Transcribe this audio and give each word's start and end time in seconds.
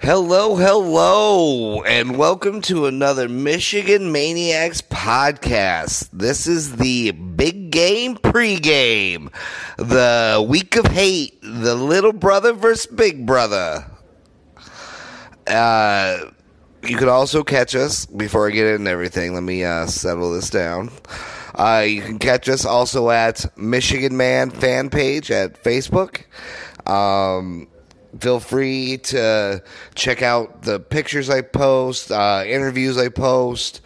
Hello, 0.00 0.56
hello, 0.56 1.82
and 1.84 2.18
welcome 2.18 2.60
to 2.62 2.86
another 2.86 3.28
Michigan 3.28 4.10
Maniacs 4.10 4.80
podcast. 4.80 6.08
This 6.12 6.48
is 6.48 6.76
the 6.76 7.12
big 7.12 7.70
game 7.70 8.16
pregame, 8.16 9.32
the 9.76 10.44
week 10.48 10.74
of 10.74 10.86
hate, 10.86 11.40
the 11.40 11.76
little 11.76 12.12
brother 12.12 12.52
versus 12.52 12.86
big 12.86 13.24
brother. 13.24 13.84
Uh, 15.46 16.30
you 16.82 16.96
can 16.96 17.08
also 17.08 17.44
catch 17.44 17.76
us 17.76 18.06
before 18.06 18.48
I 18.48 18.50
get 18.50 18.66
into 18.66 18.90
everything. 18.90 19.34
Let 19.34 19.44
me 19.44 19.62
uh, 19.62 19.86
settle 19.86 20.32
this 20.32 20.50
down. 20.50 20.90
Uh, 21.54 21.84
you 21.86 22.02
can 22.02 22.18
catch 22.18 22.48
us 22.48 22.64
also 22.64 23.10
at 23.10 23.56
Michigan 23.56 24.16
Man 24.16 24.50
fan 24.50 24.90
page 24.90 25.30
at 25.30 25.62
Facebook. 25.62 26.24
Um, 26.90 27.68
feel 28.18 28.40
free 28.40 28.98
to 28.98 29.62
check 29.94 30.22
out 30.22 30.62
the 30.62 30.80
pictures 30.80 31.30
I 31.30 31.40
post, 31.42 32.10
uh, 32.10 32.44
interviews 32.46 32.98
I 32.98 33.08
post, 33.08 33.80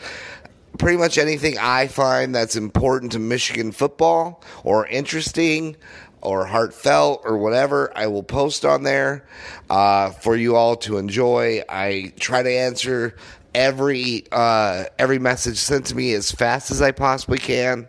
pretty 0.79 0.99
much 0.99 1.19
anything 1.19 1.57
I 1.59 1.87
find 1.87 2.35
that's 2.35 2.57
important 2.57 3.13
to 3.13 3.19
Michigan 3.19 3.73
football 3.73 4.43
or 4.65 4.87
interesting 4.87 5.77
or 6.21 6.45
heartfelt 6.45 7.23
or 7.25 7.39
whatever, 7.39 7.93
I 7.97 8.09
will 8.09 8.23
post 8.23 8.65
on 8.65 8.83
there 8.83 9.27
uh, 9.71 10.11
for 10.11 10.37
you 10.37 10.57
all 10.57 10.77
to 10.77 10.99
enjoy. 10.99 11.63
I 11.69 12.13
try 12.19 12.43
to 12.43 12.51
answer 12.51 13.17
every 13.55 14.25
uh, 14.33 14.85
every 14.99 15.19
message 15.19 15.57
sent 15.59 15.87
to 15.87 15.95
me 15.95 16.13
as 16.15 16.33
fast 16.33 16.71
as 16.71 16.83
I 16.83 16.91
possibly 16.91 17.39
can. 17.39 17.87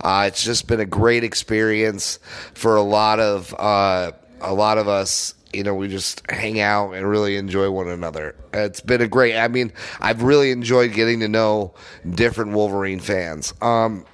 Uh, 0.00 0.24
it's 0.28 0.42
just 0.42 0.66
been 0.66 0.80
a 0.80 0.86
great 0.86 1.24
experience 1.24 2.18
for 2.54 2.76
a 2.76 2.82
lot 2.82 3.20
of 3.20 3.54
uh, 3.58 4.12
a 4.40 4.54
lot 4.54 4.78
of 4.78 4.88
us 4.88 5.34
you 5.54 5.62
know, 5.62 5.74
we 5.74 5.88
just 5.88 6.22
hang 6.30 6.60
out 6.60 6.92
and 6.92 7.08
really 7.08 7.36
enjoy 7.36 7.70
one 7.70 7.88
another. 7.88 8.34
It's 8.52 8.80
been 8.80 9.00
a 9.00 9.08
great. 9.08 9.36
I 9.36 9.48
mean, 9.48 9.72
I've 10.00 10.22
really 10.22 10.50
enjoyed 10.50 10.92
getting 10.92 11.20
to 11.20 11.28
know 11.28 11.74
different 12.08 12.52
Wolverine 12.52 13.00
fans. 13.00 13.54
Um, 13.62 14.04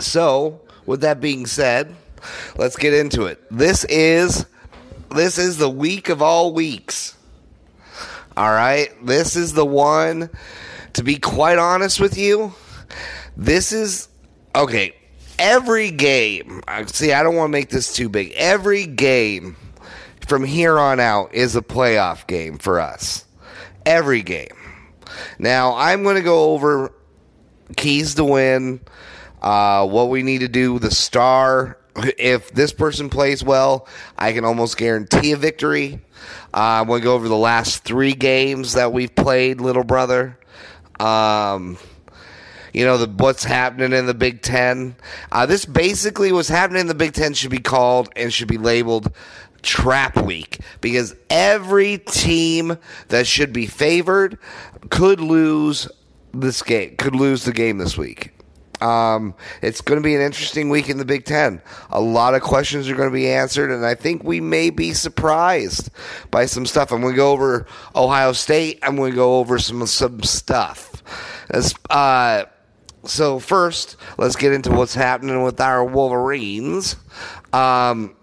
so, 0.00 0.60
with 0.86 1.02
that 1.02 1.20
being 1.20 1.46
said, 1.46 1.94
let's 2.56 2.76
get 2.76 2.94
into 2.94 3.24
it. 3.24 3.42
This 3.50 3.84
is 3.84 4.46
this 5.14 5.38
is 5.38 5.58
the 5.58 5.70
week 5.70 6.08
of 6.08 6.22
all 6.22 6.52
weeks. 6.52 7.16
All 8.36 8.50
right, 8.50 8.90
this 9.04 9.36
is 9.36 9.52
the 9.52 9.66
one. 9.66 10.30
To 10.94 11.02
be 11.02 11.16
quite 11.16 11.58
honest 11.58 12.00
with 12.00 12.16
you, 12.16 12.52
this 13.36 13.72
is 13.72 14.08
okay. 14.54 14.94
Every 15.38 15.90
game. 15.90 16.62
See, 16.86 17.12
I 17.12 17.22
don't 17.22 17.36
want 17.36 17.48
to 17.48 17.52
make 17.52 17.68
this 17.68 17.92
too 17.92 18.08
big. 18.08 18.32
Every 18.32 18.86
game 18.86 19.56
from 20.28 20.44
here 20.44 20.78
on 20.78 21.00
out 21.00 21.34
is 21.34 21.56
a 21.56 21.62
playoff 21.62 22.26
game 22.26 22.58
for 22.58 22.80
us. 22.80 23.24
Every 23.86 24.22
game. 24.22 24.56
Now, 25.38 25.74
I'm 25.74 26.02
going 26.02 26.16
to 26.16 26.22
go 26.22 26.52
over 26.52 26.92
keys 27.76 28.14
to 28.16 28.24
win, 28.24 28.80
uh, 29.40 29.86
what 29.86 30.10
we 30.10 30.22
need 30.22 30.40
to 30.40 30.48
do, 30.48 30.78
the 30.78 30.90
star. 30.90 31.78
If 31.96 32.52
this 32.52 32.72
person 32.72 33.08
plays 33.08 33.42
well, 33.42 33.88
I 34.16 34.32
can 34.32 34.44
almost 34.44 34.76
guarantee 34.76 35.32
a 35.32 35.36
victory. 35.36 36.00
Uh, 36.54 36.80
I'm 36.80 36.86
going 36.86 37.00
to 37.00 37.04
go 37.04 37.14
over 37.14 37.26
the 37.26 37.36
last 37.36 37.82
three 37.82 38.12
games 38.12 38.74
that 38.74 38.92
we've 38.92 39.14
played, 39.14 39.60
little 39.60 39.82
brother. 39.82 40.38
Um, 41.00 41.78
you 42.72 42.84
know 42.84 42.98
the 42.98 43.08
what's 43.08 43.44
happening 43.44 43.92
in 43.92 44.06
the 44.06 44.14
Big 44.14 44.42
Ten. 44.42 44.94
Uh, 45.32 45.46
this 45.46 45.64
basically 45.64 46.32
what's 46.32 46.48
happening 46.48 46.82
in 46.82 46.86
the 46.86 46.94
Big 46.94 47.12
Ten 47.12 47.34
should 47.34 47.50
be 47.50 47.58
called 47.58 48.08
and 48.14 48.32
should 48.32 48.48
be 48.48 48.58
labeled 48.58 49.12
trap 49.62 50.16
week 50.16 50.60
because 50.80 51.14
every 51.30 51.98
team 51.98 52.78
that 53.08 53.26
should 53.26 53.52
be 53.52 53.66
favored 53.66 54.38
could 54.90 55.20
lose 55.20 55.88
this 56.32 56.62
game, 56.62 56.96
could 56.96 57.14
lose 57.14 57.44
the 57.44 57.52
game 57.52 57.78
this 57.78 57.96
week. 57.96 58.32
Um, 58.80 59.34
it's 59.60 59.80
going 59.80 60.00
to 60.00 60.04
be 60.04 60.14
an 60.14 60.20
interesting 60.20 60.68
week 60.68 60.88
in 60.88 60.98
the 60.98 61.04
Big 61.04 61.24
Ten. 61.24 61.60
A 61.90 62.00
lot 62.00 62.34
of 62.34 62.42
questions 62.42 62.88
are 62.88 62.94
going 62.94 63.08
to 63.08 63.14
be 63.14 63.28
answered, 63.28 63.70
and 63.70 63.84
I 63.84 63.94
think 63.94 64.22
we 64.22 64.40
may 64.40 64.70
be 64.70 64.92
surprised 64.92 65.90
by 66.30 66.46
some 66.46 66.64
stuff. 66.64 66.92
I'm 66.92 67.00
going 67.00 67.14
to 67.14 67.16
go 67.16 67.32
over 67.32 67.66
Ohio 67.96 68.32
State. 68.32 68.78
I'm 68.82 68.96
going 68.96 69.12
to 69.12 69.16
go 69.16 69.38
over 69.38 69.58
some 69.58 69.84
some 69.86 70.22
stuff. 70.22 71.02
Uh, 71.90 72.44
so 73.04 73.38
first, 73.38 73.96
let's 74.16 74.36
get 74.36 74.52
into 74.52 74.70
what's 74.70 74.94
happening 74.94 75.42
with 75.42 75.60
our 75.60 75.84
Wolverines. 75.84 76.96
Um, 77.52 78.14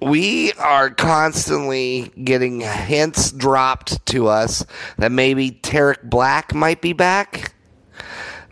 we 0.00 0.52
are 0.54 0.90
constantly 0.90 2.12
getting 2.22 2.60
hints 2.60 3.32
dropped 3.32 4.04
to 4.06 4.28
us 4.28 4.64
that 4.96 5.10
maybe 5.10 5.50
Tarik 5.50 6.02
Black 6.02 6.54
might 6.54 6.80
be 6.80 6.92
back 6.92 7.54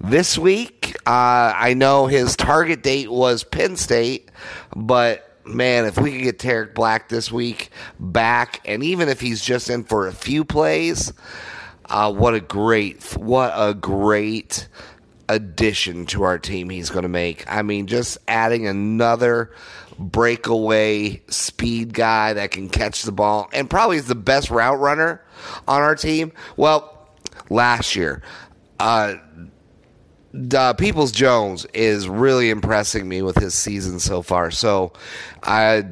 this 0.01 0.37
week. 0.37 0.97
Uh, 1.07 1.53
I 1.55 1.75
know 1.75 2.07
his 2.07 2.37
target 2.37 2.83
date 2.83 3.11
was 3.11 3.45
Penn 3.45 3.77
State, 3.77 4.31
but 4.75 5.39
man, 5.45 5.85
if 5.85 5.99
we 5.99 6.13
could 6.13 6.23
get 6.23 6.39
Tarik 6.39 6.75
Black 6.75 7.09
this 7.09 7.31
week 7.31 7.71
back, 8.01 8.61
and 8.65 8.83
even 8.83 9.09
if 9.09 9.21
he's 9.21 9.41
just 9.41 9.71
in 9.71 9.85
for 9.85 10.09
a 10.09 10.13
few 10.13 10.45
plays, 10.45 11.13
uh, 11.89 12.13
what 12.13 12.35
a 12.35 12.41
great, 12.41 13.03
what 13.17 13.53
a 13.55 13.73
great 13.73 14.69
addition 15.29 16.07
to 16.07 16.23
our 16.25 16.39
team 16.39 16.71
he's 16.71 16.91
going 16.91 17.05
to 17.05 17.09
make. 17.09 17.45
I 17.51 17.63
mean, 17.63 17.87
just 17.87 18.19
adding 18.27 18.67
another 18.67 19.53
breakaway 19.99 21.23
speed 21.29 21.93
guy 21.93 22.33
that 22.35 22.51
can 22.51 22.69
catch 22.69 23.03
the 23.03 23.13
ball 23.13 23.49
and 23.53 23.69
probably 23.69 23.97
is 23.97 24.07
the 24.07 24.15
best 24.15 24.51
route 24.51 24.79
runner 24.79 25.23
on 25.67 25.83
our 25.83 25.95
team. 25.95 26.33
Well, 26.57 27.11
last 27.51 27.97
year, 27.97 28.23
uh, 28.79 29.15
uh, 30.55 30.75
Peoples 30.75 31.13
Jones 31.13 31.65
is 31.73 32.09
really 32.09 32.51
impressing 32.51 33.09
me 33.09 33.23
with 33.23 33.37
his 33.37 33.55
season 33.55 33.99
so 33.99 34.23
far. 34.23 34.51
So, 34.51 34.93
I 35.43 35.85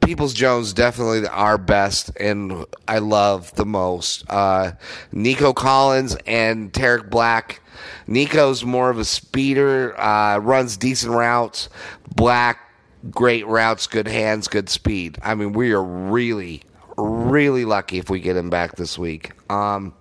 Peoples 0.00 0.32
Jones 0.32 0.72
definitely 0.72 1.26
our 1.28 1.58
best 1.58 2.10
and 2.18 2.64
I 2.88 2.98
love 2.98 3.54
the 3.54 3.66
most. 3.66 4.24
Uh, 4.30 4.72
Nico 5.12 5.52
Collins 5.52 6.16
and 6.26 6.72
Tarik 6.72 7.10
Black. 7.10 7.60
Nico's 8.06 8.64
more 8.64 8.90
of 8.90 8.98
a 8.98 9.04
speeder, 9.04 9.98
uh, 10.00 10.38
runs 10.38 10.76
decent 10.76 11.12
routes. 11.12 11.68
Black 12.14 12.71
great 13.10 13.46
routes, 13.46 13.86
good 13.86 14.08
hands, 14.08 14.48
good 14.48 14.68
speed. 14.68 15.18
I 15.22 15.34
mean, 15.34 15.52
we 15.52 15.72
are 15.72 15.82
really, 15.82 16.62
really 16.96 17.64
lucky 17.64 17.98
if 17.98 18.10
we 18.10 18.20
get 18.20 18.36
him 18.36 18.50
back 18.50 18.76
this 18.76 18.98
week. 18.98 19.32
Um, 19.50 19.94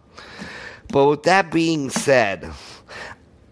but 0.90 1.08
with 1.08 1.24
that 1.24 1.52
being 1.52 1.90
said, 1.90 2.52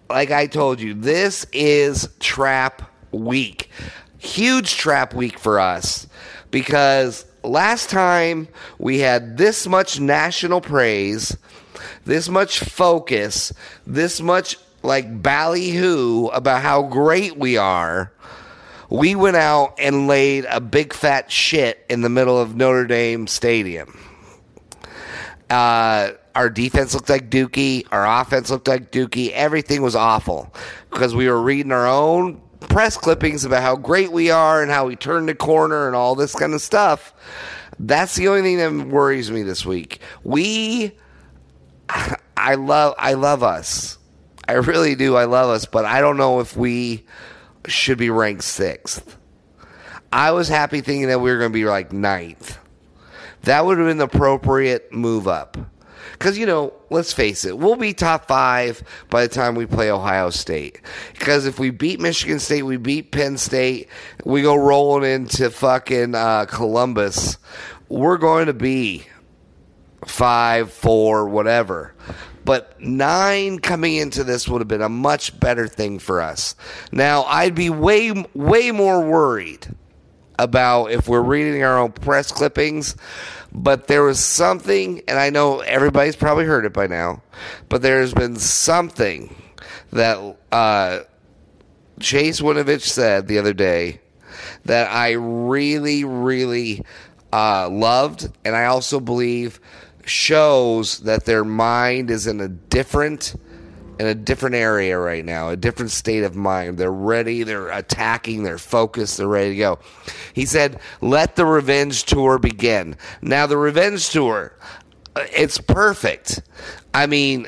like 0.09 0.31
I 0.31 0.47
told 0.47 0.79
you, 0.79 0.93
this 0.93 1.45
is 1.53 2.09
trap 2.19 2.91
week. 3.11 3.69
Huge 4.17 4.75
trap 4.75 5.13
week 5.13 5.39
for 5.39 5.59
us 5.59 6.07
because 6.51 7.25
last 7.43 7.89
time 7.89 8.47
we 8.77 8.99
had 8.99 9.37
this 9.37 9.67
much 9.67 9.99
national 9.99 10.61
praise, 10.61 11.37
this 12.05 12.27
much 12.27 12.59
focus, 12.59 13.53
this 13.87 14.19
much 14.19 14.57
like 14.83 15.21
ballyhoo 15.21 16.27
about 16.27 16.61
how 16.61 16.83
great 16.83 17.37
we 17.37 17.57
are. 17.57 18.11
We 18.89 19.15
went 19.15 19.37
out 19.37 19.75
and 19.79 20.07
laid 20.07 20.45
a 20.45 20.59
big 20.59 20.93
fat 20.93 21.31
shit 21.31 21.85
in 21.89 22.01
the 22.01 22.09
middle 22.09 22.39
of 22.39 22.55
Notre 22.55 22.87
Dame 22.87 23.27
Stadium. 23.27 23.97
Uh, 25.49 26.11
our 26.35 26.49
defense 26.49 26.93
looked 26.93 27.09
like 27.09 27.29
Dookie. 27.29 27.85
Our 27.91 28.21
offense 28.21 28.49
looked 28.49 28.67
like 28.67 28.91
Dookie. 28.91 29.31
Everything 29.31 29.81
was 29.81 29.95
awful 29.95 30.53
because 30.89 31.13
we 31.13 31.27
were 31.27 31.41
reading 31.41 31.71
our 31.71 31.87
own 31.87 32.41
press 32.61 32.97
clippings 32.97 33.45
about 33.45 33.61
how 33.61 33.75
great 33.75 34.11
we 34.11 34.31
are 34.31 34.61
and 34.61 34.71
how 34.71 34.87
we 34.87 34.95
turned 34.95 35.29
the 35.29 35.35
corner 35.35 35.87
and 35.87 35.95
all 35.95 36.15
this 36.15 36.35
kind 36.35 36.53
of 36.53 36.61
stuff. 36.61 37.13
That's 37.79 38.15
the 38.15 38.27
only 38.27 38.41
thing 38.41 38.57
that 38.57 38.87
worries 38.87 39.31
me 39.31 39.43
this 39.43 39.65
week. 39.65 39.99
We, 40.23 40.97
I 42.37 42.55
love, 42.55 42.95
I 42.97 43.13
love 43.13 43.43
us. 43.43 43.97
I 44.47 44.53
really 44.53 44.95
do. 44.95 45.15
I 45.15 45.25
love 45.25 45.49
us, 45.49 45.65
but 45.65 45.85
I 45.85 46.01
don't 46.01 46.17
know 46.17 46.39
if 46.39 46.57
we 46.57 47.05
should 47.67 47.97
be 47.97 48.09
ranked 48.09 48.43
sixth. 48.43 49.17
I 50.11 50.31
was 50.31 50.49
happy 50.49 50.81
thinking 50.81 51.07
that 51.09 51.21
we 51.21 51.29
were 51.29 51.37
going 51.37 51.51
to 51.51 51.57
be 51.57 51.65
like 51.65 51.93
ninth. 51.93 52.57
That 53.43 53.65
would 53.65 53.77
have 53.77 53.87
been 53.87 53.97
the 53.97 54.05
appropriate 54.05 54.91
move 54.91 55.27
up. 55.27 55.57
Because, 56.13 56.37
you 56.37 56.45
know, 56.45 56.73
let's 56.89 57.13
face 57.13 57.45
it, 57.45 57.57
we'll 57.57 57.75
be 57.75 57.93
top 57.93 58.27
five 58.27 58.83
by 59.09 59.25
the 59.25 59.33
time 59.33 59.55
we 59.55 59.65
play 59.65 59.89
Ohio 59.89 60.29
State. 60.31 60.81
Because 61.13 61.45
if 61.45 61.59
we 61.59 61.69
beat 61.69 61.99
Michigan 61.99 62.39
State, 62.39 62.63
we 62.63 62.75
beat 62.77 63.11
Penn 63.11 63.37
State, 63.37 63.87
we 64.25 64.41
go 64.41 64.55
rolling 64.55 65.09
into 65.09 65.49
fucking 65.49 66.15
uh, 66.15 66.45
Columbus, 66.45 67.37
we're 67.87 68.17
going 68.17 68.47
to 68.47 68.53
be 68.53 69.05
five, 70.05 70.73
four, 70.73 71.29
whatever. 71.29 71.93
But 72.49 72.81
nine 72.81 73.59
coming 73.59 73.97
into 73.97 74.23
this 74.23 74.47
would 74.47 74.59
have 74.59 74.67
been 74.67 74.81
a 74.81 74.89
much 74.89 75.39
better 75.39 75.67
thing 75.67 75.99
for 75.99 76.19
us. 76.19 76.55
Now, 76.91 77.21
I'd 77.25 77.53
be 77.53 77.69
way, 77.69 78.25
way 78.33 78.71
more 78.71 79.07
worried 79.07 79.67
about 80.39 80.87
if 80.87 81.07
we're 81.07 81.21
reading 81.21 81.61
our 81.61 81.77
own 81.77 81.91
press 81.91 82.31
clippings 82.31 82.95
but 83.51 83.85
there 83.85 84.01
was 84.01 84.19
something, 84.19 85.01
and 85.07 85.19
I 85.19 85.29
know 85.29 85.59
everybody's 85.59 86.15
probably 86.15 86.45
heard 86.45 86.65
it 86.65 86.73
by 86.73 86.87
now, 86.87 87.21
but 87.67 87.83
there's 87.83 88.13
been 88.13 88.35
something 88.35 89.35
that 89.91 90.37
uh, 90.51 91.01
Chase 91.99 92.41
Winovich 92.41 92.81
said 92.81 93.27
the 93.27 93.37
other 93.37 93.53
day 93.53 94.01
that 94.65 94.91
I 94.91 95.11
really, 95.11 96.03
really 96.03 96.83
uh, 97.31 97.69
loved, 97.69 98.27
and 98.43 98.55
I 98.55 98.65
also 98.65 98.99
believe 98.99 99.59
shows 100.09 100.99
that 100.99 101.25
their 101.25 101.43
mind 101.43 102.11
is 102.11 102.27
in 102.27 102.41
a 102.41 102.47
different 102.47 103.35
in 103.99 104.07
a 104.07 104.15
different 104.15 104.55
area 104.55 104.97
right 104.97 105.25
now, 105.25 105.49
a 105.49 105.57
different 105.57 105.91
state 105.91 106.23
of 106.23 106.33
mind. 106.33 106.77
They're 106.77 106.89
ready, 106.89 107.43
they're 107.43 107.69
attacking, 107.69 108.43
they're 108.43 108.57
focused, 108.57 109.17
they're 109.17 109.27
ready 109.27 109.49
to 109.51 109.57
go. 109.57 109.79
He 110.33 110.45
said, 110.45 110.79
Let 111.01 111.35
the 111.35 111.45
revenge 111.45 112.05
tour 112.05 112.39
begin. 112.39 112.95
Now, 113.21 113.45
the 113.45 113.57
revenge 113.57 114.09
tour, 114.09 114.55
uh, 115.15 115.25
it's 115.35 115.57
perfect. 115.57 116.41
I 116.93 117.07
mean, 117.07 117.47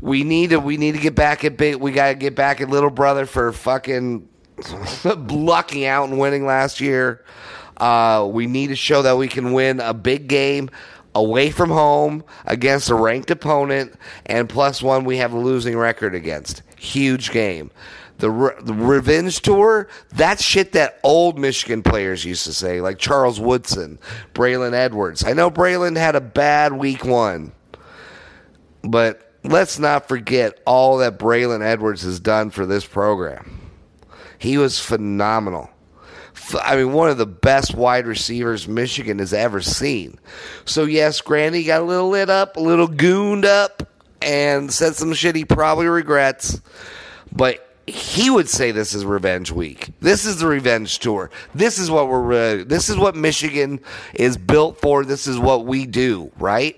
we 0.00 0.22
need 0.22 0.50
to 0.50 0.60
we 0.60 0.76
need 0.76 0.92
to 0.92 1.00
get 1.00 1.16
back 1.16 1.44
at 1.44 1.56
big 1.56 1.76
we 1.76 1.92
gotta 1.92 2.14
get 2.14 2.34
back 2.36 2.60
at 2.60 2.70
little 2.70 2.90
brother 2.90 3.26
for 3.26 3.52
fucking 3.52 4.28
lucking 5.04 5.84
out 5.84 6.08
and 6.08 6.18
winning 6.18 6.46
last 6.46 6.80
year. 6.80 7.24
Uh, 7.76 8.28
we 8.30 8.46
need 8.46 8.68
to 8.68 8.76
show 8.76 9.02
that 9.02 9.16
we 9.16 9.26
can 9.26 9.52
win 9.52 9.80
a 9.80 9.92
big 9.92 10.28
game 10.28 10.70
away 11.14 11.50
from 11.50 11.70
home 11.70 12.24
against 12.46 12.90
a 12.90 12.94
ranked 12.94 13.30
opponent, 13.30 13.94
and 14.26 14.48
plus 14.48 14.82
one 14.82 15.04
we 15.04 15.18
have 15.18 15.32
a 15.32 15.38
losing 15.38 15.76
record 15.76 16.14
against. 16.14 16.62
Huge 16.76 17.30
game. 17.30 17.70
The, 18.18 18.30
re- 18.30 18.54
the 18.60 18.74
revenge 18.74 19.40
tour, 19.40 19.88
that's 20.10 20.42
shit 20.42 20.72
that 20.72 21.00
old 21.02 21.38
Michigan 21.38 21.82
players 21.82 22.24
used 22.24 22.44
to 22.44 22.52
say, 22.52 22.80
like 22.80 22.98
Charles 22.98 23.40
Woodson, 23.40 23.98
Braylon 24.32 24.74
Edwards. 24.74 25.24
I 25.24 25.32
know 25.32 25.50
Braylon 25.50 25.96
had 25.96 26.14
a 26.14 26.20
bad 26.20 26.72
week 26.72 27.04
one, 27.04 27.52
but 28.84 29.32
let's 29.42 29.78
not 29.78 30.06
forget 30.06 30.60
all 30.64 30.98
that 30.98 31.18
Braylon 31.18 31.62
Edwards 31.62 32.02
has 32.02 32.20
done 32.20 32.50
for 32.50 32.64
this 32.64 32.86
program. 32.86 33.60
He 34.38 34.56
was 34.56 34.78
phenomenal. 34.78 35.71
I 36.60 36.76
mean, 36.76 36.92
one 36.92 37.08
of 37.10 37.18
the 37.18 37.26
best 37.26 37.74
wide 37.74 38.06
receivers 38.06 38.68
Michigan 38.68 39.18
has 39.18 39.32
ever 39.32 39.60
seen. 39.60 40.18
So, 40.64 40.84
yes, 40.84 41.20
Granny 41.20 41.64
got 41.64 41.82
a 41.82 41.84
little 41.84 42.08
lit 42.08 42.30
up, 42.30 42.56
a 42.56 42.60
little 42.60 42.88
gooned 42.88 43.44
up, 43.44 43.88
and 44.20 44.72
said 44.72 44.94
some 44.94 45.12
shit 45.14 45.36
he 45.36 45.44
probably 45.44 45.86
regrets. 45.86 46.60
But 47.30 47.66
he 47.86 48.30
would 48.30 48.48
say 48.48 48.70
this 48.70 48.94
is 48.94 49.04
revenge 49.04 49.50
week. 49.50 49.90
This 50.00 50.24
is 50.24 50.38
the 50.38 50.46
revenge 50.46 50.98
tour. 50.98 51.30
This 51.54 51.78
is 51.78 51.90
what 51.90 52.08
we're. 52.08 52.32
Uh, 52.32 52.64
this 52.66 52.88
is 52.88 52.96
what 52.96 53.16
Michigan 53.16 53.80
is 54.14 54.36
built 54.36 54.80
for. 54.80 55.04
This 55.04 55.26
is 55.26 55.38
what 55.38 55.64
we 55.64 55.86
do, 55.86 56.30
right? 56.38 56.76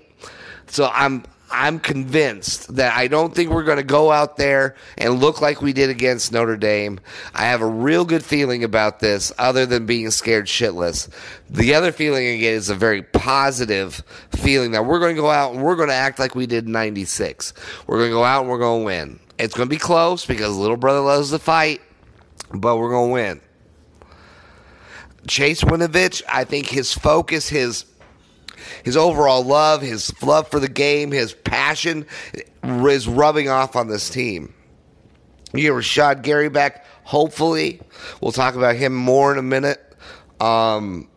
So 0.67 0.89
I'm 0.91 1.23
I'm 1.57 1.79
convinced 1.79 2.75
that 2.75 2.97
I 2.97 3.07
don't 3.07 3.33
think 3.33 3.49
we're 3.49 3.63
going 3.63 3.77
to 3.77 3.83
go 3.83 4.11
out 4.11 4.35
there 4.35 4.75
and 4.97 5.21
look 5.21 5.39
like 5.39 5.61
we 5.61 5.71
did 5.71 5.89
against 5.89 6.33
Notre 6.33 6.57
Dame. 6.57 6.99
I 7.33 7.43
have 7.43 7.61
a 7.61 7.65
real 7.65 8.03
good 8.03 8.25
feeling 8.25 8.65
about 8.65 8.99
this, 8.99 9.31
other 9.39 9.65
than 9.65 9.85
being 9.85 10.11
scared 10.11 10.47
shitless. 10.47 11.09
The 11.49 11.73
other 11.73 11.93
feeling 11.93 12.27
I 12.27 12.37
get 12.37 12.53
is 12.55 12.69
a 12.69 12.75
very 12.75 13.03
positive 13.03 14.03
feeling 14.31 14.71
that 14.71 14.85
we're 14.85 14.99
going 14.99 15.15
to 15.15 15.21
go 15.21 15.29
out 15.29 15.53
and 15.53 15.63
we're 15.63 15.77
going 15.77 15.87
to 15.87 15.95
act 15.95 16.19
like 16.19 16.35
we 16.35 16.45
did 16.45 16.65
in 16.65 16.73
96. 16.73 17.53
We're 17.87 17.99
going 17.99 18.09
to 18.09 18.15
go 18.15 18.25
out 18.25 18.41
and 18.41 18.49
we're 18.49 18.59
going 18.59 18.81
to 18.81 18.85
win. 18.85 19.19
It's 19.39 19.53
going 19.53 19.69
to 19.69 19.73
be 19.73 19.79
close 19.79 20.25
because 20.25 20.57
little 20.57 20.75
brother 20.75 20.99
loves 20.99 21.29
to 21.29 21.39
fight, 21.39 21.81
but 22.53 22.77
we're 22.77 22.91
going 22.91 23.09
to 23.09 23.13
win. 23.13 23.41
Chase 25.25 25.61
Winovich, 25.61 26.21
I 26.27 26.43
think 26.43 26.67
his 26.67 26.91
focus, 26.91 27.47
his 27.47 27.85
his 28.85 28.95
overall 28.95 29.43
love, 29.43 29.81
his 29.81 30.13
love 30.21 30.47
for 30.47 30.59
the 30.59 30.69
game, 30.69 31.11
his 31.11 31.33
passion 31.33 32.05
is 32.63 33.07
rubbing 33.07 33.49
off 33.49 33.75
on 33.75 33.87
this 33.87 34.11
team. 34.11 34.53
You 35.53 35.63
get 35.63 35.71
Rashan 35.71 36.21
Gary 36.21 36.49
back, 36.49 36.85
hopefully. 37.03 37.81
We'll 38.21 38.31
talk 38.31 38.53
about 38.53 38.75
him 38.75 38.93
more 38.93 39.31
in 39.31 39.39
a 39.39 39.41
minute. 39.41 39.81
Um, 40.39 41.09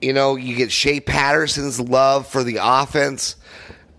you 0.00 0.14
know, 0.14 0.36
you 0.36 0.56
get 0.56 0.72
Shea 0.72 1.00
Patterson's 1.00 1.78
love 1.78 2.26
for 2.26 2.42
the 2.42 2.60
offense, 2.62 3.36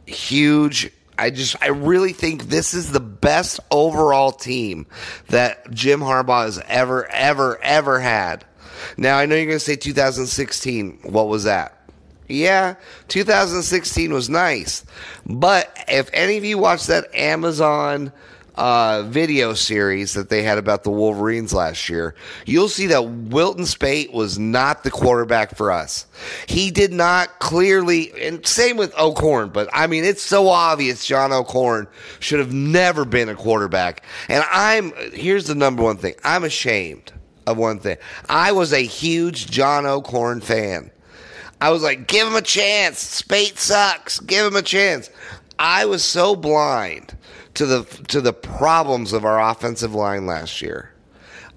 huge. 0.08 0.90
I 1.20 1.30
just, 1.30 1.56
I 1.62 1.68
really 1.68 2.14
think 2.14 2.46
this 2.46 2.74
is 2.74 2.92
the 2.92 3.00
best 3.00 3.60
overall 3.70 4.32
team 4.32 4.88
that 5.30 5.70
Jim 5.70 6.00
Harbaugh 6.00 6.46
has 6.46 6.60
ever, 6.68 7.08
ever, 7.12 7.62
ever 7.62 8.00
had. 8.00 8.44
Now, 8.98 9.20
I 9.20 9.28
know 9.28 9.36
you're 9.36 9.46
going 9.46 9.58
to 9.58 9.64
say 9.64 9.76
2016. 9.76 11.02
What 11.04 11.28
was 11.28 11.44
that? 11.44 11.83
Yeah, 12.34 12.78
2016 13.10 14.12
was 14.12 14.28
nice. 14.28 14.84
But 15.24 15.78
if 15.88 16.10
any 16.14 16.36
of 16.38 16.44
you 16.44 16.58
watched 16.58 16.88
that 16.88 17.14
Amazon 17.14 18.12
uh, 18.56 19.04
video 19.04 19.54
series 19.54 20.16
that 20.16 20.30
they 20.30 20.42
had 20.42 20.58
about 20.58 20.84
the 20.84 20.90
Wolverines 20.90 21.54
last 21.54 21.90
year, 21.90 22.16
you'll 22.48 22.70
see 22.70 22.88
that 22.88 23.04
Wilton 23.04 23.66
Speight 23.68 24.12
was 24.14 24.40
not 24.40 24.84
the 24.84 24.90
quarterback 24.90 25.56
for 25.56 25.72
us. 25.72 26.08
He 26.48 26.72
did 26.72 26.92
not 26.92 27.38
clearly, 27.38 28.12
and 28.20 28.44
same 28.48 28.78
with 28.78 28.98
O'Korn, 28.98 29.50
but 29.50 29.70
I 29.72 29.86
mean, 29.86 30.04
it's 30.04 30.24
so 30.24 30.48
obvious 30.48 31.06
John 31.06 31.32
O'Korn 31.32 31.88
should 32.20 32.40
have 32.40 32.52
never 32.52 33.06
been 33.06 33.30
a 33.30 33.36
quarterback. 33.36 34.04
And 34.28 34.44
I'm, 34.50 34.92
here's 35.12 35.46
the 35.46 35.56
number 35.56 35.84
one 35.84 35.98
thing 35.98 36.16
I'm 36.24 36.44
ashamed 36.44 37.12
of 37.46 37.58
one 37.58 37.78
thing. 37.78 37.98
I 38.28 38.54
was 38.54 38.74
a 38.74 38.84
huge 38.84 39.52
John 39.52 39.86
O'Korn 39.86 40.42
fan. 40.42 40.90
I 41.64 41.70
was 41.70 41.82
like, 41.82 42.08
give 42.08 42.28
him 42.28 42.36
a 42.36 42.42
chance. 42.42 43.00
Speight 43.00 43.58
sucks. 43.58 44.20
Give 44.20 44.46
him 44.46 44.58
a 44.58 44.62
chance. 44.62 45.10
I 45.58 45.86
was 45.86 46.04
so 46.04 46.36
blind 46.36 47.18
to 47.54 47.66
the 47.66 47.84
to 48.10 48.20
the 48.20 48.34
problems 48.34 49.14
of 49.14 49.24
our 49.24 49.40
offensive 49.42 49.96
line 49.96 50.26
last 50.26 50.62
year. 50.62 50.92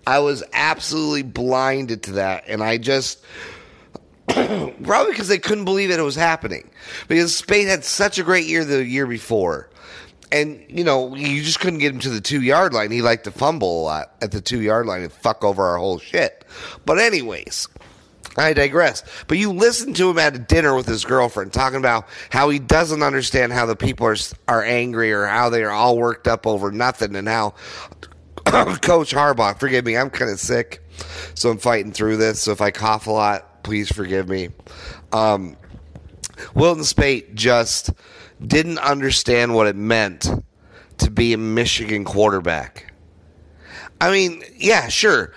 I 0.06 0.20
was 0.20 0.44
absolutely 0.52 1.24
blinded 1.24 2.04
to 2.04 2.12
that, 2.12 2.44
and 2.46 2.62
I 2.62 2.78
just 2.78 3.24
probably 4.28 5.10
because 5.10 5.26
they 5.26 5.38
couldn't 5.38 5.64
believe 5.64 5.88
that 5.88 5.98
it 5.98 6.04
was 6.04 6.14
happening. 6.14 6.70
Because 7.08 7.34
Speight 7.34 7.66
had 7.66 7.82
such 7.82 8.16
a 8.20 8.22
great 8.22 8.46
year 8.46 8.64
the 8.64 8.86
year 8.86 9.08
before. 9.08 9.70
And, 10.30 10.64
you 10.68 10.84
know, 10.84 11.16
you 11.16 11.42
just 11.42 11.58
couldn't 11.58 11.80
get 11.80 11.92
him 11.92 12.00
to 12.00 12.10
the 12.10 12.20
two 12.20 12.42
yard 12.42 12.72
line. 12.72 12.92
He 12.92 13.02
liked 13.02 13.24
to 13.24 13.32
fumble 13.32 13.82
a 13.82 13.82
lot 13.82 14.14
at 14.22 14.30
the 14.30 14.40
two 14.40 14.60
yard 14.60 14.86
line 14.86 15.02
and 15.02 15.12
fuck 15.12 15.42
over 15.42 15.64
our 15.64 15.78
whole 15.78 15.98
shit. 15.98 16.44
But, 16.84 16.98
anyways, 16.98 17.66
I 18.36 18.52
digress. 18.52 19.02
But 19.26 19.38
you 19.38 19.52
listen 19.52 19.94
to 19.94 20.10
him 20.10 20.18
at 20.18 20.36
a 20.36 20.38
dinner 20.38 20.74
with 20.74 20.86
his 20.86 21.04
girlfriend 21.04 21.52
talking 21.52 21.78
about 21.78 22.06
how 22.30 22.48
he 22.50 22.58
doesn't 22.58 23.02
understand 23.02 23.52
how 23.52 23.66
the 23.66 23.76
people 23.76 24.06
are 24.06 24.16
are 24.48 24.62
angry 24.62 25.12
or 25.12 25.26
how 25.26 25.48
they 25.48 25.62
are 25.62 25.70
all 25.70 25.96
worked 25.96 26.28
up 26.28 26.46
over 26.46 26.70
nothing 26.70 27.16
and 27.16 27.28
how 27.28 27.50
Coach 28.46 29.12
Harbaugh, 29.12 29.58
forgive 29.58 29.84
me, 29.84 29.96
I'm 29.96 30.10
kind 30.10 30.30
of 30.30 30.38
sick, 30.38 30.82
so 31.34 31.50
I'm 31.50 31.58
fighting 31.58 31.92
through 31.92 32.18
this. 32.18 32.40
So 32.42 32.52
if 32.52 32.60
I 32.60 32.70
cough 32.70 33.06
a 33.06 33.12
lot, 33.12 33.64
please 33.64 33.90
forgive 33.90 34.28
me. 34.28 34.50
Um, 35.12 35.56
Wilton 36.54 36.84
Speight 36.84 37.34
just 37.34 37.90
didn't 38.46 38.78
understand 38.78 39.54
what 39.54 39.66
it 39.66 39.76
meant 39.76 40.28
to 40.98 41.10
be 41.10 41.32
a 41.32 41.38
Michigan 41.38 42.04
quarterback. 42.04 42.92
I 44.00 44.10
mean, 44.10 44.42
yeah, 44.56 44.88
sure 44.88 45.32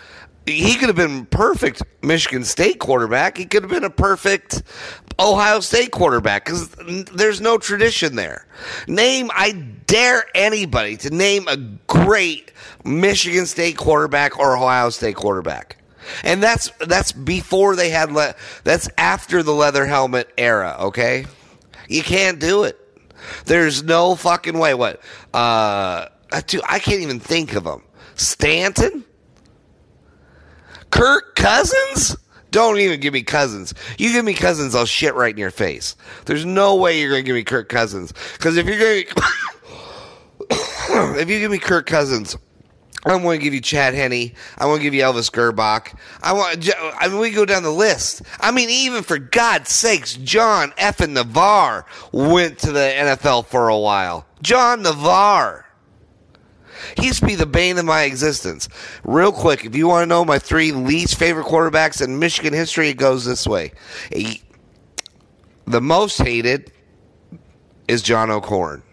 he 0.53 0.75
could 0.75 0.89
have 0.89 0.95
been 0.95 1.25
perfect 1.25 1.83
Michigan 2.01 2.43
State 2.43 2.79
quarterback. 2.79 3.37
He 3.37 3.45
could 3.45 3.63
have 3.63 3.71
been 3.71 3.83
a 3.83 3.89
perfect 3.89 4.63
Ohio 5.19 5.59
State 5.59 5.91
quarterback 5.91 6.45
because 6.45 6.69
there's 7.13 7.41
no 7.41 7.57
tradition 7.57 8.15
there. 8.15 8.45
Name, 8.87 9.29
I 9.33 9.51
dare 9.51 10.25
anybody 10.33 10.97
to 10.97 11.09
name 11.09 11.47
a 11.47 11.57
great 11.87 12.51
Michigan 12.85 13.45
State 13.45 13.77
quarterback 13.77 14.39
or 14.39 14.55
Ohio 14.55 14.89
State 14.89 15.15
quarterback. 15.15 15.77
And 16.23 16.41
that's 16.41 16.71
that's 16.79 17.11
before 17.11 17.75
they 17.75 17.89
had 17.89 18.11
le- 18.11 18.35
that's 18.63 18.89
after 18.97 19.43
the 19.43 19.53
leather 19.53 19.85
helmet 19.85 20.31
era, 20.37 20.75
okay? 20.79 21.25
You 21.87 22.01
can't 22.01 22.39
do 22.39 22.63
it. 22.63 22.79
There's 23.45 23.83
no 23.83 24.15
fucking 24.15 24.57
way. 24.57 24.73
What? 24.73 25.01
Uh, 25.33 26.07
I 26.31 26.79
can't 26.79 27.01
even 27.01 27.19
think 27.19 27.53
of 27.55 27.63
them. 27.63 27.83
Stanton? 28.15 29.05
Kirk 30.91 31.35
Cousins? 31.35 32.17
Don't 32.51 32.79
even 32.79 32.99
give 32.99 33.13
me 33.13 33.21
Cousins. 33.21 33.73
You 33.97 34.11
give 34.11 34.25
me 34.25 34.33
Cousins, 34.33 34.73
I'll 34.73 34.85
shit 34.85 35.13
right 35.13 35.33
in 35.33 35.37
your 35.37 35.51
face. 35.51 35.95
There's 36.25 36.45
no 36.45 36.75
way 36.75 36.99
you're 36.99 37.11
going 37.11 37.23
to 37.23 37.25
give 37.25 37.35
me 37.35 37.43
Kirk 37.43 37.69
Cousins. 37.69 38.11
Because 38.33 38.57
if 38.57 38.65
you're 38.65 38.79
going 38.79 39.05
if 41.19 41.29
you 41.29 41.39
give 41.39 41.51
me 41.51 41.59
Kirk 41.59 41.85
Cousins, 41.85 42.35
I'm 43.05 43.21
to 43.21 43.37
give 43.37 43.53
you 43.53 43.61
Chad 43.61 43.93
Henne. 43.93 44.33
I 44.57 44.65
want 44.65 44.79
to 44.79 44.83
give 44.83 44.93
you 44.93 45.01
Elvis 45.03 45.31
Grbac. 45.31 45.97
I 46.21 46.33
want. 46.33 46.69
I 46.99 47.07
mean, 47.07 47.19
we 47.19 47.31
go 47.31 47.45
down 47.45 47.63
the 47.63 47.71
list. 47.71 48.23
I 48.39 48.51
mean, 48.51 48.69
even 48.69 49.03
for 49.03 49.17
God's 49.17 49.71
sakes, 49.71 50.15
John 50.15 50.71
effing 50.71 51.11
Navarre 51.11 51.85
went 52.11 52.59
to 52.59 52.71
the 52.71 52.79
NFL 52.79 53.45
for 53.45 53.69
a 53.69 53.77
while. 53.77 54.25
John 54.41 54.81
Navarre. 54.81 55.65
He 56.97 57.07
used 57.07 57.19
to 57.19 57.25
be 57.25 57.35
the 57.35 57.45
bane 57.45 57.77
of 57.77 57.85
my 57.85 58.03
existence. 58.03 58.69
Real 59.03 59.31
quick, 59.31 59.65
if 59.65 59.75
you 59.75 59.87
want 59.87 60.03
to 60.03 60.07
know 60.07 60.25
my 60.25 60.39
three 60.39 60.71
least 60.71 61.17
favorite 61.17 61.45
quarterbacks 61.45 62.03
in 62.03 62.19
Michigan 62.19 62.53
history, 62.53 62.89
it 62.89 62.97
goes 62.97 63.25
this 63.25 63.47
way. 63.47 63.71
The 65.65 65.81
most 65.81 66.17
hated 66.17 66.71
is 67.87 68.01
John 68.01 68.29
O'Korn. 68.29 68.83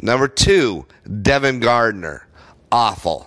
Number 0.00 0.28
two, 0.28 0.86
Devin 1.22 1.60
Gardner. 1.60 2.26
Awful. 2.70 3.26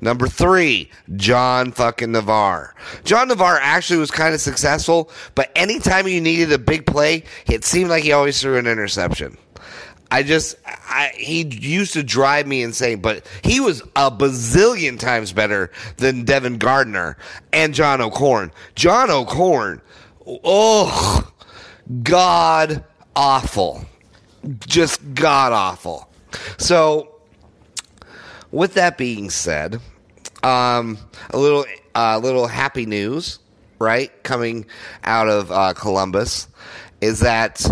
Number 0.00 0.26
three, 0.26 0.90
John 1.16 1.72
fucking 1.72 2.12
Navarre. 2.12 2.74
John 3.04 3.28
Navarre 3.28 3.58
actually 3.60 3.98
was 3.98 4.10
kind 4.10 4.34
of 4.34 4.40
successful, 4.40 5.10
but 5.34 5.50
anytime 5.54 6.06
you 6.08 6.20
needed 6.20 6.52
a 6.52 6.58
big 6.58 6.86
play, 6.86 7.24
it 7.46 7.64
seemed 7.64 7.90
like 7.90 8.04
he 8.04 8.12
always 8.12 8.40
threw 8.40 8.58
an 8.58 8.66
interception. 8.66 9.38
I 10.10 10.22
just, 10.24 10.56
I, 10.66 11.12
he 11.14 11.44
used 11.44 11.92
to 11.92 12.02
drive 12.02 12.46
me 12.46 12.62
insane, 12.62 13.00
but 13.00 13.26
he 13.42 13.60
was 13.60 13.80
a 13.94 14.10
bazillion 14.10 14.98
times 14.98 15.32
better 15.32 15.70
than 15.98 16.24
Devin 16.24 16.58
Gardner 16.58 17.16
and 17.52 17.74
John 17.74 18.00
O'Korn. 18.00 18.50
John 18.74 19.10
O'Korn, 19.10 19.80
oh, 20.26 21.32
god 22.02 22.84
awful. 23.14 23.84
Just 24.66 25.14
god 25.14 25.52
awful. 25.52 26.10
So, 26.58 27.14
with 28.50 28.74
that 28.74 28.98
being 28.98 29.30
said, 29.30 29.80
um, 30.42 30.98
a 31.30 31.38
little, 31.38 31.64
uh, 31.94 32.18
little 32.18 32.48
happy 32.48 32.86
news, 32.86 33.38
right, 33.78 34.10
coming 34.24 34.66
out 35.04 35.28
of 35.28 35.52
uh, 35.52 35.72
Columbus 35.74 36.48
is 37.00 37.20
that 37.20 37.64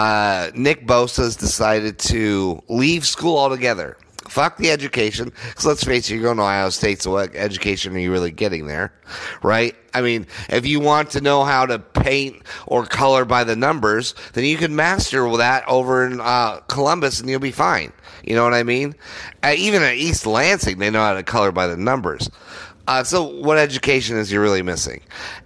uh, 0.00 0.50
Nick 0.54 0.86
Bosa's 0.86 1.36
decided 1.36 1.98
to 1.98 2.62
leave 2.68 3.04
school 3.04 3.36
altogether. 3.36 3.98
Fuck 4.28 4.56
the 4.56 4.70
education. 4.70 5.30
Because 5.48 5.66
let's 5.66 5.84
face 5.84 6.08
it, 6.08 6.14
you're 6.14 6.22
going 6.22 6.38
to 6.38 6.42
Ohio 6.42 6.70
State, 6.70 7.02
so 7.02 7.10
what 7.10 7.34
education 7.34 7.94
are 7.94 7.98
you 7.98 8.10
really 8.10 8.30
getting 8.30 8.66
there? 8.66 8.94
Right? 9.42 9.74
I 9.92 10.00
mean, 10.00 10.26
if 10.48 10.66
you 10.66 10.80
want 10.80 11.10
to 11.10 11.20
know 11.20 11.44
how 11.44 11.66
to 11.66 11.78
paint 11.78 12.42
or 12.66 12.86
color 12.86 13.26
by 13.26 13.44
the 13.44 13.56
numbers, 13.56 14.14
then 14.32 14.44
you 14.44 14.56
can 14.56 14.74
master 14.74 15.28
that 15.36 15.68
over 15.68 16.06
in 16.06 16.20
uh, 16.20 16.60
Columbus 16.68 17.20
and 17.20 17.28
you'll 17.28 17.40
be 17.40 17.50
fine. 17.50 17.92
You 18.22 18.36
know 18.36 18.44
what 18.44 18.54
I 18.54 18.62
mean? 18.62 18.94
Uh, 19.42 19.54
even 19.58 19.82
at 19.82 19.96
East 19.96 20.26
Lansing, 20.26 20.78
they 20.78 20.90
know 20.90 21.02
how 21.02 21.14
to 21.14 21.22
color 21.22 21.52
by 21.52 21.66
the 21.66 21.76
numbers. 21.76 22.30
Uh, 22.90 23.04
so, 23.04 23.22
what 23.22 23.56
education 23.56 24.16
is 24.16 24.30
he 24.30 24.36
really 24.36 24.62
missing? 24.62 25.00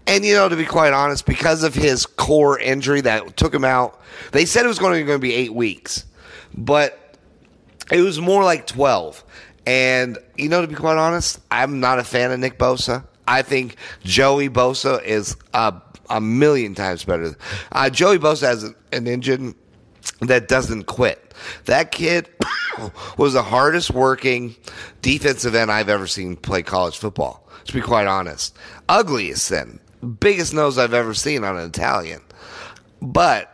And, 0.06 0.24
you 0.24 0.32
know, 0.32 0.48
to 0.48 0.56
be 0.56 0.64
quite 0.64 0.94
honest, 0.94 1.26
because 1.26 1.62
of 1.62 1.74
his 1.74 2.06
core 2.06 2.58
injury 2.58 3.02
that 3.02 3.36
took 3.36 3.54
him 3.54 3.66
out, 3.66 4.00
they 4.32 4.46
said 4.46 4.64
it 4.64 4.68
was 4.68 4.78
going 4.78 4.98
to, 4.98 5.04
going 5.04 5.18
to 5.18 5.22
be 5.22 5.34
eight 5.34 5.52
weeks, 5.52 6.06
but 6.56 7.18
it 7.92 8.00
was 8.00 8.18
more 8.18 8.44
like 8.44 8.66
12. 8.66 9.22
And, 9.66 10.16
you 10.38 10.48
know, 10.48 10.62
to 10.62 10.66
be 10.66 10.74
quite 10.74 10.96
honest, 10.96 11.38
I'm 11.50 11.80
not 11.80 11.98
a 11.98 12.04
fan 12.04 12.32
of 12.32 12.40
Nick 12.40 12.58
Bosa. 12.58 13.04
I 13.28 13.42
think 13.42 13.76
Joey 14.04 14.48
Bosa 14.48 15.04
is 15.04 15.36
a, 15.52 15.74
a 16.08 16.22
million 16.22 16.74
times 16.74 17.04
better. 17.04 17.36
Uh, 17.72 17.90
Joey 17.90 18.18
Bosa 18.18 18.46
has 18.46 18.62
an 18.64 19.06
engine 19.06 19.54
that 20.22 20.48
doesn't 20.48 20.84
quit. 20.84 21.23
That 21.66 21.90
kid 21.90 22.28
was 23.18 23.32
the 23.34 23.42
hardest 23.42 23.90
working 23.90 24.56
defensive 25.02 25.54
end 25.54 25.70
I've 25.70 25.88
ever 25.88 26.06
seen 26.06 26.36
play 26.36 26.62
college 26.62 26.98
football, 26.98 27.48
to 27.64 27.72
be 27.72 27.80
quite 27.80 28.06
honest. 28.06 28.56
Ugliest 28.88 29.48
then. 29.50 29.80
Biggest 30.20 30.52
nose 30.52 30.76
I've 30.78 30.94
ever 30.94 31.14
seen 31.14 31.44
on 31.44 31.56
an 31.56 31.66
Italian. 31.66 32.20
But 33.00 33.50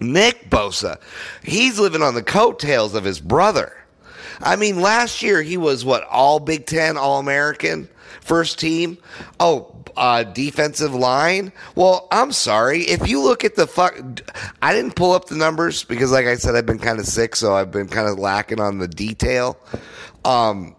Nick 0.00 0.48
Bosa, 0.50 1.00
he's 1.42 1.78
living 1.78 2.02
on 2.02 2.14
the 2.14 2.22
coattails 2.22 2.94
of 2.94 3.04
his 3.04 3.20
brother. 3.20 3.74
I 4.40 4.56
mean, 4.56 4.80
last 4.80 5.22
year 5.22 5.42
he 5.42 5.56
was 5.56 5.84
what, 5.84 6.04
all 6.04 6.38
Big 6.38 6.66
Ten, 6.66 6.96
all 6.96 7.18
American, 7.18 7.88
first 8.20 8.58
team? 8.58 8.98
Oh, 9.40 9.74
uh, 9.98 10.22
defensive 10.22 10.94
line. 10.94 11.52
Well, 11.74 12.06
I'm 12.12 12.30
sorry. 12.30 12.82
If 12.82 13.08
you 13.08 13.20
look 13.20 13.44
at 13.44 13.56
the 13.56 13.66
fuck, 13.66 14.00
I 14.62 14.72
didn't 14.72 14.94
pull 14.94 15.12
up 15.12 15.26
the 15.26 15.34
numbers 15.34 15.82
because, 15.82 16.12
like 16.12 16.26
I 16.26 16.36
said, 16.36 16.54
I've 16.54 16.66
been 16.66 16.78
kind 16.78 17.00
of 17.00 17.06
sick, 17.06 17.34
so 17.34 17.54
I've 17.54 17.72
been 17.72 17.88
kind 17.88 18.08
of 18.08 18.16
lacking 18.16 18.60
on 18.60 18.78
the 18.78 18.86
detail. 18.86 19.58
Um, 20.24 20.76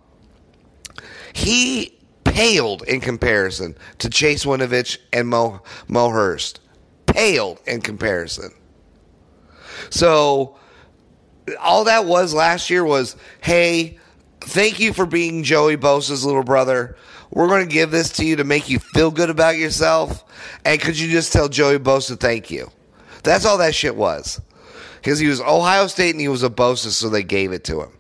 he 1.34 1.98
paled 2.24 2.84
in 2.84 3.02
comparison 3.02 3.76
to 3.98 4.10
Chase 4.10 4.46
Winovich 4.46 4.98
and 5.12 5.28
Mo 5.28 5.62
Mo 5.90 6.10
Hurst. 6.10 6.62
Paled 7.06 7.60
in 7.68 7.82
comparison. 7.82 8.54
So 9.90 10.56
all 11.60 11.84
that 11.86 12.06
was 12.06 12.34
last 12.34 12.70
year 12.70 12.86
was, 12.86 13.18
hey, 13.42 14.00
thank 14.40 14.80
you 14.80 14.94
for 14.94 15.06
being 15.06 15.44
Joey 15.44 15.76
Bosa's 15.76 16.24
little 16.24 16.44
brother. 16.44 16.96
We're 17.32 17.48
going 17.48 17.68
to 17.68 17.72
give 17.74 17.92
this 17.92 18.10
to 18.14 18.26
you 18.26 18.38
to 18.38 18.44
make 18.44 18.70
you 18.70 18.80
feel 18.80 19.12
good 19.12 19.30
about 19.30 19.58
yourself. 19.58 20.24
And 20.66 20.82
could 20.82 20.98
you 21.00 21.10
just 21.10 21.32
tell 21.32 21.48
Joey 21.48 21.78
Bosa 21.78 22.20
thank 22.20 22.50
you? 22.50 22.72
That's 23.24 23.46
all 23.46 23.58
that 23.60 23.76
shit 23.76 23.96
was. 23.96 24.42
Because 24.98 25.20
he 25.20 25.28
was 25.28 25.40
Ohio 25.40 25.88
State 25.88 26.12
and 26.12 26.22
he 26.22 26.28
was 26.28 26.44
a 26.44 26.50
Bosa, 26.50 26.90
so 26.90 27.10
they 27.10 27.24
gave 27.24 27.52
it 27.52 27.64
to 27.66 27.82
him. 27.82 27.92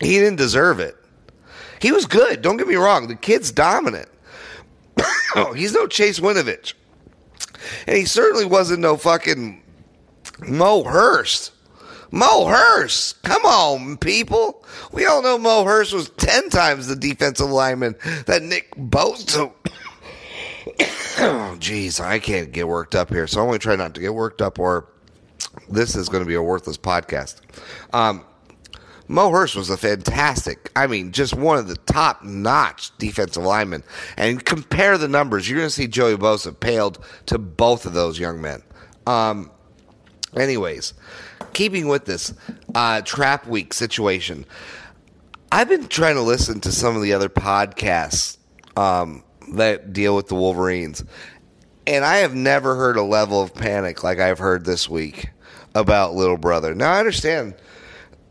He 0.00 0.12
didn't 0.12 0.36
deserve 0.36 0.78
it. 0.78 0.96
He 1.80 1.92
was 1.92 2.06
good. 2.06 2.42
Don't 2.42 2.56
get 2.56 2.68
me 2.68 2.76
wrong. 2.76 3.08
The 3.08 3.16
kid's 3.16 3.50
dominant. 3.50 4.08
Oh, 5.36 5.52
he's 5.52 5.74
no 5.74 5.86
Chase 5.86 6.20
Winovich. 6.20 6.72
And 7.86 7.98
he 7.98 8.06
certainly 8.06 8.46
wasn't 8.46 8.80
no 8.80 8.96
fucking 8.96 9.62
Mo 10.40 10.84
Hurst. 10.84 11.52
Mo 12.10 12.46
Hurst. 12.46 13.22
Come 13.22 13.44
on, 13.44 13.96
people. 13.98 14.64
We 14.92 15.06
all 15.06 15.22
know 15.22 15.38
Mo 15.38 15.64
Hurst 15.64 15.92
was 15.92 16.08
10 16.10 16.50
times 16.50 16.86
the 16.86 16.96
defensive 16.96 17.50
lineman 17.50 17.96
that 18.26 18.42
Nick 18.42 18.74
Bosa. 18.76 19.52
oh, 21.20 21.56
jeez. 21.58 22.00
I 22.00 22.18
can't 22.18 22.52
get 22.52 22.68
worked 22.68 22.94
up 22.94 23.10
here. 23.10 23.26
So 23.26 23.40
I'm 23.40 23.46
going 23.46 23.58
to 23.58 23.62
try 23.62 23.76
not 23.76 23.94
to 23.94 24.00
get 24.00 24.14
worked 24.14 24.42
up, 24.42 24.58
or 24.58 24.88
this 25.68 25.94
is 25.94 26.08
going 26.08 26.22
to 26.22 26.28
be 26.28 26.34
a 26.34 26.42
worthless 26.42 26.78
podcast. 26.78 27.40
Um, 27.92 28.24
Mo 29.08 29.30
Hurst 29.30 29.56
was 29.56 29.70
a 29.70 29.76
fantastic, 29.78 30.70
I 30.76 30.86
mean, 30.86 31.12
just 31.12 31.34
one 31.34 31.56
of 31.56 31.66
the 31.66 31.76
top 31.76 32.22
notch 32.22 32.96
defensive 32.98 33.42
linemen. 33.42 33.82
And 34.18 34.44
compare 34.44 34.98
the 34.98 35.08
numbers, 35.08 35.48
you're 35.48 35.58
going 35.58 35.68
to 35.68 35.74
see 35.74 35.88
Joey 35.88 36.16
Bosa 36.16 36.58
paled 36.58 36.98
to 37.26 37.38
both 37.38 37.86
of 37.86 37.94
those 37.94 38.18
young 38.18 38.42
men. 38.42 38.62
Um, 39.06 39.50
anyways, 40.36 40.92
keeping 41.58 41.88
with 41.88 42.04
this 42.04 42.32
uh, 42.76 43.00
trap 43.00 43.44
week 43.48 43.74
situation, 43.74 44.46
I've 45.50 45.68
been 45.68 45.88
trying 45.88 46.14
to 46.14 46.22
listen 46.22 46.60
to 46.60 46.70
some 46.70 46.94
of 46.94 47.02
the 47.02 47.14
other 47.14 47.28
podcasts 47.28 48.38
um, 48.76 49.24
that 49.54 49.92
deal 49.92 50.14
with 50.14 50.28
the 50.28 50.36
Wolverines. 50.36 51.02
And 51.84 52.04
I 52.04 52.18
have 52.18 52.32
never 52.32 52.76
heard 52.76 52.96
a 52.96 53.02
level 53.02 53.42
of 53.42 53.54
panic 53.54 54.04
like 54.04 54.20
I've 54.20 54.38
heard 54.38 54.64
this 54.64 54.88
week 54.88 55.30
about 55.74 56.14
Little 56.14 56.36
Brother. 56.36 56.76
Now, 56.76 56.92
I 56.92 57.00
understand 57.00 57.56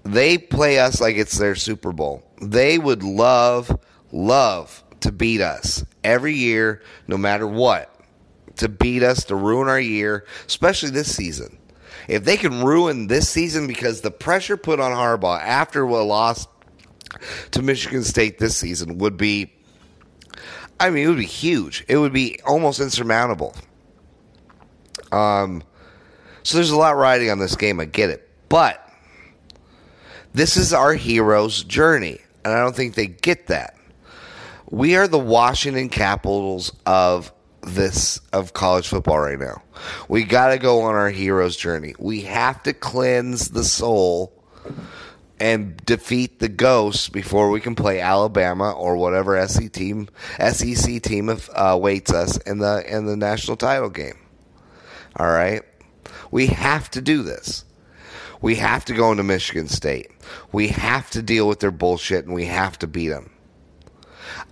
they 0.04 0.38
play 0.38 0.80
us 0.80 1.02
like 1.02 1.18
it's 1.18 1.38
their 1.38 1.56
Super 1.56 1.92
Bowl. 1.92 2.24
They 2.42 2.78
would 2.78 3.04
love, 3.04 3.78
love 4.14 4.86
to 5.02 5.12
beat 5.12 5.42
us 5.42 5.84
every 6.02 6.36
year, 6.36 6.82
no 7.10 7.18
matter 7.18 7.46
what, 7.46 7.94
to 8.56 8.70
beat 8.70 9.04
us, 9.04 9.26
to 9.26 9.36
ruin 9.36 9.68
our 9.68 9.82
year, 9.82 10.26
especially 10.46 10.92
this 10.92 11.14
season. 11.14 11.58
If 12.08 12.24
they 12.24 12.38
can 12.38 12.64
ruin 12.64 13.08
this 13.08 13.30
season 13.30 13.68
because 13.68 14.02
the 14.02 14.12
pressure 14.12 14.58
put 14.58 14.80
on 14.80 14.92
Harbaugh 14.92 15.42
after 15.42 15.84
a 15.84 16.04
loss 16.04 16.48
to 17.52 17.62
Michigan 17.62 18.04
State 18.04 18.40
this 18.40 18.56
season 18.56 18.98
would 19.00 19.18
be, 19.18 19.54
I 20.80 20.90
mean, 20.90 21.06
it 21.06 21.08
would 21.10 21.18
be 21.18 21.26
huge. 21.26 21.84
It 21.88 21.98
would 21.98 22.14
be 22.14 22.40
almost 22.46 22.80
insurmountable. 22.80 23.56
Um, 25.12 25.64
so 26.44 26.58
there's 26.58 26.72
a 26.72 26.78
lot 26.78 26.96
riding 26.96 27.30
on 27.30 27.40
this 27.40 27.56
game. 27.56 27.80
I 27.80 27.86
get 27.86 28.10
it, 28.10 28.30
but 28.50 28.84
this 30.34 30.56
is 30.56 30.74
our 30.74 30.94
hero's 30.94 31.64
journey, 31.64 32.20
and 32.46 32.54
I 32.54 32.60
don't 32.60 32.76
think 32.76 32.96
they 32.96 33.08
get 33.08 33.48
that. 33.48 33.76
We 34.70 34.96
are 34.96 35.08
the 35.08 35.20
Washington 35.20 35.90
Capitals 35.90 36.74
of 36.86 37.32
this 37.76 38.20
of 38.34 38.54
college 38.54 38.88
football 38.88 39.20
right 39.20 39.40
now. 39.40 39.62
We 40.08 40.24
got 40.24 40.50
to 40.50 40.58
go 40.58 40.82
on 40.82 40.96
our 40.96 41.10
hero's 41.10 41.56
journey. 41.56 41.96
We 42.00 42.22
have 42.22 42.64
to 42.64 42.74
cleanse 42.74 43.50
the 43.50 43.64
soul 43.64 44.34
and 45.40 45.78
defeat 45.86 46.40
the 46.40 46.50
ghosts 46.50 47.10
before 47.10 47.50
we 47.50 47.60
can 47.62 47.76
play 47.76 48.00
Alabama 48.00 48.72
or 48.72 48.98
whatever 48.98 49.46
SEC 49.48 49.72
team 49.72 50.10
SEC 50.52 51.02
team 51.02 51.30
awaits 51.56 52.12
uh, 52.12 52.18
us 52.18 52.38
in 52.38 52.60
the 52.60 52.84
in 52.88 53.06
the 53.06 53.16
national 53.16 53.58
title 53.58 53.90
game. 53.90 54.18
All 55.16 55.28
right, 55.28 55.64
we 56.32 56.48
have 56.48 56.90
to 56.92 57.02
do 57.02 57.24
this. 57.24 57.66
We 58.42 58.56
have 58.56 58.86
to 58.86 58.94
go 58.94 59.12
into 59.12 59.24
Michigan 59.24 59.68
State. 59.68 60.12
We 60.52 60.68
have 60.70 61.10
to 61.12 61.22
deal 61.22 61.48
with 61.48 61.60
their 61.60 61.72
bullshit, 61.72 62.26
and 62.26 62.34
we 62.34 62.46
have 62.46 62.78
to 62.80 62.88
beat 62.88 63.10
them. 63.10 63.32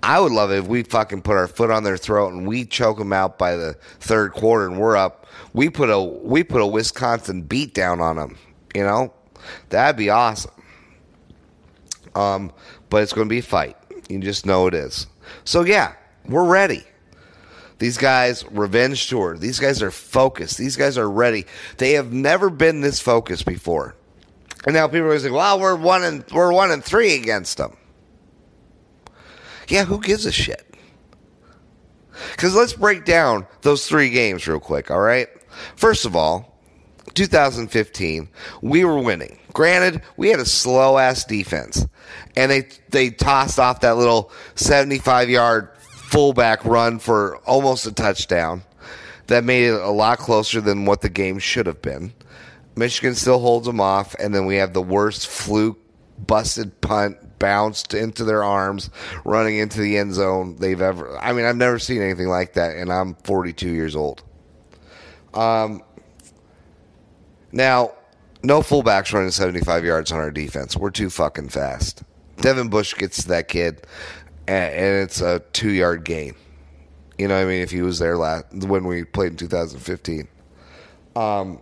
I 0.03 0.19
would 0.19 0.31
love 0.31 0.51
it 0.51 0.59
if 0.59 0.67
we 0.67 0.83
fucking 0.83 1.23
put 1.23 1.35
our 1.35 1.47
foot 1.47 1.71
on 1.71 1.83
their 1.83 1.97
throat 1.97 2.33
and 2.33 2.47
we 2.47 2.65
choke 2.65 2.97
them 2.97 3.11
out 3.11 3.37
by 3.39 3.55
the 3.55 3.73
third 3.99 4.33
quarter 4.33 4.67
and 4.67 4.79
we're 4.79 4.95
up. 4.95 5.25
We 5.53 5.69
put 5.69 5.89
a 5.89 5.99
we 5.99 6.43
put 6.43 6.61
a 6.61 6.67
Wisconsin 6.67 7.41
beat 7.41 7.73
down 7.73 8.01
on 8.01 8.17
them. 8.17 8.37
You 8.73 8.83
know, 8.83 9.13
that'd 9.69 9.97
be 9.97 10.09
awesome. 10.09 10.51
Um, 12.13 12.51
but 12.89 13.03
it's 13.03 13.13
going 13.13 13.27
to 13.27 13.29
be 13.29 13.39
a 13.39 13.43
fight. 13.43 13.77
You 14.09 14.19
just 14.19 14.45
know 14.45 14.67
it 14.67 14.73
is. 14.73 15.07
So 15.43 15.63
yeah, 15.63 15.93
we're 16.27 16.45
ready. 16.45 16.83
These 17.77 17.97
guys, 17.97 18.45
revenge 18.51 19.09
tour. 19.09 19.37
These 19.37 19.59
guys 19.59 19.81
are 19.81 19.91
focused. 19.91 20.57
These 20.57 20.77
guys 20.77 20.97
are 20.97 21.09
ready. 21.09 21.45
They 21.77 21.93
have 21.93 22.13
never 22.13 22.49
been 22.49 22.81
this 22.81 22.99
focused 23.01 23.45
before. 23.45 23.95
And 24.65 24.73
now 24.73 24.87
people 24.87 25.07
are 25.07 25.19
saying, 25.19 25.33
"Well, 25.33 25.59
we're 25.59 25.75
one 25.75 26.03
and 26.03 26.23
we're 26.31 26.53
one 26.53 26.71
and 26.71 26.83
three 26.83 27.15
against 27.15 27.57
them." 27.57 27.75
Yeah, 29.67 29.85
who 29.85 29.99
gives 29.99 30.25
a 30.25 30.31
shit? 30.31 30.75
Because 32.31 32.55
let's 32.55 32.73
break 32.73 33.05
down 33.05 33.45
those 33.61 33.87
three 33.87 34.09
games 34.09 34.47
real 34.47 34.59
quick. 34.59 34.89
All 34.89 34.99
right. 34.99 35.27
First 35.75 36.05
of 36.05 36.15
all, 36.15 36.59
2015, 37.13 38.29
we 38.61 38.85
were 38.85 38.99
winning. 38.99 39.39
Granted, 39.53 40.01
we 40.17 40.29
had 40.29 40.39
a 40.39 40.45
slow 40.45 40.97
ass 40.97 41.23
defense, 41.23 41.87
and 42.35 42.51
they 42.51 42.67
they 42.89 43.09
tossed 43.09 43.59
off 43.59 43.81
that 43.81 43.97
little 43.97 44.31
75 44.55 45.29
yard 45.29 45.69
fullback 45.77 46.65
run 46.65 46.99
for 46.99 47.37
almost 47.45 47.85
a 47.85 47.91
touchdown 47.91 48.63
that 49.27 49.43
made 49.43 49.65
it 49.65 49.81
a 49.81 49.89
lot 49.89 50.19
closer 50.19 50.61
than 50.61 50.85
what 50.85 51.01
the 51.01 51.09
game 51.09 51.39
should 51.39 51.65
have 51.65 51.81
been. 51.81 52.13
Michigan 52.75 53.15
still 53.15 53.39
holds 53.39 53.65
them 53.65 53.79
off, 53.79 54.13
and 54.19 54.35
then 54.35 54.45
we 54.45 54.57
have 54.57 54.73
the 54.73 54.81
worst 54.81 55.27
fluke 55.27 55.79
busted 56.27 56.81
punt 56.81 57.17
bounced 57.39 57.93
into 57.93 58.23
their 58.23 58.43
arms, 58.43 58.89
running 59.23 59.57
into 59.57 59.81
the 59.81 59.97
end 59.97 60.13
zone 60.13 60.55
they've 60.57 60.81
ever. 60.81 61.17
I 61.19 61.33
mean, 61.33 61.45
I've 61.45 61.57
never 61.57 61.79
seen 61.79 62.01
anything 62.01 62.27
like 62.27 62.53
that, 62.53 62.75
and 62.75 62.91
I'm 62.91 63.15
42 63.15 63.69
years 63.69 63.95
old. 63.95 64.23
Um, 65.33 65.83
now, 67.51 67.93
no 68.43 68.61
fullbacks 68.61 69.13
running 69.13 69.31
75 69.31 69.83
yards 69.83 70.11
on 70.11 70.19
our 70.19 70.31
defense. 70.31 70.77
We're 70.77 70.91
too 70.91 71.09
fucking 71.09 71.49
fast. 71.49 72.03
Devin 72.37 72.69
Bush 72.69 72.93
gets 72.95 73.23
to 73.23 73.27
that 73.29 73.47
kid, 73.47 73.85
and, 74.47 74.73
and 74.73 75.03
it's 75.03 75.21
a 75.21 75.39
two 75.53 75.71
yard 75.71 76.03
gain. 76.03 76.35
You 77.17 77.27
know 77.29 77.41
I 77.41 77.45
mean? 77.45 77.61
If 77.61 77.71
he 77.71 77.81
was 77.81 77.99
there 77.99 78.17
last 78.17 78.53
when 78.53 78.85
we 78.85 79.03
played 79.03 79.31
in 79.31 79.37
2015. 79.37 80.27
Um, 81.15 81.61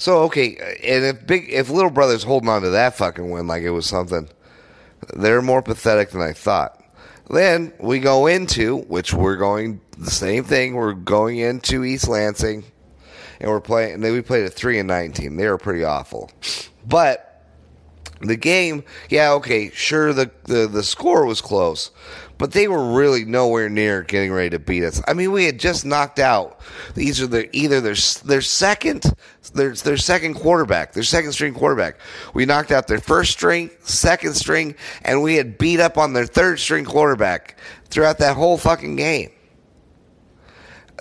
so 0.00 0.22
okay, 0.22 0.56
and 0.82 1.04
if 1.04 1.26
big 1.26 1.50
if 1.50 1.68
little 1.68 1.90
brother's 1.90 2.22
holding 2.22 2.48
on 2.48 2.62
to 2.62 2.70
that 2.70 2.96
fucking 2.96 3.30
win 3.30 3.46
like 3.46 3.62
it 3.62 3.70
was 3.70 3.84
something, 3.84 4.30
they're 5.14 5.42
more 5.42 5.60
pathetic 5.60 6.08
than 6.08 6.22
I 6.22 6.32
thought. 6.32 6.82
Then 7.28 7.74
we 7.78 7.98
go 7.98 8.26
into 8.26 8.78
which 8.78 9.12
we're 9.12 9.36
going 9.36 9.82
the 9.98 10.10
same 10.10 10.42
thing. 10.44 10.74
We're 10.74 10.94
going 10.94 11.36
into 11.36 11.84
East 11.84 12.08
Lansing, 12.08 12.64
and 13.40 13.50
we're 13.50 13.60
playing. 13.60 13.92
And 13.92 14.02
then 14.02 14.14
we 14.14 14.22
played 14.22 14.46
a 14.46 14.50
three 14.50 14.78
and 14.78 14.88
nineteen. 14.88 15.36
They 15.36 15.46
were 15.46 15.58
pretty 15.58 15.84
awful, 15.84 16.30
but 16.88 17.29
the 18.28 18.36
game, 18.36 18.84
yeah, 19.08 19.32
okay, 19.32 19.70
sure, 19.70 20.12
the, 20.12 20.30
the, 20.44 20.66
the 20.66 20.82
score 20.82 21.24
was 21.24 21.40
close, 21.40 21.90
but 22.36 22.52
they 22.52 22.68
were 22.68 22.92
really 22.94 23.24
nowhere 23.24 23.68
near 23.68 24.02
getting 24.02 24.32
ready 24.32 24.50
to 24.50 24.58
beat 24.58 24.84
us. 24.84 25.02
I 25.06 25.14
mean, 25.14 25.32
we 25.32 25.44
had 25.44 25.58
just 25.58 25.86
knocked 25.86 26.18
out 26.18 26.60
these 26.94 27.20
are 27.22 27.26
the 27.26 27.54
either 27.56 27.80
their 27.80 27.94
their 28.24 28.40
second 28.42 29.14
their 29.54 29.74
their 29.74 29.96
second 29.96 30.34
quarterback, 30.34 30.92
their 30.92 31.02
second 31.02 31.32
string 31.32 31.54
quarterback. 31.54 31.98
We 32.34 32.46
knocked 32.46 32.70
out 32.70 32.86
their 32.86 33.00
first 33.00 33.32
string, 33.32 33.70
second 33.80 34.34
string, 34.34 34.74
and 35.02 35.22
we 35.22 35.34
had 35.36 35.58
beat 35.58 35.80
up 35.80 35.98
on 35.98 36.12
their 36.12 36.26
third 36.26 36.60
string 36.60 36.84
quarterback 36.84 37.58
throughout 37.88 38.18
that 38.18 38.36
whole 38.36 38.58
fucking 38.58 38.96
game. 38.96 39.30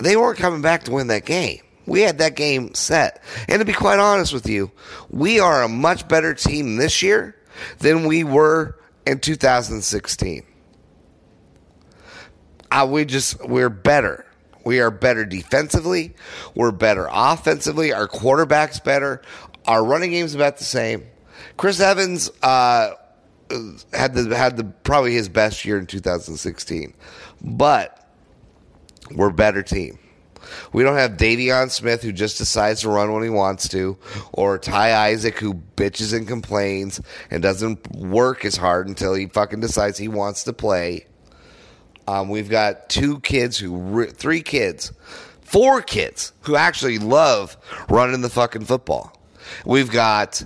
They 0.02 0.16
weren't 0.16 0.40
coming 0.40 0.62
back 0.62 0.84
to 0.84 0.92
win 0.92 1.08
that 1.08 1.26
game. 1.26 1.62
We 1.90 2.02
had 2.02 2.20
that 2.20 2.36
game 2.36 2.74
set. 2.76 3.22
And 3.48 3.60
to 3.60 3.66
be 3.66 3.74
quite 3.74 4.00
honest 4.00 4.32
with 4.32 4.48
you, 4.48 4.72
we 5.10 5.40
are 5.40 5.64
a 5.64 5.68
much 5.68 6.08
better 6.08 6.34
team 6.34 6.78
this 6.78 7.02
year 7.02 7.36
than 7.80 8.06
we 8.06 8.24
were 8.24 8.80
in 9.06 9.20
2016. 9.20 10.46
Uh, 12.72 12.88
we 12.90 13.04
just, 13.06 13.44
we're 13.48 13.70
better. 13.70 14.26
We 14.64 14.80
are 14.80 14.92
better 14.92 15.26
defensively. 15.26 16.14
We're 16.54 16.72
better 16.72 17.08
offensively. 17.12 17.92
Our 17.92 18.08
quarterback's 18.08 18.80
better. 18.80 19.22
Our 19.66 19.84
running 19.84 20.12
game's 20.12 20.36
about 20.36 20.58
the 20.58 20.64
same. 20.64 21.06
Chris 21.58 21.80
Evans 21.80 22.30
uh, 22.44 22.92
had 23.94 24.14
the 24.14 24.36
had 24.36 24.58
the 24.58 24.64
probably 24.64 25.14
his 25.14 25.30
best 25.30 25.66
year 25.66 25.78
in 25.78 25.88
2016, 25.88 26.94
but 27.42 28.08
we're 29.12 29.32
better 29.32 29.64
team. 29.64 29.98
We 30.74 30.84
don't 30.84 30.98
have 30.98 31.18
De'Veon 31.18 31.72
Smith 31.72 32.02
who 32.02 32.12
just 32.12 32.38
decides 32.38 32.82
to 32.82 32.90
run 32.90 33.14
when 33.14 33.24
he 33.24 33.30
wants 33.30 33.68
to, 33.70 33.98
or 34.34 34.58
Ty 34.58 35.10
Isaac 35.10 35.40
who 35.40 35.56
bitches 35.76 36.16
and 36.16 36.28
complains 36.28 37.02
and 37.32 37.42
doesn't 37.42 37.92
work 37.96 38.46
as 38.46 38.58
hard 38.58 38.88
until 38.88 39.14
he 39.14 39.28
fucking 39.28 39.60
decides 39.60 39.98
he 39.98 40.08
wants 40.08 40.44
to 40.44 40.54
play. 40.54 41.06
Um, 42.08 42.30
we've 42.30 42.50
got 42.50 42.90
two 42.90 43.20
kids 43.20 43.58
who, 43.58 44.08
three 44.08 44.42
kids, 44.42 44.92
four 45.42 45.82
kids 45.82 46.34
who 46.42 46.56
actually 46.56 46.98
love 46.98 47.56
running 47.88 48.22
the 48.22 48.30
fucking 48.30 48.66
football. 48.66 49.16
We've 49.66 49.92
got, 49.92 50.44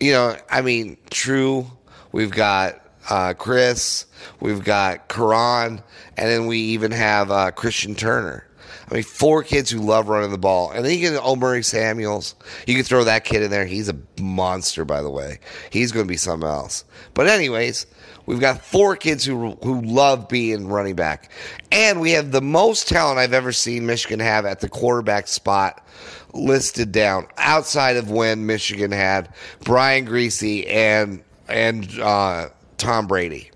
you 0.00 0.12
know, 0.12 0.36
I 0.50 0.62
mean, 0.62 0.96
True. 1.10 1.70
We've 2.12 2.30
got 2.30 2.80
uh, 3.10 3.34
Chris. 3.34 4.06
We've 4.40 4.62
got 4.64 5.08
Karan, 5.08 5.82
and 6.16 6.28
then 6.28 6.46
we 6.46 6.58
even 6.58 6.92
have 6.92 7.30
uh, 7.30 7.50
Christian 7.50 7.94
Turner. 7.94 8.46
I 8.90 8.94
mean, 8.94 9.02
four 9.02 9.42
kids 9.42 9.70
who 9.70 9.80
love 9.80 10.08
running 10.08 10.30
the 10.30 10.38
ball. 10.38 10.70
And 10.70 10.84
then 10.84 10.92
you 10.92 10.98
get 10.98 11.24
O'Maury 11.24 11.64
Samuels. 11.64 12.34
You 12.66 12.74
can 12.74 12.84
throw 12.84 13.04
that 13.04 13.24
kid 13.24 13.42
in 13.42 13.50
there. 13.50 13.64
He's 13.64 13.88
a 13.88 13.96
monster, 14.20 14.84
by 14.84 15.02
the 15.02 15.10
way. 15.10 15.38
He's 15.70 15.92
going 15.92 16.06
to 16.06 16.08
be 16.08 16.16
something 16.16 16.48
else. 16.48 16.84
But, 17.14 17.26
anyways, 17.26 17.86
we've 18.26 18.40
got 18.40 18.60
four 18.60 18.96
kids 18.96 19.24
who, 19.24 19.52
who 19.62 19.80
love 19.82 20.28
being 20.28 20.68
running 20.68 20.96
back. 20.96 21.30
And 21.72 22.00
we 22.00 22.12
have 22.12 22.30
the 22.30 22.42
most 22.42 22.88
talent 22.88 23.18
I've 23.18 23.32
ever 23.32 23.52
seen 23.52 23.86
Michigan 23.86 24.20
have 24.20 24.44
at 24.44 24.60
the 24.60 24.68
quarterback 24.68 25.28
spot 25.28 25.86
listed 26.34 26.92
down 26.92 27.26
outside 27.38 27.96
of 27.96 28.10
when 28.10 28.44
Michigan 28.44 28.90
had 28.90 29.32
Brian 29.60 30.06
Griese 30.06 30.68
and, 30.68 31.22
and 31.48 31.98
uh, 32.00 32.48
Tom 32.76 33.06
Brady. 33.06 33.50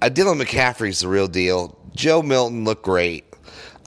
Uh, 0.00 0.08
Dylan 0.08 0.42
McCaffrey's 0.42 1.00
the 1.00 1.08
real 1.08 1.28
deal. 1.28 1.78
Joe 1.94 2.22
Milton 2.22 2.64
looked 2.64 2.84
great. 2.84 3.24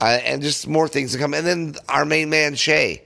Uh, 0.02 0.20
and 0.24 0.42
just 0.42 0.68
more 0.68 0.88
things 0.88 1.14
to 1.14 1.18
come. 1.18 1.34
And 1.34 1.48
then 1.48 1.76
our 1.88 2.06
main 2.06 2.30
man, 2.30 2.56
Shea. 2.56 3.02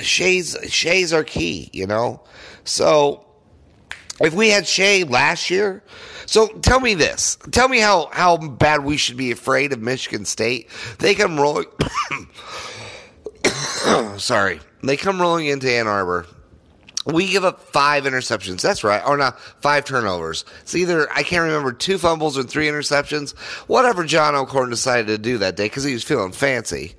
Shea's, 0.00 0.56
Shea's 0.68 1.12
our 1.12 1.24
key, 1.24 1.70
you 1.72 1.86
know? 1.86 2.22
So 2.64 3.26
if 4.20 4.34
we 4.34 4.50
had 4.50 4.66
Shea 4.66 5.04
last 5.04 5.50
year, 5.50 5.82
so 6.26 6.48
tell 6.48 6.80
me 6.80 6.94
this. 6.94 7.36
Tell 7.50 7.68
me 7.68 7.78
how, 7.78 8.08
how 8.12 8.36
bad 8.36 8.84
we 8.84 8.96
should 8.96 9.16
be 9.16 9.30
afraid 9.30 9.72
of 9.72 9.80
Michigan 9.80 10.24
State. 10.24 10.70
They 10.98 11.14
come 11.14 11.38
rolling. 11.38 11.66
sorry. 14.18 14.60
They 14.82 14.96
come 14.96 15.20
rolling 15.20 15.46
into 15.46 15.70
Ann 15.70 15.86
Arbor. 15.86 16.26
We 17.06 17.28
give 17.28 17.44
up 17.44 17.60
five 17.60 18.04
interceptions. 18.04 18.62
That's 18.62 18.82
right. 18.82 19.02
Or 19.06 19.16
not, 19.16 19.38
five 19.38 19.84
turnovers. 19.84 20.44
It's 20.62 20.74
either, 20.74 21.10
I 21.12 21.22
can't 21.22 21.42
remember, 21.42 21.72
two 21.72 21.98
fumbles 21.98 22.36
and 22.36 22.48
three 22.48 22.66
interceptions. 22.66 23.36
Whatever 23.68 24.04
John 24.04 24.34
O'Korn 24.34 24.70
decided 24.70 25.08
to 25.08 25.18
do 25.18 25.38
that 25.38 25.56
day 25.56 25.66
because 25.66 25.84
he 25.84 25.92
was 25.92 26.02
feeling 26.04 26.32
fancy. 26.32 26.94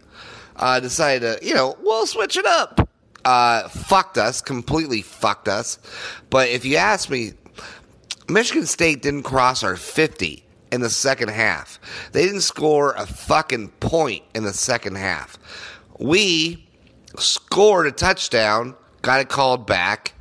Uh, 0.56 0.80
decided 0.80 1.40
to, 1.40 1.46
you 1.46 1.54
know, 1.54 1.76
we'll 1.82 2.06
switch 2.06 2.38
it 2.38 2.46
up. 2.46 2.88
Uh, 3.26 3.68
fucked 3.70 4.20
us, 4.20 4.42
completely 4.42 5.02
fucked 5.02 5.48
us. 5.48 5.80
But 6.30 6.50
if 6.50 6.64
you 6.64 6.78
ask 6.78 7.10
me, 7.10 7.34
Michigan 8.30 8.68
State 8.68 9.02
didn't 9.02 9.24
cross 9.24 9.64
our 9.64 9.76
50 9.76 10.44
in 10.72 10.82
the 10.82 10.90
second 10.90 11.30
half. 11.30 11.80
They 12.12 12.26
didn't 12.26 12.42
score 12.42 12.94
a 12.94 13.06
fucking 13.06 13.70
point 13.80 14.24
in 14.36 14.44
the 14.44 14.54
second 14.54 14.98
half. 14.98 15.38
We 16.00 16.68
scored 17.18 17.88
a 17.88 17.92
touchdown, 17.92 18.76
got 19.06 19.22
it 19.22 19.30
called 19.30 19.68
back. 19.68 20.14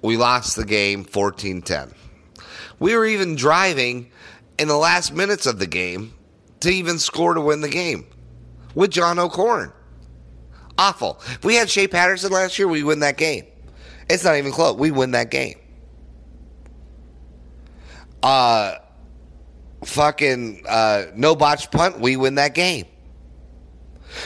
We 0.00 0.16
lost 0.16 0.54
the 0.54 0.64
game 0.64 1.02
14 1.02 1.62
10. 1.62 1.92
We 2.78 2.96
were 2.96 3.04
even 3.04 3.34
driving 3.34 4.10
in 4.56 4.68
the 4.68 4.76
last 4.76 5.12
minutes 5.12 5.46
of 5.46 5.58
the 5.58 5.66
game 5.66 6.14
to 6.60 6.70
even 6.70 7.00
score 7.00 7.34
to 7.34 7.40
win 7.40 7.60
the 7.60 7.68
game 7.68 8.06
with 8.74 8.92
John 8.92 9.18
O'Korn. 9.18 9.72
Awful. 10.78 11.20
If 11.26 11.44
we 11.44 11.56
had 11.56 11.68
Shea 11.68 11.88
Patterson 11.88 12.30
last 12.30 12.56
year, 12.56 12.68
we 12.68 12.84
win 12.84 13.00
that 13.00 13.16
game. 13.16 13.46
It's 14.08 14.22
not 14.22 14.36
even 14.36 14.52
close. 14.52 14.76
We 14.76 14.92
win 14.92 15.10
that 15.12 15.30
game. 15.32 15.58
Uh, 18.22 18.76
fucking 19.84 20.62
uh, 20.68 21.06
no 21.16 21.34
botch 21.34 21.70
punt, 21.72 21.98
we 21.98 22.16
win 22.16 22.36
that 22.36 22.54
game. 22.54 22.86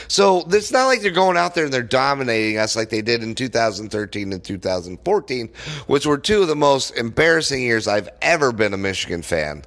So 0.08 0.46
it's 0.48 0.72
not 0.72 0.86
like 0.86 1.02
they're 1.02 1.10
going 1.10 1.36
out 1.36 1.54
there 1.54 1.64
and 1.64 1.72
they're 1.72 1.82
dominating 1.82 2.58
us 2.58 2.76
like 2.76 2.90
they 2.90 3.02
did 3.02 3.22
in 3.22 3.34
2013 3.34 4.32
and 4.32 4.44
2014, 4.44 5.48
which 5.86 6.06
were 6.06 6.18
two 6.18 6.42
of 6.42 6.48
the 6.48 6.56
most 6.56 6.90
embarrassing 6.96 7.62
years 7.62 7.88
I've 7.88 8.08
ever 8.22 8.52
been 8.52 8.74
a 8.74 8.78
Michigan 8.78 9.22
fan, 9.22 9.64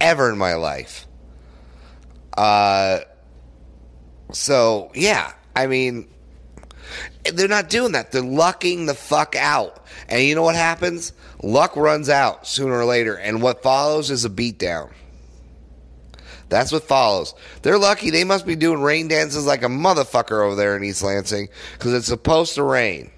ever 0.00 0.30
in 0.30 0.38
my 0.38 0.54
life. 0.54 1.06
Uh, 2.36 3.00
so 4.32 4.90
yeah, 4.94 5.32
I 5.54 5.66
mean, 5.66 6.08
they're 7.32 7.48
not 7.48 7.68
doing 7.68 7.92
that. 7.92 8.12
They're 8.12 8.22
lucking 8.22 8.86
the 8.86 8.94
fuck 8.94 9.34
out. 9.36 9.84
And 10.08 10.22
you 10.22 10.34
know 10.34 10.42
what 10.42 10.54
happens? 10.54 11.12
Luck 11.42 11.76
runs 11.76 12.08
out 12.08 12.46
sooner 12.46 12.78
or 12.78 12.84
later, 12.84 13.14
and 13.14 13.42
what 13.42 13.62
follows 13.62 14.10
is 14.10 14.24
a 14.24 14.30
beatdown. 14.30 14.90
That's 16.48 16.70
what 16.70 16.84
follows. 16.84 17.34
They're 17.62 17.78
lucky. 17.78 18.10
They 18.10 18.24
must 18.24 18.46
be 18.46 18.56
doing 18.56 18.80
rain 18.80 19.08
dances 19.08 19.46
like 19.46 19.62
a 19.62 19.68
motherfucker 19.68 20.44
over 20.44 20.54
there 20.54 20.76
in 20.76 20.84
East 20.84 21.02
Lansing 21.02 21.48
because 21.72 21.92
it's 21.92 22.06
supposed 22.06 22.54
to 22.54 22.62
rain. 22.62 23.10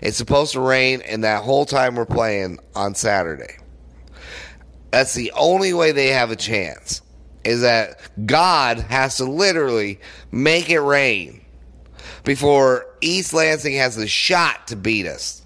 It's 0.00 0.16
supposed 0.16 0.52
to 0.52 0.60
rain, 0.60 1.00
and 1.02 1.24
that 1.24 1.42
whole 1.42 1.64
time 1.64 1.94
we're 1.94 2.06
playing 2.06 2.58
on 2.74 2.94
Saturday. 2.94 3.56
That's 4.90 5.14
the 5.14 5.32
only 5.32 5.72
way 5.72 5.92
they 5.92 6.08
have 6.08 6.30
a 6.30 6.36
chance. 6.36 7.02
Is 7.44 7.62
that 7.62 7.98
God 8.24 8.78
has 8.78 9.16
to 9.16 9.24
literally 9.24 9.98
make 10.30 10.70
it 10.70 10.80
rain 10.80 11.40
before 12.24 12.86
East 13.00 13.34
Lansing 13.34 13.74
has 13.74 13.96
the 13.96 14.06
shot 14.06 14.68
to 14.68 14.76
beat 14.76 15.06
us. 15.06 15.41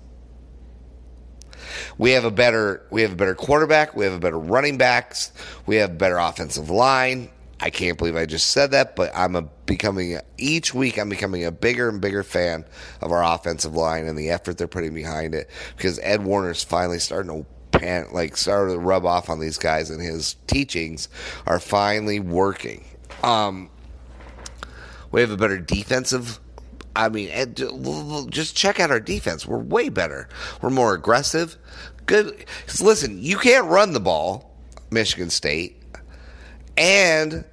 We 1.98 2.12
have 2.12 2.24
a 2.24 2.30
better 2.30 2.86
we 2.90 3.02
have 3.02 3.12
a 3.12 3.16
better 3.16 3.34
quarterback, 3.34 3.94
we 3.94 4.04
have 4.04 4.14
a 4.14 4.18
better 4.18 4.38
running 4.38 4.78
backs, 4.78 5.32
we 5.66 5.76
have 5.76 5.98
better 5.98 6.18
offensive 6.18 6.70
line. 6.70 7.30
I 7.58 7.70
can't 7.70 7.96
believe 7.96 8.16
I 8.16 8.26
just 8.26 8.48
said 8.48 8.72
that, 8.72 8.96
but 8.96 9.10
I'm 9.14 9.34
a, 9.34 9.42
becoming 9.42 10.18
each 10.36 10.74
week 10.74 10.98
I'm 10.98 11.08
becoming 11.08 11.44
a 11.46 11.50
bigger 11.50 11.88
and 11.88 12.00
bigger 12.00 12.22
fan 12.22 12.66
of 13.00 13.12
our 13.12 13.24
offensive 13.24 13.74
line 13.74 14.06
and 14.06 14.18
the 14.18 14.30
effort 14.30 14.58
they're 14.58 14.68
putting 14.68 14.92
behind 14.92 15.34
it 15.34 15.48
because 15.76 15.98
Ed 16.00 16.20
Warinner's 16.20 16.62
finally 16.62 16.98
starting 16.98 17.44
to 17.44 17.78
pan, 17.78 18.08
like 18.12 18.36
started 18.36 18.72
to 18.72 18.78
rub 18.78 19.06
off 19.06 19.30
on 19.30 19.40
these 19.40 19.58
guys 19.58 19.90
and 19.90 20.02
his 20.02 20.36
teachings 20.46 21.08
are 21.46 21.58
finally 21.58 22.20
working. 22.20 22.84
Um, 23.22 23.70
we 25.10 25.20
have 25.20 25.30
a 25.30 25.36
better 25.36 25.58
defensive 25.58 26.40
I 26.96 27.08
mean, 27.10 27.30
just 28.30 28.56
check 28.56 28.80
out 28.80 28.90
our 28.90 29.00
defense. 29.00 29.46
We're 29.46 29.58
way 29.58 29.90
better. 29.90 30.28
We're 30.62 30.70
more 30.70 30.94
aggressive. 30.94 31.56
Good. 32.06 32.46
Listen, 32.80 33.22
you 33.22 33.36
can't 33.36 33.66
run 33.66 33.92
the 33.92 34.00
ball, 34.00 34.56
Michigan 34.90 35.30
State, 35.30 35.82
and 36.76 37.44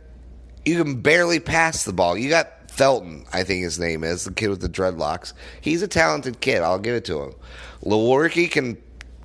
you 0.65 0.81
can 0.81 1.01
barely 1.01 1.39
pass 1.39 1.83
the 1.83 1.93
ball. 1.93 2.17
You 2.17 2.29
got 2.29 2.71
Felton, 2.71 3.25
I 3.33 3.43
think 3.43 3.63
his 3.63 3.79
name 3.79 4.03
is, 4.03 4.23
the 4.23 4.33
kid 4.33 4.47
with 4.49 4.61
the 4.61 4.69
dreadlocks. 4.69 5.33
He's 5.61 5.81
a 5.81 5.87
talented 5.87 6.39
kid. 6.39 6.63
I'll 6.63 6.79
give 6.79 6.95
it 6.95 7.05
to 7.05 7.21
him. 7.21 7.33
Lewerke 7.83 8.49
can 8.49 8.77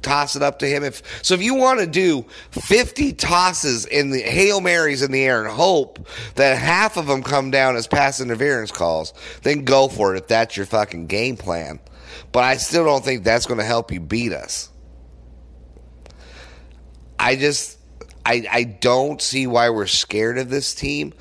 toss 0.02 0.37
it 0.37 0.42
up 0.42 0.58
to 0.61 0.66
him. 0.66 0.84
If 0.84 1.02
so, 1.24 1.34
if 1.34 1.42
you 1.42 1.54
want 1.54 1.80
to 1.80 1.87
do 1.87 2.24
fifty 2.50 3.12
tosses 3.12 3.87
in 3.87 4.11
the 4.11 4.20
hail 4.20 4.61
marys 4.61 5.02
in 5.02 5.12
the 5.12 5.22
air 5.22 5.42
and 5.42 5.50
hope 5.52 6.06
that 6.34 6.58
half 6.58 6.96
of 6.96 7.06
them 7.06 7.22
come 7.22 7.50
down 7.50 7.76
as 7.76 7.87
pass 7.87 8.20
interference 8.20 8.70
calls, 8.70 9.14
then 9.42 9.64
go 9.64 9.88
for 9.88 10.14
it. 10.14 10.18
If 10.18 10.28
that's 10.28 10.56
your 10.56 10.66
fucking 10.66 11.06
game 11.06 11.37
plan, 11.37 11.80
but 12.32 12.44
I 12.44 12.56
still 12.56 12.84
don't 12.84 13.04
think 13.04 13.24
that's 13.24 13.46
going 13.46 13.58
to 13.58 13.64
help 13.64 13.92
you 13.92 14.00
beat 14.00 14.32
us. 14.32 14.70
I 17.18 17.34
just, 17.34 17.78
I, 18.24 18.46
I 18.50 18.62
don't 18.62 19.20
see 19.20 19.48
why 19.48 19.70
we're 19.70 19.87
scared 19.87 20.38
of 20.38 20.50
this 20.50 20.74
team 20.74 21.14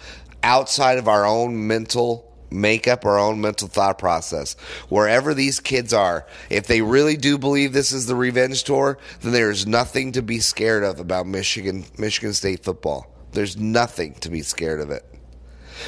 outside 0.43 0.99
of 0.99 1.07
our 1.07 1.25
own 1.25 1.65
mental 1.65 2.26
make 2.49 2.87
up 2.87 3.05
our 3.05 3.19
own 3.19 3.41
mental 3.41 3.67
thought 3.67 3.97
process. 3.97 4.53
Wherever 4.89 5.33
these 5.33 5.59
kids 5.59 5.93
are, 5.93 6.25
if 6.49 6.67
they 6.67 6.81
really 6.81 7.17
do 7.17 7.37
believe 7.37 7.73
this 7.73 7.91
is 7.91 8.05
the 8.05 8.15
revenge 8.15 8.63
tour, 8.63 8.97
then 9.21 9.33
there's 9.33 9.67
nothing 9.67 10.11
to 10.13 10.21
be 10.21 10.39
scared 10.39 10.83
of 10.83 10.99
about 10.99 11.27
Michigan 11.27 11.85
Michigan 11.97 12.33
State 12.33 12.63
football. 12.63 13.13
There's 13.31 13.57
nothing 13.57 14.13
to 14.15 14.29
be 14.29 14.41
scared 14.41 14.81
of 14.81 14.89
it. 14.91 15.03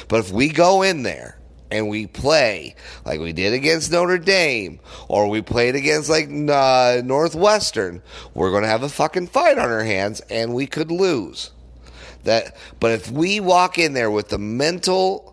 But 0.08 0.20
if 0.20 0.30
we 0.30 0.48
go 0.48 0.82
in 0.82 1.02
there 1.02 1.38
and 1.70 1.88
we 1.88 2.06
play 2.06 2.74
like 3.04 3.20
we 3.20 3.32
did 3.32 3.52
against 3.52 3.90
Notre 3.90 4.18
Dame 4.18 4.80
or 5.08 5.28
we 5.28 5.42
played 5.42 5.74
against 5.74 6.10
like 6.10 6.28
uh, 6.28 7.02
Northwestern, 7.04 8.02
we're 8.34 8.50
going 8.50 8.62
to 8.62 8.68
have 8.68 8.82
a 8.82 8.88
fucking 8.88 9.28
fight 9.28 9.58
on 9.58 9.70
our 9.70 9.84
hands 9.84 10.20
and 10.30 10.54
we 10.54 10.66
could 10.66 10.90
lose. 10.90 11.50
That 12.24 12.56
but 12.80 12.92
if 12.92 13.10
we 13.10 13.40
walk 13.40 13.78
in 13.78 13.94
there 13.94 14.10
with 14.10 14.28
the 14.28 14.38
mental 14.38 15.29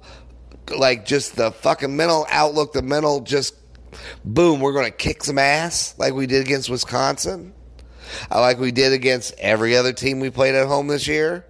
like 0.72 1.06
just 1.06 1.36
the 1.36 1.52
fucking 1.52 1.96
mental 1.96 2.26
outlook, 2.30 2.74
the 2.74 2.82
mental 2.82 3.22
just 3.22 3.56
boom, 4.24 4.60
we're 4.60 4.74
going 4.74 4.86
to 4.86 4.92
kick 4.92 5.24
some 5.24 5.38
ass 5.38 5.96
like 5.98 6.14
we 6.14 6.28
did 6.28 6.42
against 6.42 6.70
Wisconsin, 6.70 7.54
like 8.32 8.60
we 8.60 8.72
did 8.72 8.94
against 8.94 9.34
every 9.40 9.76
other 9.76 9.94
team 9.94 10.20
we 10.20 10.30
played 10.30 10.56
at 10.56 10.68
home 10.68 10.88
this 10.88 11.08
year. 11.08 11.46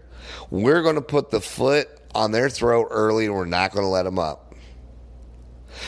We're 0.50 0.82
going 0.82 0.96
to 0.96 1.02
put 1.02 1.30
the 1.30 1.42
foot 1.42 1.90
on 2.16 2.32
their 2.32 2.50
throat 2.50 2.88
early 2.90 3.26
and 3.26 3.36
we're 3.36 3.46
not 3.46 3.72
going 3.72 3.84
to 3.84 3.90
let 3.90 4.04
them 4.04 4.20
up 4.20 4.56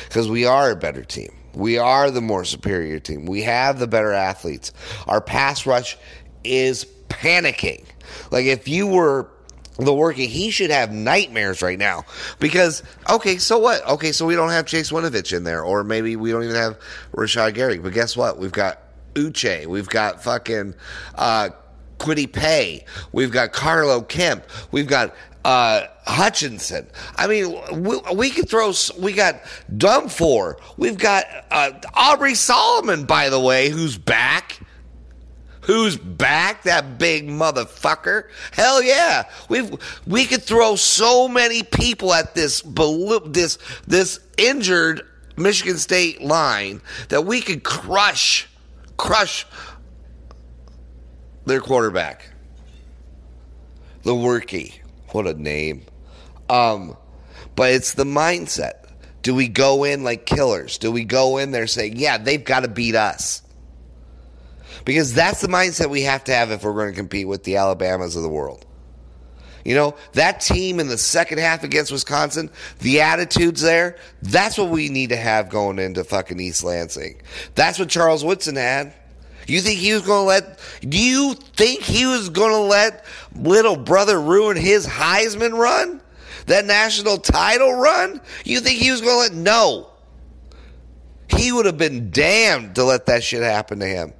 because 0.07 0.29
we 0.29 0.45
are 0.45 0.71
a 0.71 0.75
better 0.75 1.03
team. 1.03 1.35
We 1.53 1.77
are 1.77 2.11
the 2.11 2.21
more 2.21 2.45
superior 2.45 2.99
team. 2.99 3.25
We 3.25 3.41
have 3.43 3.79
the 3.79 3.87
better 3.87 4.11
athletes. 4.11 4.71
Our 5.07 5.21
pass 5.21 5.65
rush 5.65 5.97
is 6.43 6.85
panicking. 7.07 7.85
Like 8.31 8.45
if 8.45 8.67
you 8.67 8.87
were 8.87 9.29
the 9.85 9.93
working, 9.93 10.29
he 10.29 10.51
should 10.51 10.71
have 10.71 10.91
nightmares 10.91 11.61
right 11.61 11.79
now 11.79 12.03
because 12.39 12.83
okay, 13.09 13.37
so 13.37 13.57
what? 13.57 13.85
Okay, 13.87 14.11
so 14.11 14.25
we 14.25 14.35
don't 14.35 14.49
have 14.49 14.65
Chase 14.65 14.91
Winovich 14.91 15.35
in 15.35 15.43
there, 15.43 15.63
or 15.63 15.83
maybe 15.83 16.15
we 16.15 16.31
don't 16.31 16.43
even 16.43 16.55
have 16.55 16.77
Rashad 17.13 17.53
Gary. 17.53 17.77
But 17.79 17.93
guess 17.93 18.15
what? 18.17 18.37
We've 18.37 18.51
got 18.51 18.81
Uche, 19.15 19.65
we've 19.65 19.89
got 19.89 20.23
fucking 20.23 20.75
uh, 21.15 21.49
Kwity 21.97 22.31
Paye, 22.31 22.85
we've 23.11 23.31
got 23.31 23.51
Carlo 23.51 24.01
Kemp, 24.01 24.43
we've 24.71 24.87
got 24.87 25.15
uh, 25.45 25.87
Hutchinson. 26.05 26.87
I 27.15 27.27
mean, 27.27 27.83
we, 27.83 27.99
we 28.13 28.29
could 28.29 28.49
throw. 28.49 28.73
We 28.99 29.13
got 29.13 29.41
Dwumfour. 29.73 30.55
We've 30.77 30.97
got 30.97 31.25
uh, 31.51 31.71
Aubrey 31.93 32.35
Solomon, 32.35 33.05
by 33.05 33.29
the 33.29 33.39
way, 33.39 33.69
who's 33.69 33.97
back 33.97 34.59
who's 35.69 35.97
back, 35.97 36.63
that 36.63 36.97
big 36.97 37.27
motherfucker. 37.27 38.23
Hell 38.51 38.81
yeah. 38.81 39.29
we 39.49 39.69
we 40.07 40.25
could 40.25 40.41
throw 40.41 40.75
so 40.75 41.27
many 41.27 41.61
people 41.61 42.11
at 42.11 42.33
this 42.33 42.61
this 43.27 43.59
this 43.85 44.19
injured 44.35 45.05
Michigan 45.37 45.77
State 45.77 46.23
line 46.23 46.81
that 47.09 47.27
we 47.27 47.39
could 47.39 47.63
crush 47.63 48.49
crush 48.97 49.45
their 51.45 51.61
quarterback. 51.61 52.27
Lewerke. 54.05 54.73
What 55.09 55.27
a 55.27 55.35
name. 55.35 55.83
Um, 56.49 56.97
but 57.55 57.73
it's 57.73 57.93
the 57.93 58.05
mindset. 58.05 58.87
Do 59.21 59.35
we 59.35 59.47
go 59.47 59.83
in 59.83 60.03
like 60.03 60.25
killers? 60.25 60.79
Do 60.79 60.91
we 60.91 61.05
go 61.05 61.37
in 61.37 61.51
there 61.51 61.67
saying, 61.67 61.97
yeah, 61.97 62.17
they've 62.17 62.43
got 62.43 62.61
to 62.61 62.67
beat 62.67 62.95
us? 62.95 63.43
Because 64.85 65.13
that's 65.13 65.41
the 65.41 65.47
mindset 65.47 65.89
we 65.89 66.03
have 66.03 66.23
to 66.25 66.33
have 66.33 66.51
if 66.51 66.63
we're 66.63 66.73
going 66.73 66.91
to 66.91 66.95
compete 66.95 67.27
with 67.27 67.43
the 67.43 67.57
Alabamas 67.57 68.15
of 68.15 68.23
the 68.23 68.29
world. 68.29 68.65
You 69.65 69.75
know, 69.75 69.95
that 70.13 70.39
team 70.39 70.79
in 70.79 70.87
the 70.87 70.97
second 70.97 71.39
half 71.39 71.63
against 71.63 71.91
Wisconsin, 71.91 72.49
the 72.79 73.01
attitudes 73.01 73.61
there, 73.61 73.97
that's 74.21 74.57
what 74.57 74.69
we 74.69 74.89
need 74.89 75.09
to 75.09 75.17
have 75.17 75.49
going 75.49 75.79
into 75.79 76.03
fucking 76.03 76.39
East 76.39 76.63
Lansing. 76.63 77.21
That's 77.55 77.77
what 77.77 77.89
Charles 77.89 78.23
Woodson 78.23 78.55
had. 78.55 78.93
You 79.47 79.61
think 79.61 79.79
he 79.79 79.93
was 79.93 80.03
going 80.03 80.23
to 80.23 80.27
let, 80.27 80.59
do 80.87 80.97
you 80.97 81.33
think 81.33 81.81
he 81.81 82.05
was 82.05 82.29
going 82.29 82.51
to 82.51 82.59
let 82.59 83.05
little 83.35 83.75
brother 83.75 84.19
ruin 84.21 84.55
his 84.57 84.87
Heisman 84.87 85.57
run? 85.57 86.01
That 86.45 86.65
national 86.65 87.17
title 87.17 87.73
run? 87.73 88.21
You 88.45 88.59
think 88.61 88.79
he 88.79 88.91
was 88.91 89.01
going 89.01 89.13
to 89.13 89.19
let, 89.19 89.33
no. 89.33 89.89
He 91.29 91.51
would 91.51 91.65
have 91.65 91.77
been 91.77 92.11
damned 92.11 92.75
to 92.75 92.83
let 92.83 93.07
that 93.07 93.23
shit 93.23 93.43
happen 93.43 93.79
to 93.79 93.85
him. 93.85 94.13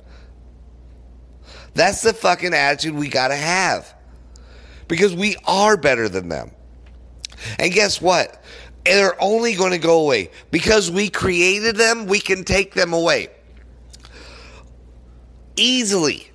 That's 1.80 2.02
the 2.02 2.14
fucking 2.14 2.54
attitude 2.54 2.94
we 2.94 3.08
got 3.08 3.30
to 3.30 3.38
have. 3.38 3.96
Because 4.90 5.16
we 5.16 5.38
are 5.46 5.78
better 5.78 6.10
than 6.10 6.28
them. 6.28 6.52
And 7.58 7.72
guess 7.72 8.02
what? 8.02 8.44
They're 8.84 9.16
only 9.24 9.56
going 9.56 9.72
to 9.72 9.78
go 9.78 10.02
away. 10.02 10.30
Because 10.52 10.92
we 10.92 11.10
created 11.10 11.78
them, 11.78 12.06
we 12.08 12.20
can 12.20 12.44
take 12.44 12.74
them 12.74 12.92
away. 12.92 13.30
Easily. 15.56 16.30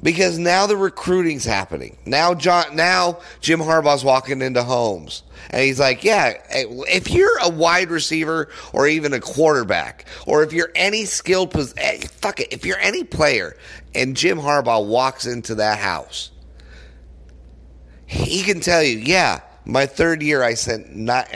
Because 0.00 0.38
now 0.38 0.68
the 0.68 0.76
recruiting's 0.76 1.44
happening. 1.44 1.96
Now 2.06 2.34
John 2.34 2.76
now 2.76 3.18
Jim 3.40 3.58
Harbaugh's 3.58 4.04
walking 4.04 4.42
into 4.42 4.62
homes. 4.62 5.24
And 5.50 5.62
he's 5.62 5.80
like, 5.80 6.04
yeah, 6.04 6.34
if 6.50 7.10
you're 7.10 7.38
a 7.42 7.48
wide 7.48 7.90
receiver 7.90 8.48
or 8.72 8.86
even 8.86 9.12
a 9.12 9.20
quarterback, 9.20 10.06
or 10.26 10.42
if 10.42 10.52
you're 10.52 10.70
any 10.74 11.04
skilled, 11.04 11.50
pos- 11.50 11.74
eh, 11.76 12.06
fuck 12.06 12.40
it, 12.40 12.52
if 12.52 12.64
you're 12.64 12.78
any 12.78 13.04
player, 13.04 13.56
and 13.94 14.16
Jim 14.16 14.38
Harbaugh 14.38 14.86
walks 14.86 15.26
into 15.26 15.56
that 15.56 15.78
house, 15.78 16.30
he 18.06 18.42
can 18.42 18.60
tell 18.60 18.82
you, 18.82 18.98
yeah, 18.98 19.40
my 19.64 19.86
third 19.86 20.22
year 20.22 20.42
I 20.42 20.54
sent 20.54 20.94
not, 20.94 21.28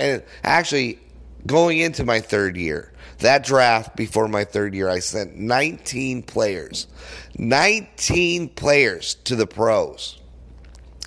actually 0.42 0.98
going 1.46 1.78
into 1.78 2.04
my 2.04 2.20
third 2.20 2.56
year, 2.56 2.92
that 3.18 3.44
draft 3.44 3.96
before 3.96 4.28
my 4.28 4.44
third 4.44 4.74
year, 4.74 4.88
I 4.88 5.00
sent 5.00 5.36
19 5.36 6.22
players, 6.22 6.86
19 7.36 8.50
players 8.50 9.14
to 9.24 9.36
the 9.36 9.46
pros. 9.46 10.18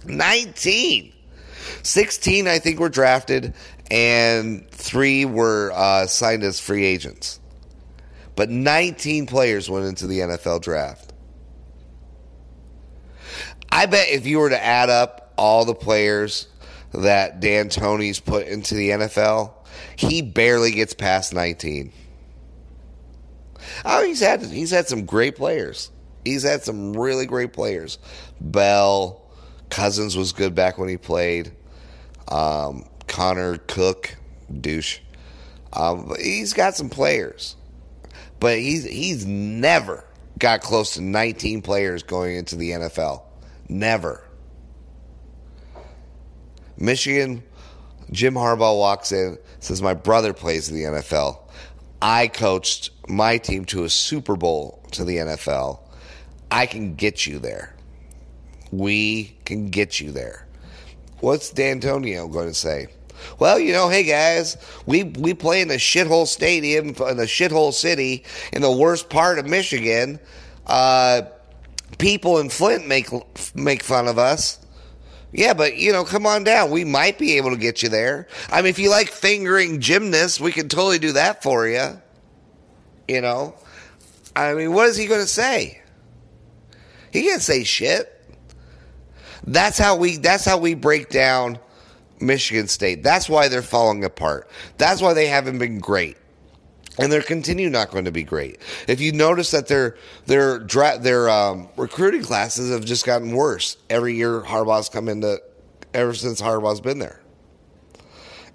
19. 0.06 1.14
16, 1.84 2.48
I 2.48 2.60
think, 2.60 2.80
were 2.80 2.90
drafted, 2.90 3.54
and 3.90 4.68
three 4.72 5.26
were 5.26 5.72
uh, 5.74 6.08
signed 6.08 6.44
as 6.44 6.60
free 6.60 6.86
agents. 6.86 7.40
But 8.36 8.50
19 8.50 9.28
players 9.28 9.70
went 9.70 9.86
into 9.86 10.08
the 10.08 10.20
NFL 10.20 10.62
draft. 10.62 11.11
I 13.72 13.86
bet 13.86 14.10
if 14.10 14.26
you 14.26 14.40
were 14.40 14.50
to 14.50 14.64
add 14.64 14.90
up 14.90 15.34
all 15.38 15.66
the 15.66 15.76
players 15.76 16.48
that 16.94 17.40
D'Antonio's 17.40 18.20
put 18.20 18.48
into 18.48 18.76
the 18.76 18.90
NFL, 18.90 19.54
he 19.96 20.22
barely 20.22 20.72
gets 20.72 20.94
past 20.94 21.34
19. 21.34 21.94
Oh, 23.86 24.04
he's 24.04 24.20
had 24.20 24.42
he's 24.44 24.72
had 24.72 24.88
some 24.88 25.06
great 25.06 25.36
players. 25.36 25.92
He's 26.26 26.44
had 26.44 26.64
some 26.64 26.94
really 26.94 27.26
great 27.26 27.54
players. 27.54 27.98
Bell, 28.40 29.22
Cousins 29.70 30.18
was 30.18 30.34
good 30.34 30.54
back 30.54 30.78
when 30.78 30.90
he 30.90 30.98
played. 30.98 31.52
Um, 32.28 32.86
Connor 33.08 33.58
Cook, 33.58 34.16
douche. 34.60 35.00
Um, 35.74 36.14
he's 36.20 36.54
got 36.54 36.76
some 36.76 36.90
players, 36.90 37.56
but 38.40 38.58
he's 38.58 38.84
he's 38.84 39.26
never 39.26 40.04
got 40.38 40.62
close 40.62 40.96
to 40.96 41.02
19 41.02 41.62
players 41.62 42.04
going 42.04 42.36
into 42.36 42.56
the 42.56 42.72
NFL. 42.72 43.24
Never. 43.72 44.22
Michigan, 46.78 47.42
Jim 48.12 48.34
Harbaugh 48.34 48.78
walks 48.78 49.14
in, 49.14 49.38
says, 49.62 49.82
My 49.82 49.94
brother 49.94 50.34
plays 50.34 50.70
in 50.70 50.76
the 50.76 50.84
NFL. 50.84 51.40
I 52.02 52.28
coached 52.28 52.90
my 53.08 53.38
team 53.38 53.64
to 53.66 53.86
a 53.86 53.90
Super 53.90 54.36
Bowl 54.36 54.84
to 54.92 55.06
the 55.06 55.18
NFL. 55.18 55.80
I 56.52 56.66
can 56.66 56.96
get 56.96 57.26
you 57.26 57.40
there. 57.40 57.74
We 58.74 59.38
can 59.46 59.70
get 59.70 60.02
you 60.02 60.12
there. 60.12 60.46
What's 61.22 61.52
D'Antonio 61.52 62.28
going 62.28 62.50
to 62.50 62.54
say? 62.54 62.88
Well, 63.40 63.58
you 63.58 63.72
know, 63.72 63.88
hey 63.88 64.04
guys, 64.04 64.58
we 64.86 65.04
we 65.04 65.34
play 65.34 65.62
in 65.62 65.72
a 65.72 65.76
shithole 65.76 66.28
stadium 66.28 66.90
in 66.90 66.96
a 67.20 67.28
shithole 67.28 67.72
city 67.72 68.26
in 68.52 68.64
the 68.64 68.72
worst 68.72 69.10
part 69.10 69.40
of 69.40 69.46
Michigan. 69.46 70.20
Uh, 70.68 71.22
people 71.98 72.40
in 72.40 72.50
Flint 72.50 72.88
make 72.88 73.08
make 73.56 73.84
fun 73.84 74.08
of 74.08 74.18
us. 74.18 74.60
Yeah, 75.34 75.54
but 75.54 75.78
you 75.78 75.92
know, 75.92 76.04
come 76.04 76.26
on 76.26 76.44
down. 76.44 76.72
We 76.72 76.84
might 76.84 77.18
be 77.18 77.38
able 77.38 77.52
to 77.52 77.58
get 77.58 77.82
you 77.82 77.90
there. 77.90 78.28
I 78.52 78.62
mean, 78.62 78.70
if 78.70 78.80
you 78.80 78.90
like 78.90 79.10
fingering 79.10 79.80
gymnasts, 79.80 80.40
we 80.40 80.52
can 80.52 80.68
totally 80.68 81.00
do 81.00 81.14
that 81.14 81.42
for 81.42 81.68
you. 81.68 82.02
You 83.08 83.22
know, 83.22 83.56
I 84.36 84.54
mean, 84.54 84.74
what 84.74 84.88
is 84.88 84.98
he 84.98 85.08
going 85.08 85.22
to 85.22 85.28
say? 85.28 85.82
He 87.12 87.24
can't 87.24 87.42
say 87.42 87.64
shit. 87.64 88.08
That's 89.46 89.78
how 89.78 89.96
we. 89.96 90.18
That's 90.18 90.46
how 90.46 90.58
we 90.58 90.74
break 90.74 91.10
down 91.10 91.60
Michigan 92.20 92.68
State. 92.68 93.04
That's 93.04 93.30
why 93.30 93.48
they're 93.48 93.62
falling 93.62 94.04
apart. 94.04 94.50
That's 94.78 95.02
why 95.02 95.14
they 95.14 95.28
haven't 95.28 95.60
been 95.60 95.80
great 95.80 96.18
and 97.00 97.12
they're 97.12 97.22
continue 97.22 97.70
not 97.70 97.92
going 97.92 98.06
to 98.06 98.12
be 98.12 98.24
great. 98.24 98.60
If 98.88 99.00
you 99.00 99.12
notice 99.12 99.52
that 99.52 99.68
their 99.68 99.98
their 100.26 100.60
their 100.60 101.30
um, 101.30 101.70
recruiting 101.78 102.24
classes 102.24 102.72
have 102.72 102.86
just 102.86 103.06
gotten 103.06 103.32
worse 103.32 103.78
every 103.90 104.16
year, 104.16 104.42
Harbaugh's 104.42 104.90
come 104.90 105.08
into 105.08 105.42
ever 105.94 106.14
since 106.14 106.42
Harbaugh's 106.42 106.82
been 106.82 107.00
there. 107.00 107.22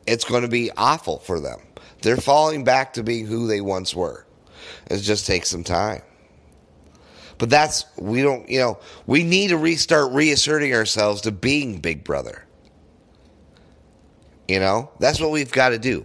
It's 0.07 0.25
going 0.25 0.43
to 0.43 0.49
be 0.49 0.71
awful 0.77 1.19
for 1.19 1.41
them. 1.41 1.61
They're 2.03 2.17
falling 2.17 2.65
back 2.65 2.93
to 2.95 3.03
being 3.03 3.27
who 3.27 3.47
they 3.47 3.61
once 3.61 3.95
were. 3.95 4.27
It 4.91 4.99
just 4.99 5.27
takes 5.27 5.49
some 5.49 5.65
time. 5.65 6.03
But 7.39 7.51
that's 7.51 7.85
we 7.99 8.23
don't 8.23 8.49
you 8.49 8.61
know 8.61 8.79
we 9.07 9.23
need 9.23 9.49
to 9.49 9.59
restart 9.59 10.13
reasserting 10.13 10.75
ourselves 10.75 11.23
to 11.23 11.33
being 11.33 11.81
Big 11.81 12.05
Brother. 12.05 12.45
You 14.49 14.61
know 14.61 14.91
that's 15.01 15.21
what 15.21 15.31
we've 15.31 15.51
got 15.51 15.71
to 15.71 15.79
do. 15.79 16.05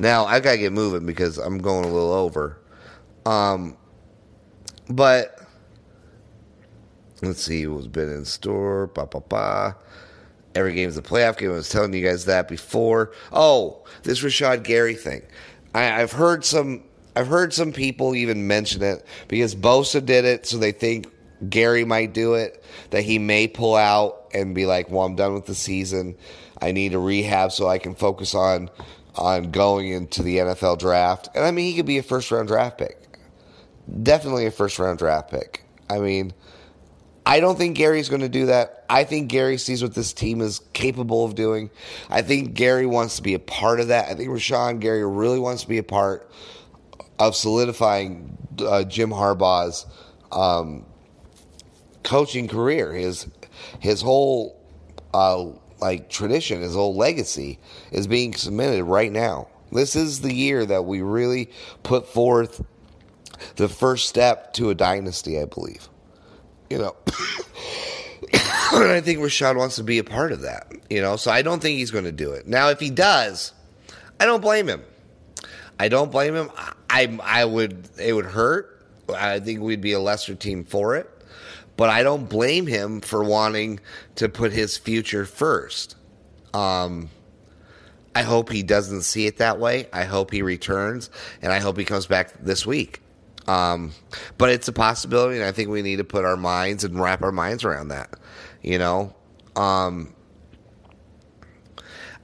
Now 0.00 0.24
I 0.24 0.40
gotta 0.40 0.56
get 0.56 0.72
moving 0.72 1.04
because 1.04 1.36
I'm 1.36 1.58
going 1.58 1.84
a 1.84 1.88
little 1.88 2.12
over. 2.12 2.58
Um, 3.26 3.76
but 4.88 5.38
let's 7.20 7.42
see 7.42 7.66
what's 7.66 7.86
been 7.86 8.08
in 8.08 8.24
store. 8.24 8.88
Pa 8.88 9.04
pa 9.04 9.20
pa. 9.20 9.74
Every 10.54 10.72
game 10.72 10.88
is 10.88 10.96
a 10.96 11.02
playoff 11.02 11.36
game. 11.36 11.50
I 11.50 11.54
was 11.54 11.68
telling 11.68 11.92
you 11.92 12.02
guys 12.02 12.24
that 12.24 12.48
before. 12.48 13.12
Oh, 13.30 13.84
this 14.02 14.22
Rashan 14.22 14.62
Gary 14.62 14.94
thing. 14.94 15.22
I, 15.74 16.00
I've 16.00 16.12
heard 16.12 16.46
some. 16.46 16.82
I've 17.14 17.26
heard 17.26 17.52
some 17.52 17.70
people 17.70 18.14
even 18.14 18.46
mention 18.46 18.82
it 18.82 19.04
because 19.28 19.54
Bosa 19.54 20.04
did 20.04 20.24
it, 20.24 20.46
so 20.46 20.56
they 20.56 20.72
think 20.72 21.08
Gary 21.50 21.84
might 21.84 22.14
do 22.14 22.34
it. 22.34 22.64
That 22.88 23.02
he 23.02 23.18
may 23.18 23.48
pull 23.48 23.76
out 23.76 24.30
and 24.32 24.54
be 24.54 24.64
like, 24.64 24.90
"Well, 24.90 25.04
I'm 25.04 25.14
done 25.14 25.34
with 25.34 25.44
the 25.44 25.54
season. 25.54 26.16
I 26.62 26.72
need 26.72 26.92
to 26.92 26.98
rehab 26.98 27.52
so 27.52 27.68
I 27.68 27.78
can 27.78 27.94
focus 27.94 28.34
on 28.34 28.70
on 29.16 29.50
going 29.50 29.88
into 29.88 30.22
the 30.22 30.38
NFL 30.38 30.78
draft. 30.78 31.28
And 31.34 31.44
I 31.44 31.50
mean, 31.50 31.66
he 31.66 31.76
could 31.76 31.86
be 31.86 31.98
a 31.98 32.02
first 32.02 32.30
round 32.30 32.48
draft 32.48 32.78
pick. 32.78 32.96
Definitely 34.02 34.46
a 34.46 34.50
first 34.50 34.78
round 34.78 34.98
draft 34.98 35.30
pick. 35.30 35.64
I 35.88 35.98
mean, 35.98 36.32
I 37.26 37.40
don't 37.40 37.58
think 37.58 37.76
Gary's 37.76 38.08
going 38.08 38.22
to 38.22 38.28
do 38.28 38.46
that. 38.46 38.84
I 38.88 39.04
think 39.04 39.28
Gary 39.28 39.58
sees 39.58 39.82
what 39.82 39.94
this 39.94 40.12
team 40.12 40.40
is 40.40 40.60
capable 40.72 41.24
of 41.24 41.34
doing. 41.34 41.70
I 42.08 42.22
think 42.22 42.54
Gary 42.54 42.86
wants 42.86 43.16
to 43.16 43.22
be 43.22 43.34
a 43.34 43.38
part 43.38 43.80
of 43.80 43.88
that. 43.88 44.08
I 44.08 44.14
think 44.14 44.30
Rashan 44.30 44.80
Gary 44.80 45.06
really 45.06 45.38
wants 45.38 45.62
to 45.62 45.68
be 45.68 45.78
a 45.78 45.82
part 45.82 46.30
of 47.18 47.36
solidifying 47.36 48.36
uh, 48.60 48.84
Jim 48.84 49.10
Harbaugh's 49.10 49.86
um, 50.32 50.86
coaching 52.02 52.48
career. 52.48 52.92
His 52.92 53.26
his 53.78 54.00
whole 54.00 54.58
uh, 55.12 55.50
like 55.80 56.08
tradition, 56.08 56.62
his 56.62 56.76
old 56.76 56.96
legacy 56.96 57.58
is 57.92 58.06
being 58.06 58.34
cemented 58.34 58.84
right 58.84 59.10
now. 59.10 59.48
This 59.72 59.94
is 59.94 60.20
the 60.20 60.34
year 60.34 60.66
that 60.66 60.84
we 60.84 61.00
really 61.02 61.50
put 61.82 62.08
forth 62.08 62.64
the 63.56 63.68
first 63.68 64.08
step 64.08 64.52
to 64.54 64.70
a 64.70 64.74
dynasty, 64.74 65.40
I 65.40 65.44
believe. 65.44 65.88
You 66.68 66.78
know, 66.78 66.96
and 68.72 68.90
I 68.90 69.00
think 69.00 69.18
Rashad 69.20 69.56
wants 69.56 69.76
to 69.76 69.82
be 69.82 69.98
a 69.98 70.04
part 70.04 70.32
of 70.32 70.42
that. 70.42 70.72
You 70.88 71.00
know, 71.00 71.16
so 71.16 71.30
I 71.30 71.42
don't 71.42 71.60
think 71.60 71.78
he's 71.78 71.90
going 71.90 72.04
to 72.04 72.12
do 72.12 72.32
it. 72.32 72.46
Now, 72.46 72.68
if 72.68 72.80
he 72.80 72.90
does, 72.90 73.52
I 74.18 74.26
don't 74.26 74.40
blame 74.40 74.68
him. 74.68 74.82
I 75.78 75.88
don't 75.88 76.10
blame 76.12 76.34
him. 76.34 76.50
I 76.88 77.18
I 77.22 77.44
would 77.44 77.88
it 77.98 78.12
would 78.12 78.26
hurt. 78.26 78.86
I 79.08 79.40
think 79.40 79.60
we'd 79.60 79.80
be 79.80 79.92
a 79.92 80.00
lesser 80.00 80.34
team 80.34 80.64
for 80.64 80.96
it 80.96 81.10
but 81.80 81.88
I 81.88 82.02
don't 82.02 82.28
blame 82.28 82.66
him 82.66 83.00
for 83.00 83.24
wanting 83.24 83.80
to 84.16 84.28
put 84.28 84.52
his 84.52 84.76
future 84.76 85.24
first. 85.24 85.96
Um, 86.52 87.08
I 88.14 88.20
hope 88.20 88.52
he 88.52 88.62
doesn't 88.62 89.00
see 89.00 89.26
it 89.26 89.38
that 89.38 89.58
way. 89.58 89.88
I 89.90 90.04
hope 90.04 90.30
he 90.30 90.42
returns, 90.42 91.08
and 91.40 91.50
I 91.50 91.58
hope 91.58 91.78
he 91.78 91.86
comes 91.86 92.04
back 92.04 92.34
this 92.44 92.66
week. 92.66 93.00
Um, 93.46 93.92
but 94.36 94.50
it's 94.50 94.68
a 94.68 94.74
possibility, 94.74 95.36
and 95.36 95.44
I 95.46 95.52
think 95.52 95.70
we 95.70 95.80
need 95.80 95.96
to 95.96 96.04
put 96.04 96.26
our 96.26 96.36
minds 96.36 96.84
and 96.84 97.00
wrap 97.00 97.22
our 97.22 97.32
minds 97.32 97.64
around 97.64 97.88
that. 97.88 98.10
You 98.60 98.76
know, 98.76 99.16
um, 99.56 100.14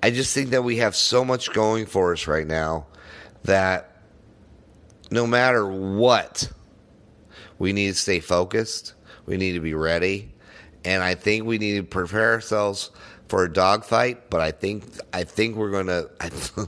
I 0.03 0.11
just 0.11 0.35
think 0.35 0.51
that 0.51 0.65
we 0.65 0.77
have 0.77 0.95
so 0.95 1.25
much 1.25 1.51
going 1.55 1.87
for 1.87 2.13
us 2.13 2.27
right 2.27 2.47
now 2.47 2.89
that 3.45 4.03
no 5.11 5.27
matter 5.27 5.67
what, 5.67 6.53
we 7.59 7.73
need 7.73 7.87
to 7.87 7.95
stay 7.95 8.21
focused. 8.21 8.93
We 9.27 9.37
need 9.37 9.53
to 9.53 9.61
be 9.61 9.75
ready, 9.75 10.33
and 10.85 11.03
I 11.03 11.15
think 11.15 11.45
we 11.45 11.59
need 11.59 11.77
to 11.77 11.83
prepare 11.83 12.33
ourselves 12.33 12.91
for 13.29 13.45
a 13.45 13.53
dogfight. 13.53 14.31
But 14.31 14.41
I 14.41 14.53
think 14.53 14.85
I 15.13 15.25
think 15.25 15.57
we're 15.57 15.71
gonna. 15.71 16.07
I, 16.21 16.31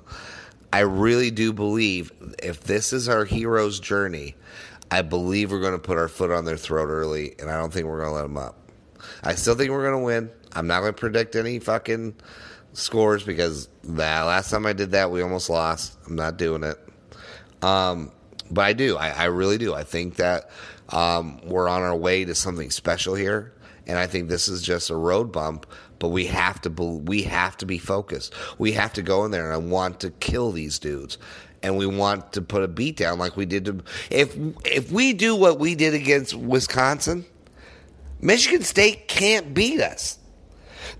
I 0.73 0.81
really 0.81 1.31
do 1.31 1.53
believe 1.55 2.12
if 2.42 2.61
this 2.61 2.92
is 2.92 3.09
our 3.09 3.25
hero's 3.25 3.81
journey, 3.81 4.35
I 4.90 5.03
believe 5.03 5.51
we're 5.51 5.61
going 5.61 5.73
to 5.73 5.79
put 5.79 5.97
our 5.97 6.09
foot 6.09 6.31
on 6.31 6.44
their 6.44 6.57
throat 6.57 6.88
early, 6.88 7.35
and 7.38 7.51
I 7.51 7.57
don't 7.57 7.73
think 7.73 7.87
we're 7.87 8.01
going 8.01 8.11
to 8.11 8.14
let 8.14 8.23
them 8.23 8.37
up. 8.37 8.57
I 9.23 9.35
still 9.35 9.55
think 9.55 9.71
we're 9.71 9.83
going 9.83 10.01
to 10.01 10.05
win. 10.05 10.31
I'm 10.53 10.66
not 10.66 10.81
going 10.81 10.92
to 10.92 10.99
predict 10.99 11.37
any 11.37 11.59
fucking 11.59 12.16
scores 12.73 13.23
because 13.23 13.68
that 13.85 14.23
last 14.23 14.51
time 14.51 14.66
I 14.66 14.73
did 14.73 14.92
that, 14.92 15.11
we 15.11 15.23
almost 15.23 15.51
lost. 15.51 15.99
I'm 16.07 16.16
not 16.16 16.37
doing 16.37 16.64
it. 16.64 16.79
Um, 17.62 18.12
but 18.51 18.62
I 18.64 18.73
do. 18.73 18.97
I, 18.97 19.11
I, 19.11 19.25
really 19.25 19.59
do. 19.59 19.75
I 19.75 19.83
think 19.83 20.16
that 20.16 20.51
um, 20.90 21.40
we're 21.44 21.68
on 21.68 21.83
our 21.83 21.96
way 21.96 22.24
to 22.24 22.35
something 22.35 22.70
special 22.70 23.14
here, 23.14 23.53
and 23.87 23.98
I 23.98 24.07
think 24.07 24.29
this 24.29 24.48
is 24.48 24.62
just 24.62 24.90
a 24.90 24.96
road 24.96 25.33
bump. 25.33 25.66
But 25.98 26.09
we 26.09 26.27
have 26.27 26.61
to. 26.62 26.70
Be, 26.70 26.85
we 26.85 27.22
have 27.22 27.57
to 27.57 27.66
be 27.66 27.79
focused. 27.79 28.33
We 28.59 28.72
have 28.72 28.92
to 28.94 29.03
go 29.03 29.24
in 29.24 29.33
there, 29.33 29.53
and 29.53 29.70
want 29.70 30.01
to 30.01 30.11
kill 30.11 30.53
these 30.53 30.79
dudes 30.79 31.18
and 31.62 31.77
we 31.77 31.87
want 31.87 32.33
to 32.33 32.42
put 32.42 32.62
a 32.62 32.68
beat 32.68 32.96
down 32.96 33.18
like 33.18 33.37
we 33.37 33.46
did 33.46 33.64
to 33.64 33.83
if 34.11 34.37
if 34.64 34.90
we 34.90 35.12
do 35.12 35.35
what 35.35 35.59
we 35.59 35.74
did 35.74 35.94
against 35.94 36.35
Wisconsin, 36.35 37.24
Michigan 38.20 38.62
State 38.62 39.09
can't 39.09 39.55
beat 39.55 39.81
us. 39.81 40.18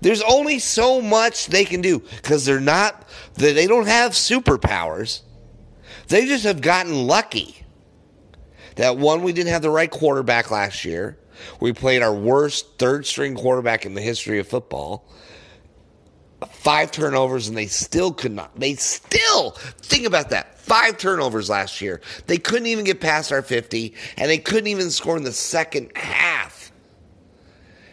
There's 0.01 0.21
only 0.21 0.59
so 0.59 1.01
much 1.01 1.47
they 1.47 1.65
can 1.65 1.81
do 1.81 1.99
because 1.99 2.45
they're 2.45 2.59
not 2.59 3.07
they 3.35 3.67
don't 3.67 3.87
have 3.87 4.11
superpowers. 4.11 5.21
They 6.07 6.25
just 6.25 6.43
have 6.43 6.61
gotten 6.61 7.07
lucky. 7.07 7.63
That 8.79 8.95
one 8.95 9.23
we 9.23 9.33
didn't 9.33 9.51
have 9.51 9.61
the 9.61 9.69
right 9.69 9.91
quarterback 9.91 10.51
last 10.51 10.85
year. 10.85 11.17
We 11.59 11.73
played 11.73 12.01
our 12.01 12.13
worst 12.13 12.79
third 12.79 13.05
string 13.05 13.35
quarterback 13.35 13.85
in 13.85 13.93
the 13.93 14.01
history 14.01 14.39
of 14.39 14.47
football 14.47 15.05
five 16.51 16.89
turnovers 16.89 17.49
and 17.49 17.57
they 17.57 17.65
still 17.65 18.13
could 18.13 18.31
not. 18.31 18.57
They 18.57 18.75
still, 18.75 19.51
think 19.81 20.07
about 20.07 20.29
that. 20.29 20.57
Five 20.57 20.97
turnovers 20.97 21.49
last 21.49 21.81
year. 21.81 21.99
They 22.27 22.37
couldn't 22.37 22.67
even 22.67 22.85
get 22.85 23.01
past 23.01 23.33
our 23.33 23.41
50 23.41 23.93
and 24.15 24.29
they 24.29 24.37
couldn't 24.37 24.67
even 24.67 24.91
score 24.91 25.17
in 25.17 25.23
the 25.23 25.33
second 25.33 25.91
half. 25.97 26.71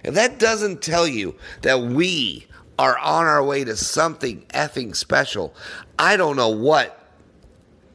If 0.05 0.15
that 0.15 0.39
doesn't 0.39 0.83
tell 0.83 1.09
you 1.09 1.35
that 1.63 1.81
we 1.81 2.47
are 2.79 2.97
on 2.97 3.27
our 3.27 3.43
way 3.43 3.65
to 3.65 3.77
something 3.77 4.47
effing 4.55 4.95
special, 4.95 5.53
I 5.99 6.17
don't 6.17 6.37
know 6.37 6.51
what 6.51 7.03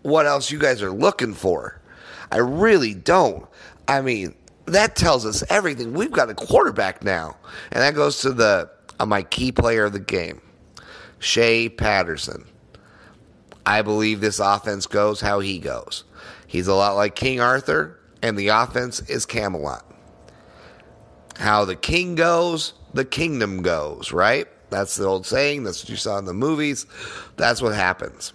what 0.02 0.26
else 0.26 0.52
you 0.52 0.60
guys 0.60 0.82
are 0.82 0.92
looking 0.92 1.34
for. 1.34 1.81
I 2.32 2.38
really 2.38 2.94
don't. 2.94 3.46
I 3.88 4.02
mean, 4.02 4.36
that 4.66 4.96
tells 4.96 5.26
us 5.26 5.44
everything. 5.50 5.94
We've 5.94 6.12
got 6.12 6.30
a 6.30 6.34
quarterback 6.34 7.04
now. 7.04 7.38
And 7.72 7.82
that 7.82 7.94
goes 7.94 8.22
to 8.22 8.32
the 8.32 8.70
on 9.00 9.10
my 9.10 9.24
key 9.24 9.52
player 9.52 9.86
of 9.86 9.94
the 9.94 10.00
game, 10.00 10.42
Shea 11.20 11.70
Patterson. 11.70 12.46
I 13.66 13.82
believe 13.82 14.22
this 14.22 14.40
offense 14.40 14.88
goes 14.88 15.22
how 15.22 15.40
he 15.40 15.60
goes. 15.60 16.04
He's 16.48 16.68
a 16.68 16.74
lot 16.74 16.96
like 16.96 17.16
King 17.16 17.40
Arthur, 17.40 18.00
and 18.22 18.38
the 18.38 18.50
offense 18.50 19.02
is 19.02 19.26
Camelot. 19.26 19.86
How 21.38 21.66
the 21.66 21.76
king 21.76 22.16
goes, 22.16 22.74
the 22.94 23.06
kingdom 23.06 23.62
goes, 23.62 24.12
right? 24.12 24.48
That's 24.70 24.96
the 24.96 25.06
old 25.06 25.26
saying. 25.26 25.64
That's 25.64 25.84
what 25.84 25.90
you 25.90 25.96
saw 25.96 26.18
in 26.18 26.26
the 26.26 26.34
movies. 26.34 26.86
That's 27.36 27.62
what 27.62 27.74
happens. 27.74 28.34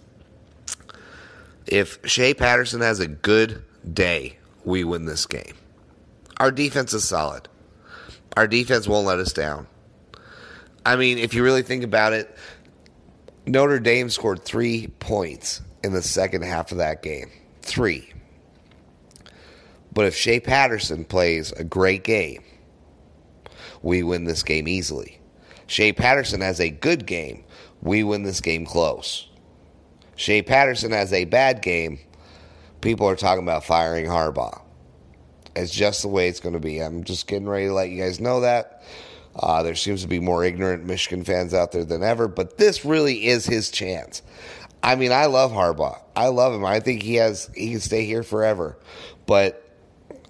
If 1.67 1.99
Shea 2.05 2.35
Patterson 2.35 2.81
has 2.81 3.01
a 3.01 3.07
good 3.07 3.63
day, 3.93 4.39
we 4.65 4.85
win 4.85 5.05
this 5.07 5.27
game. 5.27 5.55
Our 6.39 6.51
defense 6.51 6.93
is 6.93 7.09
solid. 7.09 7.49
Our 8.37 8.47
defense 8.47 8.87
won't 8.87 9.07
let 9.07 9.19
us 9.19 9.33
down. 9.33 9.67
I 10.85 10.97
mean, 10.97 11.19
if 11.19 11.35
you 11.35 11.43
really 11.43 11.63
think 11.63 11.83
about 11.83 12.13
it, 12.13 12.37
Notre 13.47 13.81
Dame 13.81 14.11
scored 14.11 14.43
three 14.45 14.89
points 14.99 15.63
in 15.83 15.93
the 15.93 16.03
second 16.03 16.43
half 16.43 16.73
of 16.73 16.79
that 16.79 17.03
game. 17.03 17.31
Three. 17.63 18.13
But 19.93 20.05
if 20.05 20.15
Shea 20.15 20.41
Patterson 20.41 21.05
plays 21.05 21.53
a 21.53 21.65
great 21.65 22.05
game, 22.05 22.43
we 23.83 24.03
win 24.03 24.25
this 24.25 24.43
game 24.43 24.69
easily. 24.69 25.19
Shea 25.67 25.93
Patterson 25.93 26.41
has 26.43 26.61
a 26.61 26.71
good 26.71 27.07
game, 27.07 27.45
we 27.81 28.05
win 28.05 28.23
this 28.23 28.41
game 28.41 28.67
close. 28.67 29.29
Shea 30.17 30.43
Patterson 30.43 30.93
has 30.93 31.13
a 31.13 31.25
bad 31.25 31.63
game, 31.63 31.99
people 32.87 33.09
are 33.09 33.17
talking 33.17 33.43
about 33.43 33.65
firing 33.65 34.07
Harbaugh. 34.07 34.63
It's 35.57 35.73
just 35.73 36.03
the 36.03 36.09
way 36.09 36.29
it's 36.29 36.39
going 36.39 36.53
to 36.53 36.61
be. 36.61 36.79
I'm 36.79 37.03
just 37.03 37.27
getting 37.27 37.49
ready 37.49 37.67
to 37.67 37.73
let 37.73 37.91
you 37.91 38.01
guys 38.01 38.21
know 38.21 38.43
that. 38.43 38.85
Uh, 39.35 39.65
there 39.65 39.75
seems 39.75 40.03
to 40.03 40.09
be 40.09 40.21
more 40.21 40.45
ignorant 40.45 40.85
Michigan 40.85 41.25
fans 41.25 41.53
out 41.53 41.73
there 41.73 41.85
than 41.85 42.05
ever, 42.05 42.29
but 42.29 42.59
this 42.59 42.85
really 42.85 43.27
is 43.27 43.45
his 43.45 43.73
chance. 43.73 44.23
I 44.85 44.95
mean, 44.95 45.11
I 45.11 45.27
love 45.27 45.51
Harbaugh. 45.51 46.01
I 46.15 46.29
love 46.29 46.55
him. 46.55 46.65
I 46.65 46.79
think 46.79 47.03
he 47.03 47.17
has 47.17 47.51
he 47.57 47.73
can 47.73 47.81
stay 47.81 48.05
here 48.05 48.23
forever. 48.23 48.79
But 49.27 49.69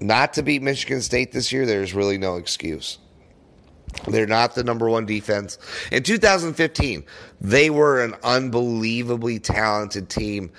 not 0.01 0.33
to 0.35 0.43
beat 0.43 0.63
Michigan 0.63 1.03
State 1.03 1.33
this 1.33 1.53
year, 1.53 1.67
there's 1.67 1.93
really 1.93 2.17
no 2.17 2.37
excuse. 2.37 2.97
They're 4.09 4.27
not 4.27 4.55
the 4.55 4.65
number 4.65 4.89
one 4.89 5.05
defense. 5.05 5.59
In 5.93 6.03
2015, 6.03 7.05
they 7.41 7.71
were 7.71 8.03
an 8.03 8.15
unbelievably 8.23 9.41
talented 9.41 10.09
team, 10.09 10.53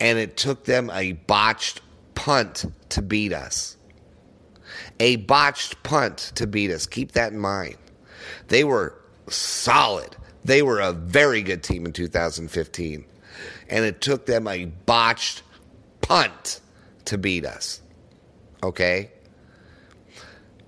and 0.00 0.18
it 0.18 0.36
took 0.36 0.64
them 0.64 0.90
a 0.90 1.12
botched 1.12 1.80
punt 2.14 2.66
to 2.90 3.02
beat 3.02 3.32
us. 3.32 3.76
A 5.00 5.16
botched 5.16 5.82
punt 5.82 6.32
to 6.34 6.46
beat 6.46 6.70
us. 6.70 6.86
Keep 6.86 7.12
that 7.12 7.32
in 7.32 7.38
mind. 7.38 7.76
They 8.48 8.64
were 8.64 8.94
solid. 9.28 10.16
They 10.44 10.62
were 10.62 10.80
a 10.80 10.92
very 10.92 11.42
good 11.42 11.62
team 11.62 11.86
in 11.86 11.92
2015. 11.92 13.04
And 13.68 13.84
it 13.84 14.00
took 14.00 14.26
them 14.26 14.46
a 14.46 14.66
botched 14.66 15.42
punt 16.00 16.60
to 17.06 17.18
beat 17.18 17.44
us. 17.44 17.80
Okay? 18.62 19.10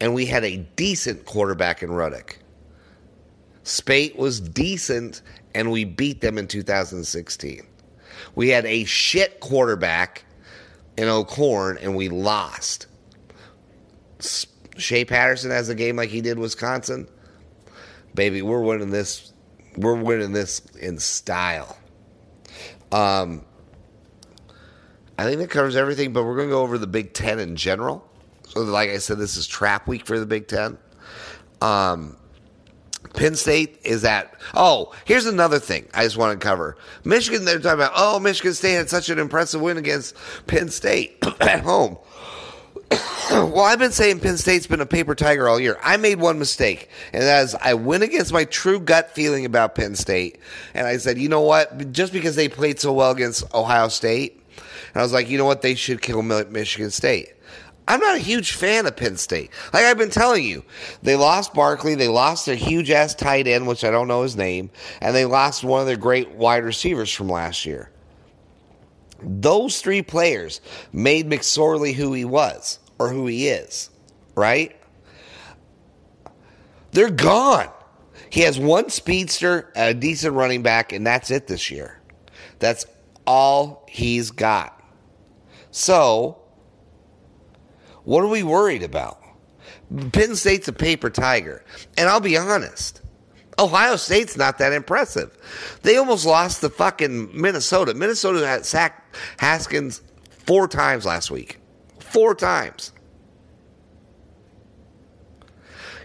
And 0.00 0.14
we 0.14 0.26
had 0.26 0.44
a 0.44 0.58
decent 0.76 1.24
quarterback 1.24 1.82
in 1.82 1.90
Rudock. 1.90 2.36
Speight 3.64 4.16
was 4.16 4.40
decent, 4.40 5.20
and 5.54 5.70
we 5.70 5.84
beat 5.84 6.20
them 6.20 6.38
in 6.38 6.46
2016. 6.46 7.67
We 8.38 8.48
had 8.48 8.64
a 8.64 8.84
shit 8.84 9.40
quarterback 9.40 10.24
in 10.96 11.08
O'Korn, 11.08 11.78
and 11.82 11.94
we 11.94 12.08
lost. 12.08 12.86
Shea 14.76 15.04
Patterson 15.04 15.50
has 15.50 15.68
a 15.68 15.74
game 15.74 15.96
like 15.96 16.08
he 16.08 16.20
did 16.20 16.38
Wisconsin 16.38 17.08
baby, 18.18 18.42
we're 18.42 18.60
winning 18.60 18.90
this. 18.90 19.32
We're 19.76 19.94
winning 19.94 20.32
this 20.32 20.58
in 20.80 20.98
style. 20.98 21.78
Um, 22.90 23.44
I 25.16 25.22
think 25.22 25.38
that 25.38 25.50
covers 25.50 25.76
everything, 25.76 26.12
but 26.12 26.24
we're 26.24 26.34
going 26.34 26.48
to 26.48 26.54
go 26.54 26.62
over 26.62 26.78
the 26.78 26.88
Big 26.88 27.14
Ten 27.14 27.38
in 27.38 27.54
general. 27.54 28.04
So, 28.48 28.62
like 28.62 28.90
I 28.90 28.98
said, 28.98 29.18
this 29.18 29.36
is 29.36 29.46
trap 29.46 29.86
week 29.86 30.04
for 30.04 30.18
the 30.18 30.26
Big 30.26 30.48
Ten. 30.48 30.78
Um, 31.62 32.16
Penn 33.18 33.34
State 33.34 33.80
is 33.82 34.04
at. 34.04 34.32
Oh, 34.54 34.94
here's 35.04 35.26
another 35.26 35.58
thing 35.58 35.88
I 35.92 36.04
just 36.04 36.16
want 36.16 36.40
to 36.40 36.46
cover. 36.46 36.76
Michigan, 37.02 37.44
they're 37.44 37.58
talking 37.58 37.80
about, 37.80 37.92
oh, 37.96 38.20
Michigan 38.20 38.54
State 38.54 38.74
had 38.74 38.88
such 38.88 39.10
an 39.10 39.18
impressive 39.18 39.60
win 39.60 39.76
against 39.76 40.14
Penn 40.46 40.68
State 40.68 41.18
at 41.40 41.60
home. 41.60 41.98
well, 43.32 43.62
I've 43.62 43.80
been 43.80 43.90
saying 43.90 44.20
Penn 44.20 44.36
State's 44.36 44.68
been 44.68 44.80
a 44.80 44.86
paper 44.86 45.16
tiger 45.16 45.48
all 45.48 45.58
year. 45.58 45.80
I 45.82 45.96
made 45.96 46.20
one 46.20 46.38
mistake, 46.38 46.90
and 47.12 47.24
that 47.24 47.42
is 47.42 47.56
I 47.56 47.74
went 47.74 48.04
against 48.04 48.32
my 48.32 48.44
true 48.44 48.78
gut 48.78 49.10
feeling 49.16 49.44
about 49.44 49.74
Penn 49.74 49.96
State, 49.96 50.38
and 50.72 50.86
I 50.86 50.98
said, 50.98 51.18
you 51.18 51.28
know 51.28 51.40
what? 51.40 51.90
Just 51.90 52.12
because 52.12 52.36
they 52.36 52.48
played 52.48 52.78
so 52.78 52.92
well 52.92 53.10
against 53.10 53.52
Ohio 53.52 53.88
State, 53.88 54.40
and 54.94 55.00
I 55.00 55.02
was 55.02 55.12
like, 55.12 55.28
you 55.28 55.38
know 55.38 55.44
what? 55.44 55.62
They 55.62 55.74
should 55.74 56.02
kill 56.02 56.22
Michigan 56.22 56.92
State. 56.92 57.30
I'm 57.88 58.00
not 58.00 58.16
a 58.16 58.20
huge 58.20 58.52
fan 58.52 58.84
of 58.84 58.96
Penn 58.96 59.16
State. 59.16 59.50
Like 59.72 59.84
I've 59.84 59.96
been 59.96 60.10
telling 60.10 60.44
you, 60.44 60.62
they 61.02 61.16
lost 61.16 61.54
Barkley, 61.54 61.94
they 61.94 62.06
lost 62.06 62.44
their 62.44 62.54
huge 62.54 62.90
ass 62.90 63.14
tight 63.14 63.46
end, 63.48 63.66
which 63.66 63.82
I 63.82 63.90
don't 63.90 64.08
know 64.08 64.22
his 64.22 64.36
name, 64.36 64.70
and 65.00 65.16
they 65.16 65.24
lost 65.24 65.64
one 65.64 65.80
of 65.80 65.86
their 65.86 65.96
great 65.96 66.30
wide 66.32 66.64
receivers 66.64 67.10
from 67.10 67.30
last 67.30 67.64
year. 67.64 67.90
Those 69.22 69.80
three 69.80 70.02
players 70.02 70.60
made 70.92 71.30
McSorley 71.30 71.94
who 71.94 72.12
he 72.12 72.26
was 72.26 72.78
or 72.98 73.08
who 73.08 73.26
he 73.26 73.48
is, 73.48 73.88
right? 74.34 74.76
They're 76.92 77.10
gone. 77.10 77.70
He 78.28 78.42
has 78.42 78.58
one 78.58 78.90
speedster, 78.90 79.72
a 79.74 79.94
decent 79.94 80.34
running 80.34 80.62
back, 80.62 80.92
and 80.92 81.06
that's 81.06 81.30
it 81.30 81.46
this 81.46 81.70
year. 81.70 82.02
That's 82.58 82.84
all 83.26 83.86
he's 83.88 84.30
got. 84.30 84.78
So, 85.70 86.42
What 88.08 88.24
are 88.24 88.28
we 88.28 88.42
worried 88.42 88.82
about? 88.82 89.20
Penn 90.12 90.34
State's 90.34 90.66
a 90.66 90.72
paper 90.72 91.10
tiger. 91.10 91.62
And 91.98 92.08
I'll 92.08 92.20
be 92.20 92.38
honest. 92.38 93.02
Ohio 93.58 93.96
State's 93.96 94.34
not 94.34 94.56
that 94.56 94.72
impressive. 94.72 95.36
They 95.82 95.98
almost 95.98 96.24
lost 96.24 96.62
to 96.62 96.70
fucking 96.70 97.38
Minnesota. 97.38 97.92
Minnesota 97.92 98.46
had 98.46 98.64
sacked 98.64 99.14
Haskins 99.38 100.00
four 100.30 100.66
times 100.68 101.04
last 101.04 101.30
week. 101.30 101.58
Four 101.98 102.34
times. 102.34 102.92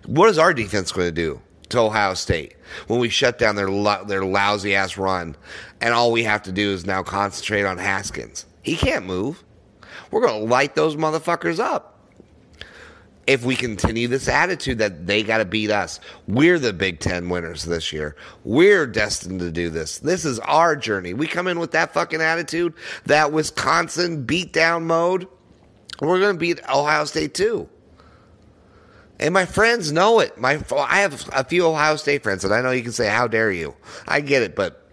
What 0.05 0.27
is 0.27 0.37
our 0.37 0.53
defense 0.53 0.91
going 0.91 1.07
to 1.07 1.11
do 1.13 1.39
to 1.69 1.79
Ohio 1.79 2.15
State 2.15 2.57
when 2.87 2.99
we 2.99 3.07
shut 3.07 3.39
down 3.39 3.55
their 3.55 3.69
their 4.03 4.25
lousy 4.25 4.75
ass 4.75 4.97
run, 4.97 5.37
and 5.79 5.93
all 5.93 6.11
we 6.11 6.23
have 6.23 6.43
to 6.43 6.51
do 6.51 6.71
is 6.73 6.85
now 6.85 7.01
concentrate 7.01 7.63
on 7.63 7.77
Haskins? 7.77 8.45
He 8.61 8.75
can't 8.75 9.05
move. 9.05 9.41
We're 10.11 10.27
going 10.27 10.41
to 10.41 10.49
light 10.49 10.75
those 10.75 10.97
motherfuckers 10.97 11.59
up 11.59 11.92
if 13.25 13.45
we 13.45 13.55
continue 13.55 14.07
this 14.07 14.27
attitude 14.27 14.79
that 14.79 15.07
they 15.07 15.23
got 15.23 15.37
to 15.37 15.45
beat 15.45 15.71
us. 15.71 15.99
We're 16.27 16.59
the 16.59 16.73
Big 16.73 16.99
Ten 16.99 17.29
winners 17.29 17.63
this 17.63 17.93
year. 17.93 18.15
We're 18.43 18.85
destined 18.85 19.39
to 19.39 19.51
do 19.51 19.69
this. 19.69 19.99
This 19.99 20.25
is 20.25 20.39
our 20.39 20.75
journey. 20.75 21.13
We 21.13 21.27
come 21.27 21.47
in 21.47 21.59
with 21.59 21.71
that 21.71 21.93
fucking 21.93 22.21
attitude, 22.21 22.73
that 23.05 23.31
Wisconsin 23.31 24.25
beatdown 24.25 24.83
mode. 24.83 25.27
We're 26.01 26.19
going 26.19 26.35
to 26.35 26.39
beat 26.39 26.59
Ohio 26.69 27.05
State 27.05 27.33
too. 27.33 27.69
And 29.19 29.33
my 29.33 29.45
friends 29.45 29.91
know 29.91 30.19
it. 30.19 30.37
My 30.37 30.61
I 30.75 30.99
have 30.99 31.29
a 31.31 31.43
few 31.43 31.65
Ohio 31.65 31.95
State 31.95 32.23
friends, 32.23 32.43
and 32.43 32.53
I 32.53 32.61
know 32.61 32.71
you 32.71 32.81
can 32.81 32.91
say, 32.91 33.07
"How 33.07 33.27
dare 33.27 33.51
you?" 33.51 33.75
I 34.07 34.19
get 34.19 34.41
it, 34.41 34.55
but 34.55 34.85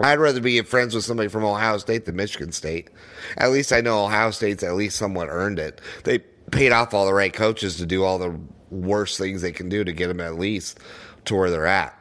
I'd 0.00 0.18
rather 0.18 0.40
be 0.40 0.60
friends 0.62 0.94
with 0.94 1.04
somebody 1.04 1.28
from 1.28 1.44
Ohio 1.44 1.78
State 1.78 2.04
than 2.04 2.16
Michigan 2.16 2.52
State. 2.52 2.90
At 3.38 3.50
least 3.52 3.72
I 3.72 3.80
know 3.80 4.04
Ohio 4.04 4.32
State's 4.32 4.62
at 4.62 4.74
least 4.74 4.96
somewhat 4.96 5.28
earned 5.30 5.58
it. 5.58 5.80
They 6.04 6.18
paid 6.50 6.72
off 6.72 6.94
all 6.94 7.06
the 7.06 7.14
right 7.14 7.32
coaches 7.32 7.76
to 7.76 7.86
do 7.86 8.04
all 8.04 8.18
the 8.18 8.38
worst 8.70 9.18
things 9.18 9.42
they 9.42 9.52
can 9.52 9.68
do 9.68 9.84
to 9.84 9.92
get 9.92 10.08
them 10.08 10.20
at 10.20 10.38
least 10.38 10.78
to 11.24 11.34
where 11.34 11.50
they're 11.50 11.66
at. 11.66 11.96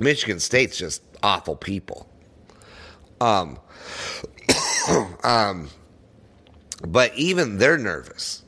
Michigan 0.00 0.40
State's 0.40 0.76
just 0.76 1.02
awful 1.22 1.56
people. 1.56 2.08
Um, 3.20 3.58
um, 5.22 5.70
but 6.86 7.14
even 7.16 7.58
they're 7.58 7.78
nervous. 7.78 8.42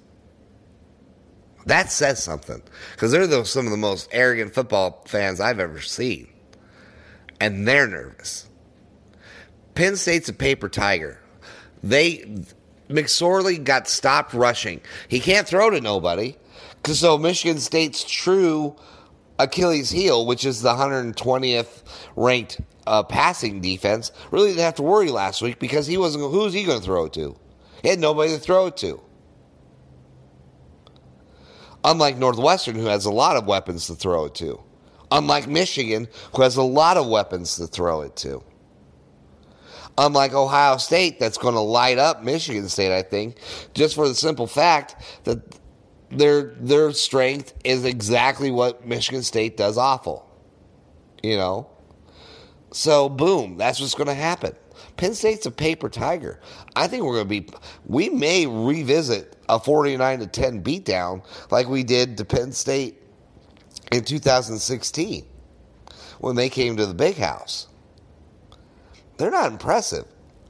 That 1.67 1.91
says 1.91 2.23
something 2.23 2.63
because 2.93 3.13
they're 3.13 3.27
the, 3.27 3.45
some 3.45 3.67
of 3.67 3.71
the 3.71 3.77
most 3.77 4.09
arrogant 4.13 4.55
football 4.55 5.03
fans 5.07 5.41
I've 5.41 5.61
ever 5.61 5.81
seen, 5.81 6.29
and 7.41 7.69
they're 7.69 7.87
nervous. 7.87 8.47
Penn 9.75 9.97
State's 9.97 10.29
a 10.29 10.33
paper 10.33 10.69
tiger. 10.69 11.21
They 11.83 12.43
McSorley 12.89 13.63
got 13.63 13.89
stopped 13.89 14.33
rushing. 14.33 14.81
He 15.09 15.21
can't 15.21 15.47
throw 15.47 15.71
to 15.71 15.81
nobody. 15.81 16.37
So 16.87 17.19
Michigan 17.19 17.59
State's 17.59 18.05
true 18.05 18.77
Achilles 19.39 19.91
heel, 19.91 20.27
which 20.27 20.45
is 20.45 20.63
the 20.63 20.75
120th 20.75 21.83
ranked 22.17 22.61
uh, 22.87 23.03
passing 23.03 23.61
defense, 23.61 24.11
really 24.31 24.49
didn't 24.49 24.65
have 24.65 24.75
to 24.77 24.83
worry 24.83 25.11
last 25.11 25.43
week 25.43 25.59
because 25.59 25.87
he 25.87 25.97
wasn't. 25.97 26.31
Who's 26.31 26.53
he 26.53 26.65
going 26.65 26.81
to 26.81 26.85
throw 26.85 27.05
it 27.05 27.13
to? 27.15 27.37
He 27.83 27.89
had 27.89 28.01
nobody 28.01 28.33
to 28.33 28.39
throw 28.39 28.67
it 28.67 28.77
to. 28.79 29.01
Unlike 31.85 32.17
Northwestern, 32.17 32.75
who 32.75 32.87
has 32.87 33.05
a 33.05 33.13
lot 33.13 33.37
of 33.37 33.47
weapons 33.47 33.87
to 33.87 33.95
throw 33.95 34.25
it 34.25 34.35
to. 34.37 34.61
Unlike 35.13 35.47
Michigan, 35.47 36.09
who 36.35 36.43
has 36.43 36.57
a 36.57 36.63
lot 36.63 36.97
of 36.97 37.07
weapons 37.07 37.57
to 37.57 37.67
throw 37.67 38.01
it 38.03 38.17
to. 38.17 38.43
Unlike 39.99 40.33
Ohio 40.33 40.77
State, 40.77 41.19
that's 41.19 41.39
going 41.39 41.55
to 41.55 41.61
light 41.61 41.99
up 41.99 42.23
Michigan 42.23 42.69
State, 42.69 42.97
I 42.97 43.03
think, 43.03 43.37
just 43.75 43.97
for 43.97 44.07
the 44.07 44.15
simple 44.15 44.47
fact 44.47 44.95
that 45.25 45.59
their 46.11 46.55
their 46.61 46.93
strength 46.93 47.53
is 47.65 47.85
exactly 47.85 48.53
what 48.53 48.87
Michigan 48.87 49.25
State 49.25 49.57
does 49.57 49.77
awful. 49.77 50.25
You 51.23 51.37
know? 51.37 51.69
So 52.73 53.09
boom, 53.09 53.57
that's 53.57 53.81
what's 53.81 53.95
going 53.95 54.07
to 54.07 54.15
happen. 54.15 54.55
Penn 54.97 55.15
State's 55.15 55.47
a 55.47 55.51
paper 55.51 55.89
tiger. 55.89 56.39
I 56.77 56.87
think 56.87 57.05
we're 57.05 57.25
going 57.25 57.29
to 57.29 57.41
be 57.41 57.59
we 57.87 58.09
may 58.09 58.47
revisit 58.47 59.37
a 59.49 59.59
49 59.59 60.21
to 60.21 60.27
10 60.29 60.63
beatdown 60.63 61.25
like 61.51 61.69
we 61.69 61.83
did 61.83 62.17
to 62.19 62.25
Penn 62.25 62.53
State 62.53 63.03
in 63.91 64.05
2016 64.05 65.27
when 66.21 66.37
they 66.37 66.49
came 66.49 66.77
to 66.77 66.87
the 66.87 66.95
big 66.95 67.17
house 67.17 67.67
they're 69.19 69.31
not 69.31 69.51
impressive. 69.51 70.07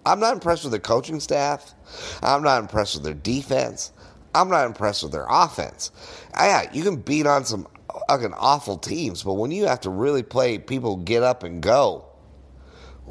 I'm 0.07 0.21
not 0.21 0.33
impressed 0.33 0.64
with 0.64 0.71
their 0.71 0.81
coaching 0.81 1.21
staff. 1.21 1.75
I'm 2.23 2.43
not 2.43 2.61
impressed 2.62 2.95
with 2.95 3.05
their 3.05 3.14
defense. 3.14 3.93
I'm 4.35 4.49
not 4.49 4.66
impressed 4.66 5.03
with 5.03 5.12
their 5.12 5.27
offense. 5.29 5.91
Ah, 6.35 6.62
yeah, 6.62 6.73
you 6.73 6.83
can 6.83 6.97
beat 6.97 7.27
on 7.27 7.45
some 7.45 7.66
fucking 8.09 8.35
awful 8.35 8.79
teams, 8.79 9.23
but 9.23 9.35
when 9.35 9.51
you 9.51 9.66
have 9.66 9.81
to 9.81 9.91
really 9.91 10.23
play 10.23 10.59
people 10.59 10.97
get 10.97 11.23
up 11.23 11.43
and 11.43 11.62
go, 11.62 12.07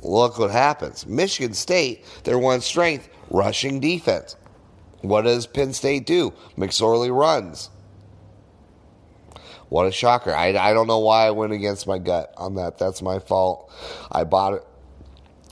look 0.02 0.40
what 0.40 0.52
happens. 0.52 1.06
Michigan 1.06 1.54
State, 1.54 2.06
their 2.24 2.40
one 2.40 2.62
strength, 2.62 3.10
rushing 3.30 3.80
defense. 3.80 4.36
What 5.02 5.24
does 5.24 5.46
Penn 5.46 5.74
State 5.74 6.06
do? 6.06 6.34
McSorley 6.58 7.16
runs. 7.16 7.70
What 9.70 9.86
a 9.86 9.92
shocker. 9.92 10.34
I, 10.34 10.56
I 10.56 10.74
don't 10.74 10.88
know 10.88 11.00
why 11.00 11.28
I 11.28 11.32
went 11.32 11.54
against 11.54 11.88
my 11.88 11.98
gut 11.98 12.34
on 12.38 12.56
that. 12.56 12.78
That's 12.78 13.02
my 13.02 13.20
fault. 13.20 13.72
I 14.12 14.24
bought 14.24 14.54
it 14.54 14.64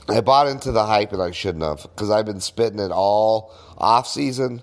I 0.08 0.20
bought 0.20 0.46
into 0.46 0.72
the 0.72 0.86
hype 0.86 1.12
and 1.12 1.22
I 1.22 1.32
shouldn't 1.32 1.64
have 1.64 1.82
because 1.82 2.10
I've 2.10 2.26
been 2.26 2.40
spitting 2.40 2.78
it 2.78 2.92
all 2.92 3.52
off 3.76 4.06
season 4.06 4.62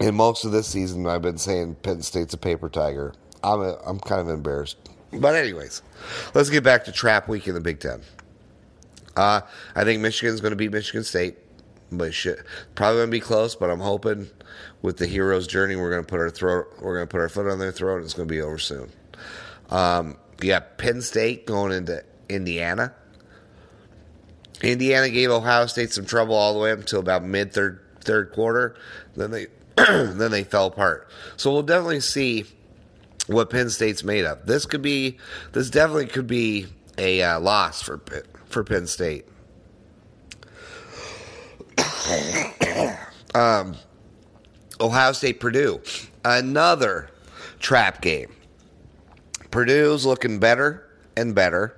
and 0.00 0.16
most 0.16 0.44
of 0.44 0.52
this 0.52 0.66
season. 0.66 1.06
I've 1.06 1.22
been 1.22 1.38
saying 1.38 1.76
Penn 1.76 2.02
State's 2.02 2.34
a 2.34 2.38
paper 2.38 2.68
tiger. 2.68 3.14
I'm 3.42 3.60
a, 3.60 3.78
I'm 3.86 4.00
kind 4.00 4.20
of 4.20 4.28
embarrassed, 4.28 4.76
but 5.12 5.34
anyways, 5.34 5.82
let's 6.34 6.50
get 6.50 6.62
back 6.64 6.84
to 6.84 6.92
trap 6.92 7.28
week 7.28 7.48
in 7.48 7.54
the 7.54 7.60
Big 7.60 7.80
Ten. 7.80 8.02
Uh, 9.16 9.40
I 9.74 9.84
think 9.84 10.00
Michigan's 10.00 10.40
going 10.40 10.52
to 10.52 10.56
beat 10.56 10.72
Michigan 10.72 11.04
State, 11.04 11.36
but 11.90 12.14
shit, 12.14 12.40
probably 12.74 12.98
going 12.98 13.08
to 13.08 13.12
be 13.12 13.20
close. 13.20 13.54
But 13.54 13.70
I'm 13.70 13.80
hoping 13.80 14.28
with 14.82 14.98
the 14.98 15.06
hero's 15.06 15.46
journey, 15.46 15.76
we're 15.76 15.90
going 15.90 16.04
to 16.04 16.08
put 16.08 16.20
our 16.20 16.30
throat, 16.30 16.68
we're 16.80 16.96
going 16.96 17.08
to 17.08 17.10
put 17.10 17.20
our 17.20 17.28
foot 17.28 17.46
on 17.46 17.58
their 17.58 17.72
throat, 17.72 17.96
and 17.96 18.04
it's 18.04 18.14
going 18.14 18.28
to 18.28 18.32
be 18.32 18.40
over 18.40 18.58
soon. 18.58 18.90
Um, 19.70 20.16
yeah, 20.42 20.60
Penn 20.60 21.02
State 21.02 21.46
going 21.46 21.72
into 21.72 22.04
Indiana. 22.28 22.94
Indiana 24.62 25.08
gave 25.08 25.30
Ohio 25.30 25.66
State 25.66 25.92
some 25.92 26.04
trouble 26.04 26.34
all 26.34 26.52
the 26.54 26.60
way 26.60 26.72
up 26.72 26.78
until 26.80 27.00
about 27.00 27.24
mid 27.24 27.52
third 27.52 27.80
third 28.00 28.32
quarter. 28.32 28.76
Then 29.16 29.30
they 29.30 29.46
then 29.76 30.30
they 30.30 30.44
fell 30.44 30.66
apart. 30.66 31.08
So 31.36 31.52
we'll 31.52 31.62
definitely 31.62 32.00
see 32.00 32.44
what 33.26 33.50
Penn 33.50 33.70
State's 33.70 34.04
made 34.04 34.24
of. 34.24 34.46
This 34.46 34.66
could 34.66 34.82
be 34.82 35.18
this 35.52 35.70
definitely 35.70 36.06
could 36.06 36.26
be 36.26 36.66
a 36.98 37.22
uh, 37.22 37.40
loss 37.40 37.80
for 37.82 38.00
for 38.46 38.64
Penn 38.64 38.86
State. 38.86 39.26
um, 43.34 43.76
Ohio 44.80 45.12
State 45.12 45.40
Purdue, 45.40 45.80
another 46.24 47.08
trap 47.58 48.02
game. 48.02 48.34
Purdue's 49.50 50.04
looking 50.06 50.38
better 50.38 50.86
and 51.16 51.34
better. 51.34 51.76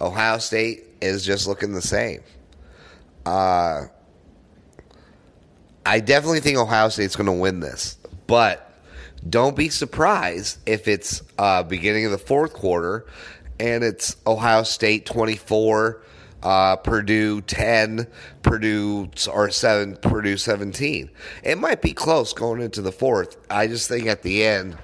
Ohio 0.00 0.38
State 0.38 0.84
is 1.00 1.24
just 1.24 1.46
looking 1.46 1.72
the 1.72 1.82
same. 1.82 2.22
Uh, 3.26 3.84
I 5.84 6.00
definitely 6.00 6.40
think 6.40 6.58
Ohio 6.58 6.88
State's 6.88 7.16
going 7.16 7.26
to 7.26 7.32
win 7.32 7.60
this, 7.60 7.98
but 8.26 8.66
don't 9.28 9.56
be 9.56 9.68
surprised 9.68 10.58
if 10.66 10.88
it's 10.88 11.22
uh, 11.38 11.62
beginning 11.62 12.06
of 12.06 12.12
the 12.12 12.18
fourth 12.18 12.52
quarter 12.52 13.06
and 13.58 13.84
it's 13.84 14.16
Ohio 14.26 14.62
State 14.62 15.04
24, 15.04 16.02
uh, 16.42 16.76
Purdue 16.76 17.42
10, 17.42 18.06
Purdue 18.42 19.10
or 19.30 19.50
7, 19.50 19.96
Purdue 19.96 20.38
17. 20.38 21.10
It 21.42 21.58
might 21.58 21.82
be 21.82 21.92
close 21.92 22.32
going 22.32 22.62
into 22.62 22.80
the 22.80 22.92
fourth. 22.92 23.36
I 23.50 23.66
just 23.66 23.88
think 23.88 24.06
at 24.06 24.22
the 24.22 24.44
end, 24.44 24.78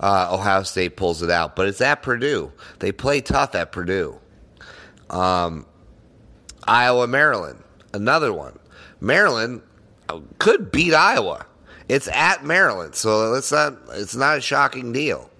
uh, 0.00 0.28
Ohio 0.32 0.62
State 0.62 0.96
pulls 0.96 1.22
it 1.22 1.30
out. 1.30 1.56
But 1.56 1.68
it's 1.68 1.80
at 1.80 2.02
Purdue. 2.02 2.52
They 2.78 2.92
play 2.92 3.20
tough 3.20 3.54
at 3.54 3.72
Purdue. 3.72 4.18
Um, 5.10 5.66
Iowa, 6.66 7.06
Maryland, 7.06 7.62
another 7.92 8.32
one. 8.32 8.58
Maryland 9.00 9.62
could 10.38 10.70
beat 10.70 10.94
Iowa. 10.94 11.46
It's 11.88 12.08
at 12.08 12.44
Maryland, 12.44 12.94
so 12.94 13.34
it's 13.34 13.52
not 13.52 13.76
it's 13.92 14.16
not 14.16 14.38
a 14.38 14.40
shocking 14.40 14.92
deal. 14.92 15.30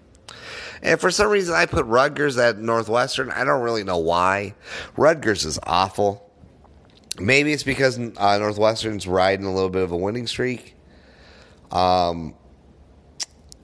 And 0.83 1.01
for 1.01 1.11
some 1.11 1.29
reason, 1.29 1.55
I 1.55 1.67
put 1.67 1.85
Rutgers 1.87 2.39
at 2.39 2.59
Northwestern. 2.59 3.31
I 3.31 3.45
don't 3.45 3.63
really 3.63 3.83
know 3.83 3.99
why. 3.99 4.55
Rutgers 4.97 5.45
is 5.45 5.59
awful. 5.65 6.31
Maybe 7.19 7.53
it's 7.53 7.63
because 7.63 7.99
uh, 7.99 8.39
Northwestern's 8.39 9.07
riding 9.07 9.47
a 9.47 9.53
little 9.55 9.71
bit 9.71 9.83
of 9.83 9.91
a 9.91 9.97
winning 9.97 10.27
streak. 10.27 10.75
Um, 11.73 12.35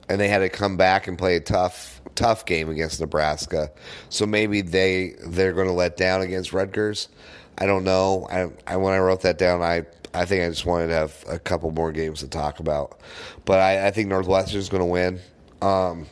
and 0.09 0.19
they 0.19 0.27
had 0.27 0.39
to 0.39 0.49
come 0.49 0.75
back 0.75 1.07
and 1.07 1.17
play 1.17 1.35
a 1.35 1.39
tough 1.39 1.92
tough 2.15 2.45
game 2.45 2.69
against 2.69 2.99
Nebraska. 2.99 3.71
So 4.09 4.25
maybe 4.25 4.61
they 4.61 5.15
they're 5.25 5.53
going 5.53 5.67
to 5.67 5.73
let 5.73 5.97
down 5.97 6.21
against 6.21 6.53
Rutgers. 6.53 7.09
I 7.57 7.65
don't 7.65 7.83
know. 7.83 8.27
I, 8.31 8.49
I 8.67 8.77
when 8.77 8.93
I 8.93 8.99
wrote 8.99 9.21
that 9.21 9.37
down, 9.37 9.61
I 9.61 9.85
I 10.13 10.25
think 10.25 10.43
I 10.43 10.49
just 10.49 10.65
wanted 10.65 10.87
to 10.87 10.93
have 10.93 11.23
a 11.27 11.39
couple 11.39 11.71
more 11.71 11.91
games 11.91 12.19
to 12.19 12.27
talk 12.27 12.59
about. 12.59 12.99
But 13.45 13.59
I, 13.59 13.87
I 13.87 13.91
think 13.91 14.09
Northwestern's 14.09 14.69
going 14.69 14.81
to 14.81 14.85
win. 14.85 15.19
Um, 15.61 16.07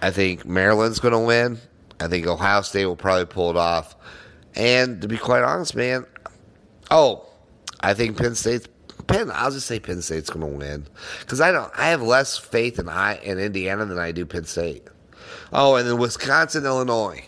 I 0.00 0.10
think 0.10 0.46
Maryland's 0.46 1.00
going 1.00 1.12
to 1.12 1.18
win. 1.18 1.58
I 2.00 2.08
think 2.08 2.26
Ohio 2.26 2.62
State 2.62 2.86
will 2.86 2.96
probably 2.96 3.26
pull 3.26 3.50
it 3.50 3.56
off. 3.56 3.94
And 4.54 5.02
to 5.02 5.08
be 5.08 5.18
quite 5.18 5.42
honest, 5.42 5.74
man, 5.74 6.06
oh, 6.90 7.26
I 7.80 7.94
think 7.94 8.16
Penn 8.16 8.34
State's 8.34 8.68
Penn. 9.06 9.30
I'll 9.32 9.50
just 9.50 9.66
say 9.66 9.80
Penn 9.80 10.02
State's 10.02 10.30
going 10.30 10.50
to 10.50 10.58
win 10.58 10.86
because 11.20 11.40
I 11.40 11.52
don't. 11.52 11.70
I 11.76 11.88
have 11.88 12.02
less 12.02 12.38
faith 12.38 12.78
in 12.78 12.88
I 12.88 13.16
in 13.16 13.38
Indiana 13.38 13.84
than 13.84 13.98
I 13.98 14.12
do 14.12 14.24
Penn 14.24 14.44
State. 14.44 14.86
Oh, 15.56 15.76
and 15.76 15.88
then 15.88 15.98
Wisconsin, 15.98 16.66
Illinois. 16.66 17.22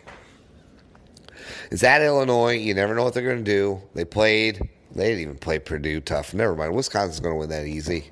Is 1.71 1.81
that 1.81 2.03
Illinois? 2.03 2.55
You 2.59 2.75
never 2.75 2.93
know 2.93 3.05
what 3.05 3.15
they're 3.15 3.23
going 3.23 3.45
to 3.45 3.45
do. 3.45 3.81
They 3.95 4.05
played. 4.05 4.69
They 4.95 5.09
didn't 5.09 5.21
even 5.21 5.39
play 5.39 5.61
Purdue 5.61 6.01
tough. 6.01 6.35
Never 6.35 6.57
mind. 6.57 6.75
Wisconsin's 6.75 7.21
going 7.21 7.35
to 7.35 7.39
win 7.39 7.51
that 7.51 7.67
easy. 7.67 8.11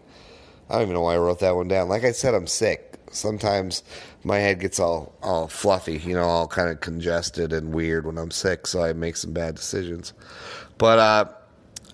I 0.71 0.75
don't 0.75 0.83
even 0.83 0.95
know 0.95 1.01
why 1.01 1.15
I 1.15 1.19
wrote 1.19 1.41
that 1.41 1.57
one 1.57 1.67
down. 1.67 1.89
Like 1.89 2.05
I 2.05 2.13
said, 2.13 2.33
I'm 2.33 2.47
sick. 2.47 3.01
Sometimes 3.11 3.83
my 4.23 4.39
head 4.39 4.61
gets 4.61 4.79
all 4.79 5.15
all 5.23 5.49
fluffy, 5.49 5.99
you 5.99 6.15
know, 6.15 6.25
all 6.25 6.49
kind 6.49 6.69
of 6.69 6.81
congested 6.81 7.53
and 7.53 7.75
weird 7.75 8.07
when 8.07 8.19
I'm 8.19 8.31
sick, 8.31 8.67
so 8.67 8.83
I 8.83 8.93
make 8.93 9.17
some 9.17 9.33
bad 9.33 9.55
decisions. 9.57 10.13
But 10.79 10.99
uh, 10.99 11.25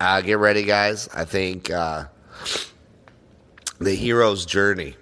uh 0.01 0.21
get 0.21 0.39
ready, 0.39 0.65
guys. 0.65 1.09
I 1.15 1.25
think 1.25 1.71
uh, 1.71 2.05
the 3.79 3.95
hero's 3.95 4.47
journey 4.47 4.97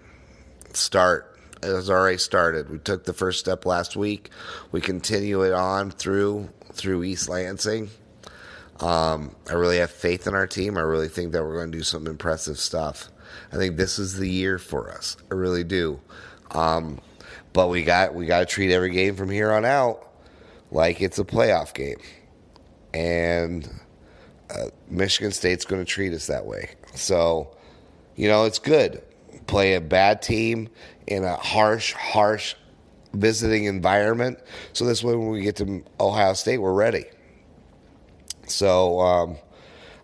start 0.73 1.28
has 1.62 1.90
already 1.90 2.18
started. 2.18 2.70
We 2.70 2.78
took 2.78 3.04
the 3.04 3.12
first 3.12 3.40
step 3.40 3.66
last 3.66 3.96
week. 3.96 4.30
We 4.72 4.80
continue 4.80 5.42
it 5.42 5.52
on 5.52 5.90
through 5.90 6.50
through 6.72 7.04
East 7.04 7.28
Lansing. 7.28 7.90
Um, 8.80 9.34
I 9.50 9.54
really 9.54 9.78
have 9.78 9.90
faith 9.90 10.26
in 10.26 10.34
our 10.34 10.46
team. 10.46 10.78
I 10.78 10.82
really 10.82 11.09
think 11.09 11.32
that 11.32 11.42
we're 11.42 11.56
going 11.56 11.72
to 11.72 11.78
do 11.78 11.84
some 11.84 12.06
impressive 12.06 12.59
stuff. 12.59 13.09
I 13.52 13.56
think 13.56 13.76
this 13.76 13.98
is 13.98 14.16
the 14.16 14.28
year 14.28 14.59
for 14.59 14.92
us. 14.92 15.16
I 15.30 15.34
really 15.34 15.64
do. 15.64 16.00
Um, 16.52 17.00
but 17.52 17.68
we 17.68 17.82
got 17.82 18.14
we 18.14 18.26
got 18.26 18.40
to 18.40 18.46
treat 18.46 18.72
every 18.72 18.90
game 18.90 19.16
from 19.16 19.30
here 19.30 19.50
on 19.52 19.64
out 19.64 20.09
like 20.70 21.00
it's 21.00 21.18
a 21.18 21.24
playoff 21.24 21.74
game, 21.74 21.98
and 22.94 23.68
uh, 24.50 24.66
Michigan 24.88 25.32
State's 25.32 25.64
going 25.64 25.84
to 25.84 25.90
treat 25.90 26.12
us 26.12 26.26
that 26.26 26.46
way. 26.46 26.70
So, 26.94 27.56
you 28.16 28.28
know, 28.28 28.44
it's 28.44 28.59
good. 28.59 29.02
Play 29.49 29.74
a 29.74 29.80
bad 29.80 30.22
team 30.22 30.68
in 31.09 31.24
a 31.24 31.34
harsh, 31.34 31.92
harsh 31.94 32.55
visiting 33.12 33.64
environment. 33.64 34.38
So 34.72 34.84
this 34.84 35.03
way, 35.03 35.16
when 35.16 35.30
we 35.30 35.40
get 35.42 35.57
to 35.57 35.82
Ohio 35.99 36.34
State, 36.34 36.59
we're 36.59 36.72
ready. 36.72 37.07
So 38.46 39.01
um, 39.01 39.36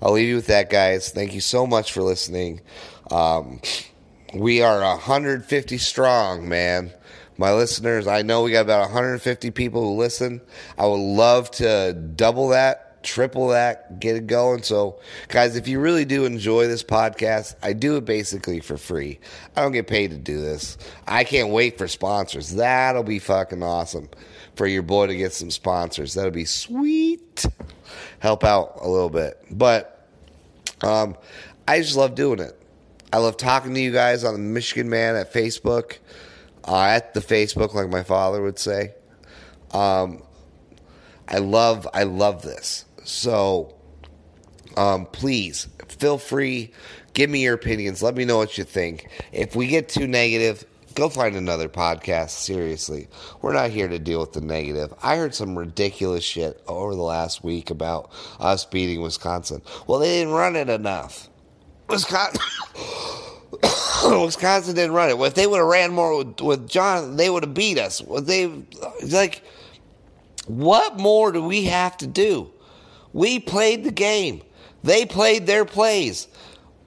I'll 0.02 0.12
leave 0.12 0.28
you 0.28 0.36
with 0.36 0.48
that, 0.48 0.70
guys. 0.70 1.10
Thank 1.10 1.34
you 1.34 1.40
so 1.40 1.66
much 1.66 1.92
for 1.92 2.02
listening. 2.02 2.60
Um, 3.10 3.60
we 4.34 4.62
are 4.62 4.80
150 4.80 5.78
strong, 5.78 6.48
man. 6.48 6.92
My 7.36 7.52
listeners, 7.52 8.06
I 8.06 8.22
know 8.22 8.42
we 8.42 8.52
got 8.52 8.62
about 8.62 8.82
150 8.82 9.50
people 9.50 9.82
who 9.82 9.96
listen. 9.96 10.40
I 10.78 10.86
would 10.86 10.96
love 10.96 11.50
to 11.52 11.92
double 11.92 12.48
that, 12.48 12.93
triple 13.04 13.48
that, 13.48 14.00
get 14.00 14.16
it 14.16 14.26
going. 14.26 14.62
So, 14.62 15.00
guys, 15.28 15.56
if 15.56 15.68
you 15.68 15.78
really 15.78 16.04
do 16.04 16.24
enjoy 16.24 16.66
this 16.66 16.82
podcast, 16.82 17.54
I 17.62 17.72
do 17.72 17.96
it 17.96 18.04
basically 18.04 18.60
for 18.60 18.76
free. 18.76 19.20
I 19.54 19.62
don't 19.62 19.72
get 19.72 19.86
paid 19.86 20.10
to 20.10 20.16
do 20.16 20.40
this. 20.40 20.76
I 21.06 21.24
can't 21.24 21.50
wait 21.50 21.78
for 21.78 21.86
sponsors. 21.86 22.54
That'll 22.54 23.02
be 23.04 23.18
fucking 23.18 23.62
awesome 23.62 24.08
for 24.56 24.66
your 24.66 24.82
boy 24.82 25.06
to 25.06 25.16
get 25.16 25.32
some 25.32 25.50
sponsors. 25.50 26.14
That'll 26.14 26.30
be 26.30 26.44
sweet. 26.44 27.46
Help 28.18 28.44
out 28.44 28.78
a 28.80 28.88
little 28.88 29.10
bit. 29.10 29.40
But 29.50 30.08
um, 30.82 31.16
I 31.68 31.80
just 31.80 31.96
love 31.96 32.14
doing 32.14 32.40
it. 32.40 32.58
I 33.12 33.18
love 33.18 33.36
talking 33.36 33.74
to 33.74 33.80
you 33.80 33.92
guys 33.92 34.24
on 34.24 34.32
the 34.32 34.40
Michigan 34.40 34.88
Man 34.88 35.14
at 35.14 35.32
Facebook, 35.32 35.98
uh, 36.66 36.82
at 36.82 37.14
the 37.14 37.20
Facebook, 37.20 37.74
like 37.74 37.88
my 37.88 38.02
father 38.02 38.42
would 38.42 38.58
say. 38.58 38.94
Um, 39.70 40.22
I 41.28 41.38
love, 41.38 41.88
I 41.94 42.04
love 42.04 42.42
this. 42.42 42.84
So, 43.04 43.74
um, 44.76 45.06
please 45.06 45.68
feel 45.88 46.18
free, 46.18 46.72
give 47.12 47.30
me 47.30 47.42
your 47.42 47.54
opinions. 47.54 48.02
Let 48.02 48.16
me 48.16 48.24
know 48.24 48.38
what 48.38 48.58
you 48.58 48.64
think. 48.64 49.08
If 49.32 49.54
we 49.54 49.66
get 49.66 49.88
too 49.88 50.06
negative, 50.06 50.64
go 50.94 51.08
find 51.08 51.36
another 51.36 51.68
podcast. 51.68 52.30
Seriously, 52.30 53.08
we're 53.42 53.52
not 53.52 53.70
here 53.70 53.88
to 53.88 53.98
deal 53.98 54.20
with 54.20 54.32
the 54.32 54.40
negative. 54.40 54.92
I 55.02 55.16
heard 55.16 55.34
some 55.34 55.58
ridiculous 55.58 56.24
shit 56.24 56.62
over 56.66 56.94
the 56.94 57.02
last 57.02 57.44
week 57.44 57.70
about 57.70 58.10
us 58.40 58.64
beating 58.64 59.00
Wisconsin. 59.02 59.62
Well, 59.86 59.98
they 59.98 60.18
didn't 60.20 60.34
run 60.34 60.56
it 60.56 60.68
enough. 60.68 61.28
Wisconsin. 61.88 62.40
Wisconsin 64.22 64.74
didn't 64.74 64.92
run 64.92 65.10
it. 65.10 65.18
Well, 65.18 65.28
if 65.28 65.34
they 65.34 65.46
would 65.46 65.58
have 65.58 65.66
ran 65.66 65.92
more 65.92 66.18
with, 66.24 66.40
with 66.40 66.68
John, 66.68 67.16
they 67.16 67.30
would 67.30 67.44
have 67.44 67.54
beat 67.54 67.78
us. 67.78 68.02
Well, 68.02 68.22
they 68.22 68.50
like, 69.02 69.42
what 70.46 70.98
more 70.98 71.32
do 71.32 71.42
we 71.42 71.64
have 71.64 71.96
to 71.98 72.06
do? 72.06 72.50
We 73.14 73.38
played 73.38 73.84
the 73.84 73.92
game. 73.92 74.42
They 74.82 75.06
played 75.06 75.46
their 75.46 75.64
plays. 75.64 76.28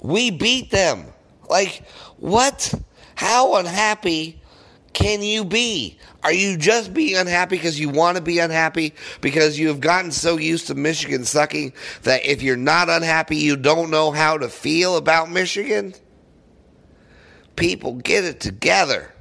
We 0.01 0.29
beat 0.29 0.69
them. 0.69 1.05
Like, 1.49 1.83
what? 2.17 2.73
How 3.15 3.55
unhappy 3.55 4.39
can 4.91 5.23
you 5.23 5.45
be? 5.45 5.97
Are 6.23 6.33
you 6.33 6.57
just 6.57 6.93
being 6.93 7.15
unhappy 7.15 7.55
because 7.55 7.79
you 7.79 7.89
want 7.89 8.17
to 8.17 8.21
be 8.21 8.39
unhappy? 8.39 8.93
Because 9.21 9.57
you 9.57 9.69
have 9.69 9.79
gotten 9.79 10.11
so 10.11 10.37
used 10.37 10.67
to 10.67 10.75
Michigan 10.75 11.23
sucking 11.23 11.71
that 12.03 12.25
if 12.25 12.41
you're 12.41 12.57
not 12.57 12.89
unhappy, 12.89 13.37
you 13.37 13.55
don't 13.55 13.89
know 13.89 14.11
how 14.11 14.37
to 14.37 14.49
feel 14.49 14.97
about 14.97 15.31
Michigan? 15.31 15.95
People, 17.55 17.93
get 17.93 18.25
it 18.25 18.41
together. 18.41 19.13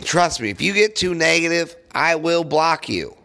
Trust 0.00 0.40
me, 0.40 0.50
if 0.50 0.60
you 0.60 0.74
get 0.74 0.96
too 0.96 1.14
negative, 1.14 1.76
I 1.92 2.16
will 2.16 2.42
block 2.42 2.88
you. 2.88 3.16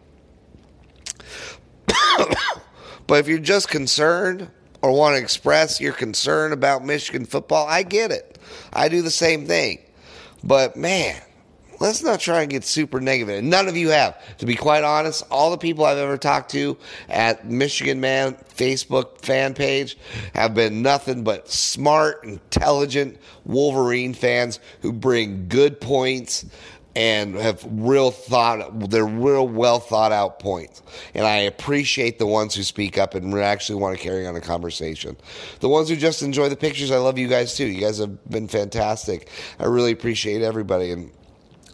but 3.06 3.20
if 3.20 3.28
you're 3.28 3.38
just 3.38 3.68
concerned 3.68 4.50
or 4.82 4.92
want 4.92 5.16
to 5.16 5.22
express 5.22 5.80
your 5.80 5.92
concern 5.92 6.52
about 6.52 6.84
Michigan 6.84 7.24
football, 7.24 7.66
I 7.66 7.82
get 7.82 8.10
it. 8.10 8.38
I 8.72 8.88
do 8.88 9.02
the 9.02 9.10
same 9.10 9.46
thing. 9.46 9.78
But 10.42 10.76
man, 10.76 11.20
let's 11.80 12.02
not 12.02 12.20
try 12.20 12.42
and 12.42 12.50
get 12.50 12.64
super 12.64 13.00
negative. 13.00 13.38
And 13.38 13.50
none 13.50 13.68
of 13.68 13.76
you 13.76 13.88
have. 13.90 14.18
To 14.38 14.46
be 14.46 14.56
quite 14.56 14.84
honest, 14.84 15.24
all 15.30 15.50
the 15.50 15.58
people 15.58 15.84
I've 15.84 15.98
ever 15.98 16.18
talked 16.18 16.50
to 16.52 16.76
at 17.08 17.46
Michigan 17.46 18.00
Man 18.00 18.34
Facebook 18.54 19.18
fan 19.18 19.54
page 19.54 19.96
have 20.34 20.54
been 20.54 20.82
nothing 20.82 21.24
but 21.24 21.50
smart, 21.50 22.24
intelligent 22.24 23.18
Wolverine 23.44 24.14
fans 24.14 24.60
who 24.82 24.92
bring 24.92 25.48
good 25.48 25.80
points 25.80 26.46
and 26.96 27.34
have 27.34 27.64
real 27.68 28.10
thought 28.10 28.90
they're 28.90 29.04
real 29.04 29.48
well 29.48 29.80
thought 29.80 30.12
out 30.12 30.38
points. 30.38 30.82
And 31.14 31.26
i 31.26 31.36
appreciate 31.38 32.18
the 32.18 32.26
ones 32.26 32.54
who 32.54 32.62
speak 32.62 32.98
up 32.98 33.14
and 33.14 33.34
actually 33.38 33.80
want 33.80 33.96
to 33.96 34.02
carry 34.02 34.26
on 34.26 34.36
a 34.36 34.40
conversation. 34.40 35.16
The 35.60 35.68
ones 35.68 35.88
who 35.88 35.96
just 35.96 36.22
enjoy 36.22 36.48
the 36.48 36.56
pictures 36.56 36.90
i 36.90 36.96
love 36.96 37.18
you 37.18 37.28
guys 37.28 37.56
too. 37.56 37.66
You 37.66 37.80
guys 37.80 37.98
have 37.98 38.28
been 38.30 38.48
fantastic. 38.48 39.28
I 39.58 39.64
really 39.64 39.92
appreciate 39.92 40.42
everybody. 40.42 40.92
And 40.92 41.10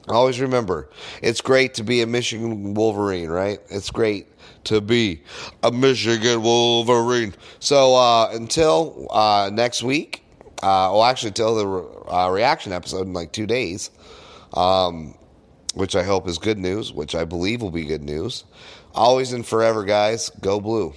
always 0.08 0.40
remember 0.40 0.88
it's 1.22 1.40
great 1.40 1.74
to 1.74 1.84
be 1.84 2.02
a 2.02 2.06
michigan 2.06 2.74
wolverine 2.74 3.28
right? 3.28 3.60
It's 3.68 3.90
great 3.90 4.26
to 4.64 4.80
be 4.80 5.22
a 5.62 5.70
michigan 5.70 6.42
wolverine. 6.42 7.34
So 7.58 7.94
uh, 7.94 8.30
until 8.32 9.06
uh, 9.10 9.50
next 9.52 9.82
week 9.82 10.24
uh, 10.62 10.88
well 10.92 11.04
actually 11.04 11.28
until 11.28 11.54
the 11.54 12.12
uh, 12.12 12.30
reaction 12.30 12.72
episode 12.72 13.06
in 13.06 13.12
like 13.12 13.32
two 13.32 13.46
days 13.46 13.90
um, 14.54 15.16
which 15.74 15.94
I 15.96 16.02
hope 16.02 16.28
is 16.28 16.38
good 16.38 16.58
news, 16.58 16.92
which 16.92 17.14
I 17.14 17.24
believe 17.24 17.62
will 17.62 17.70
be 17.70 17.84
good 17.84 18.02
news. 18.02 18.44
Always 18.94 19.32
and 19.32 19.46
forever, 19.46 19.84
guys, 19.84 20.30
go 20.40 20.60
blue. 20.60 20.94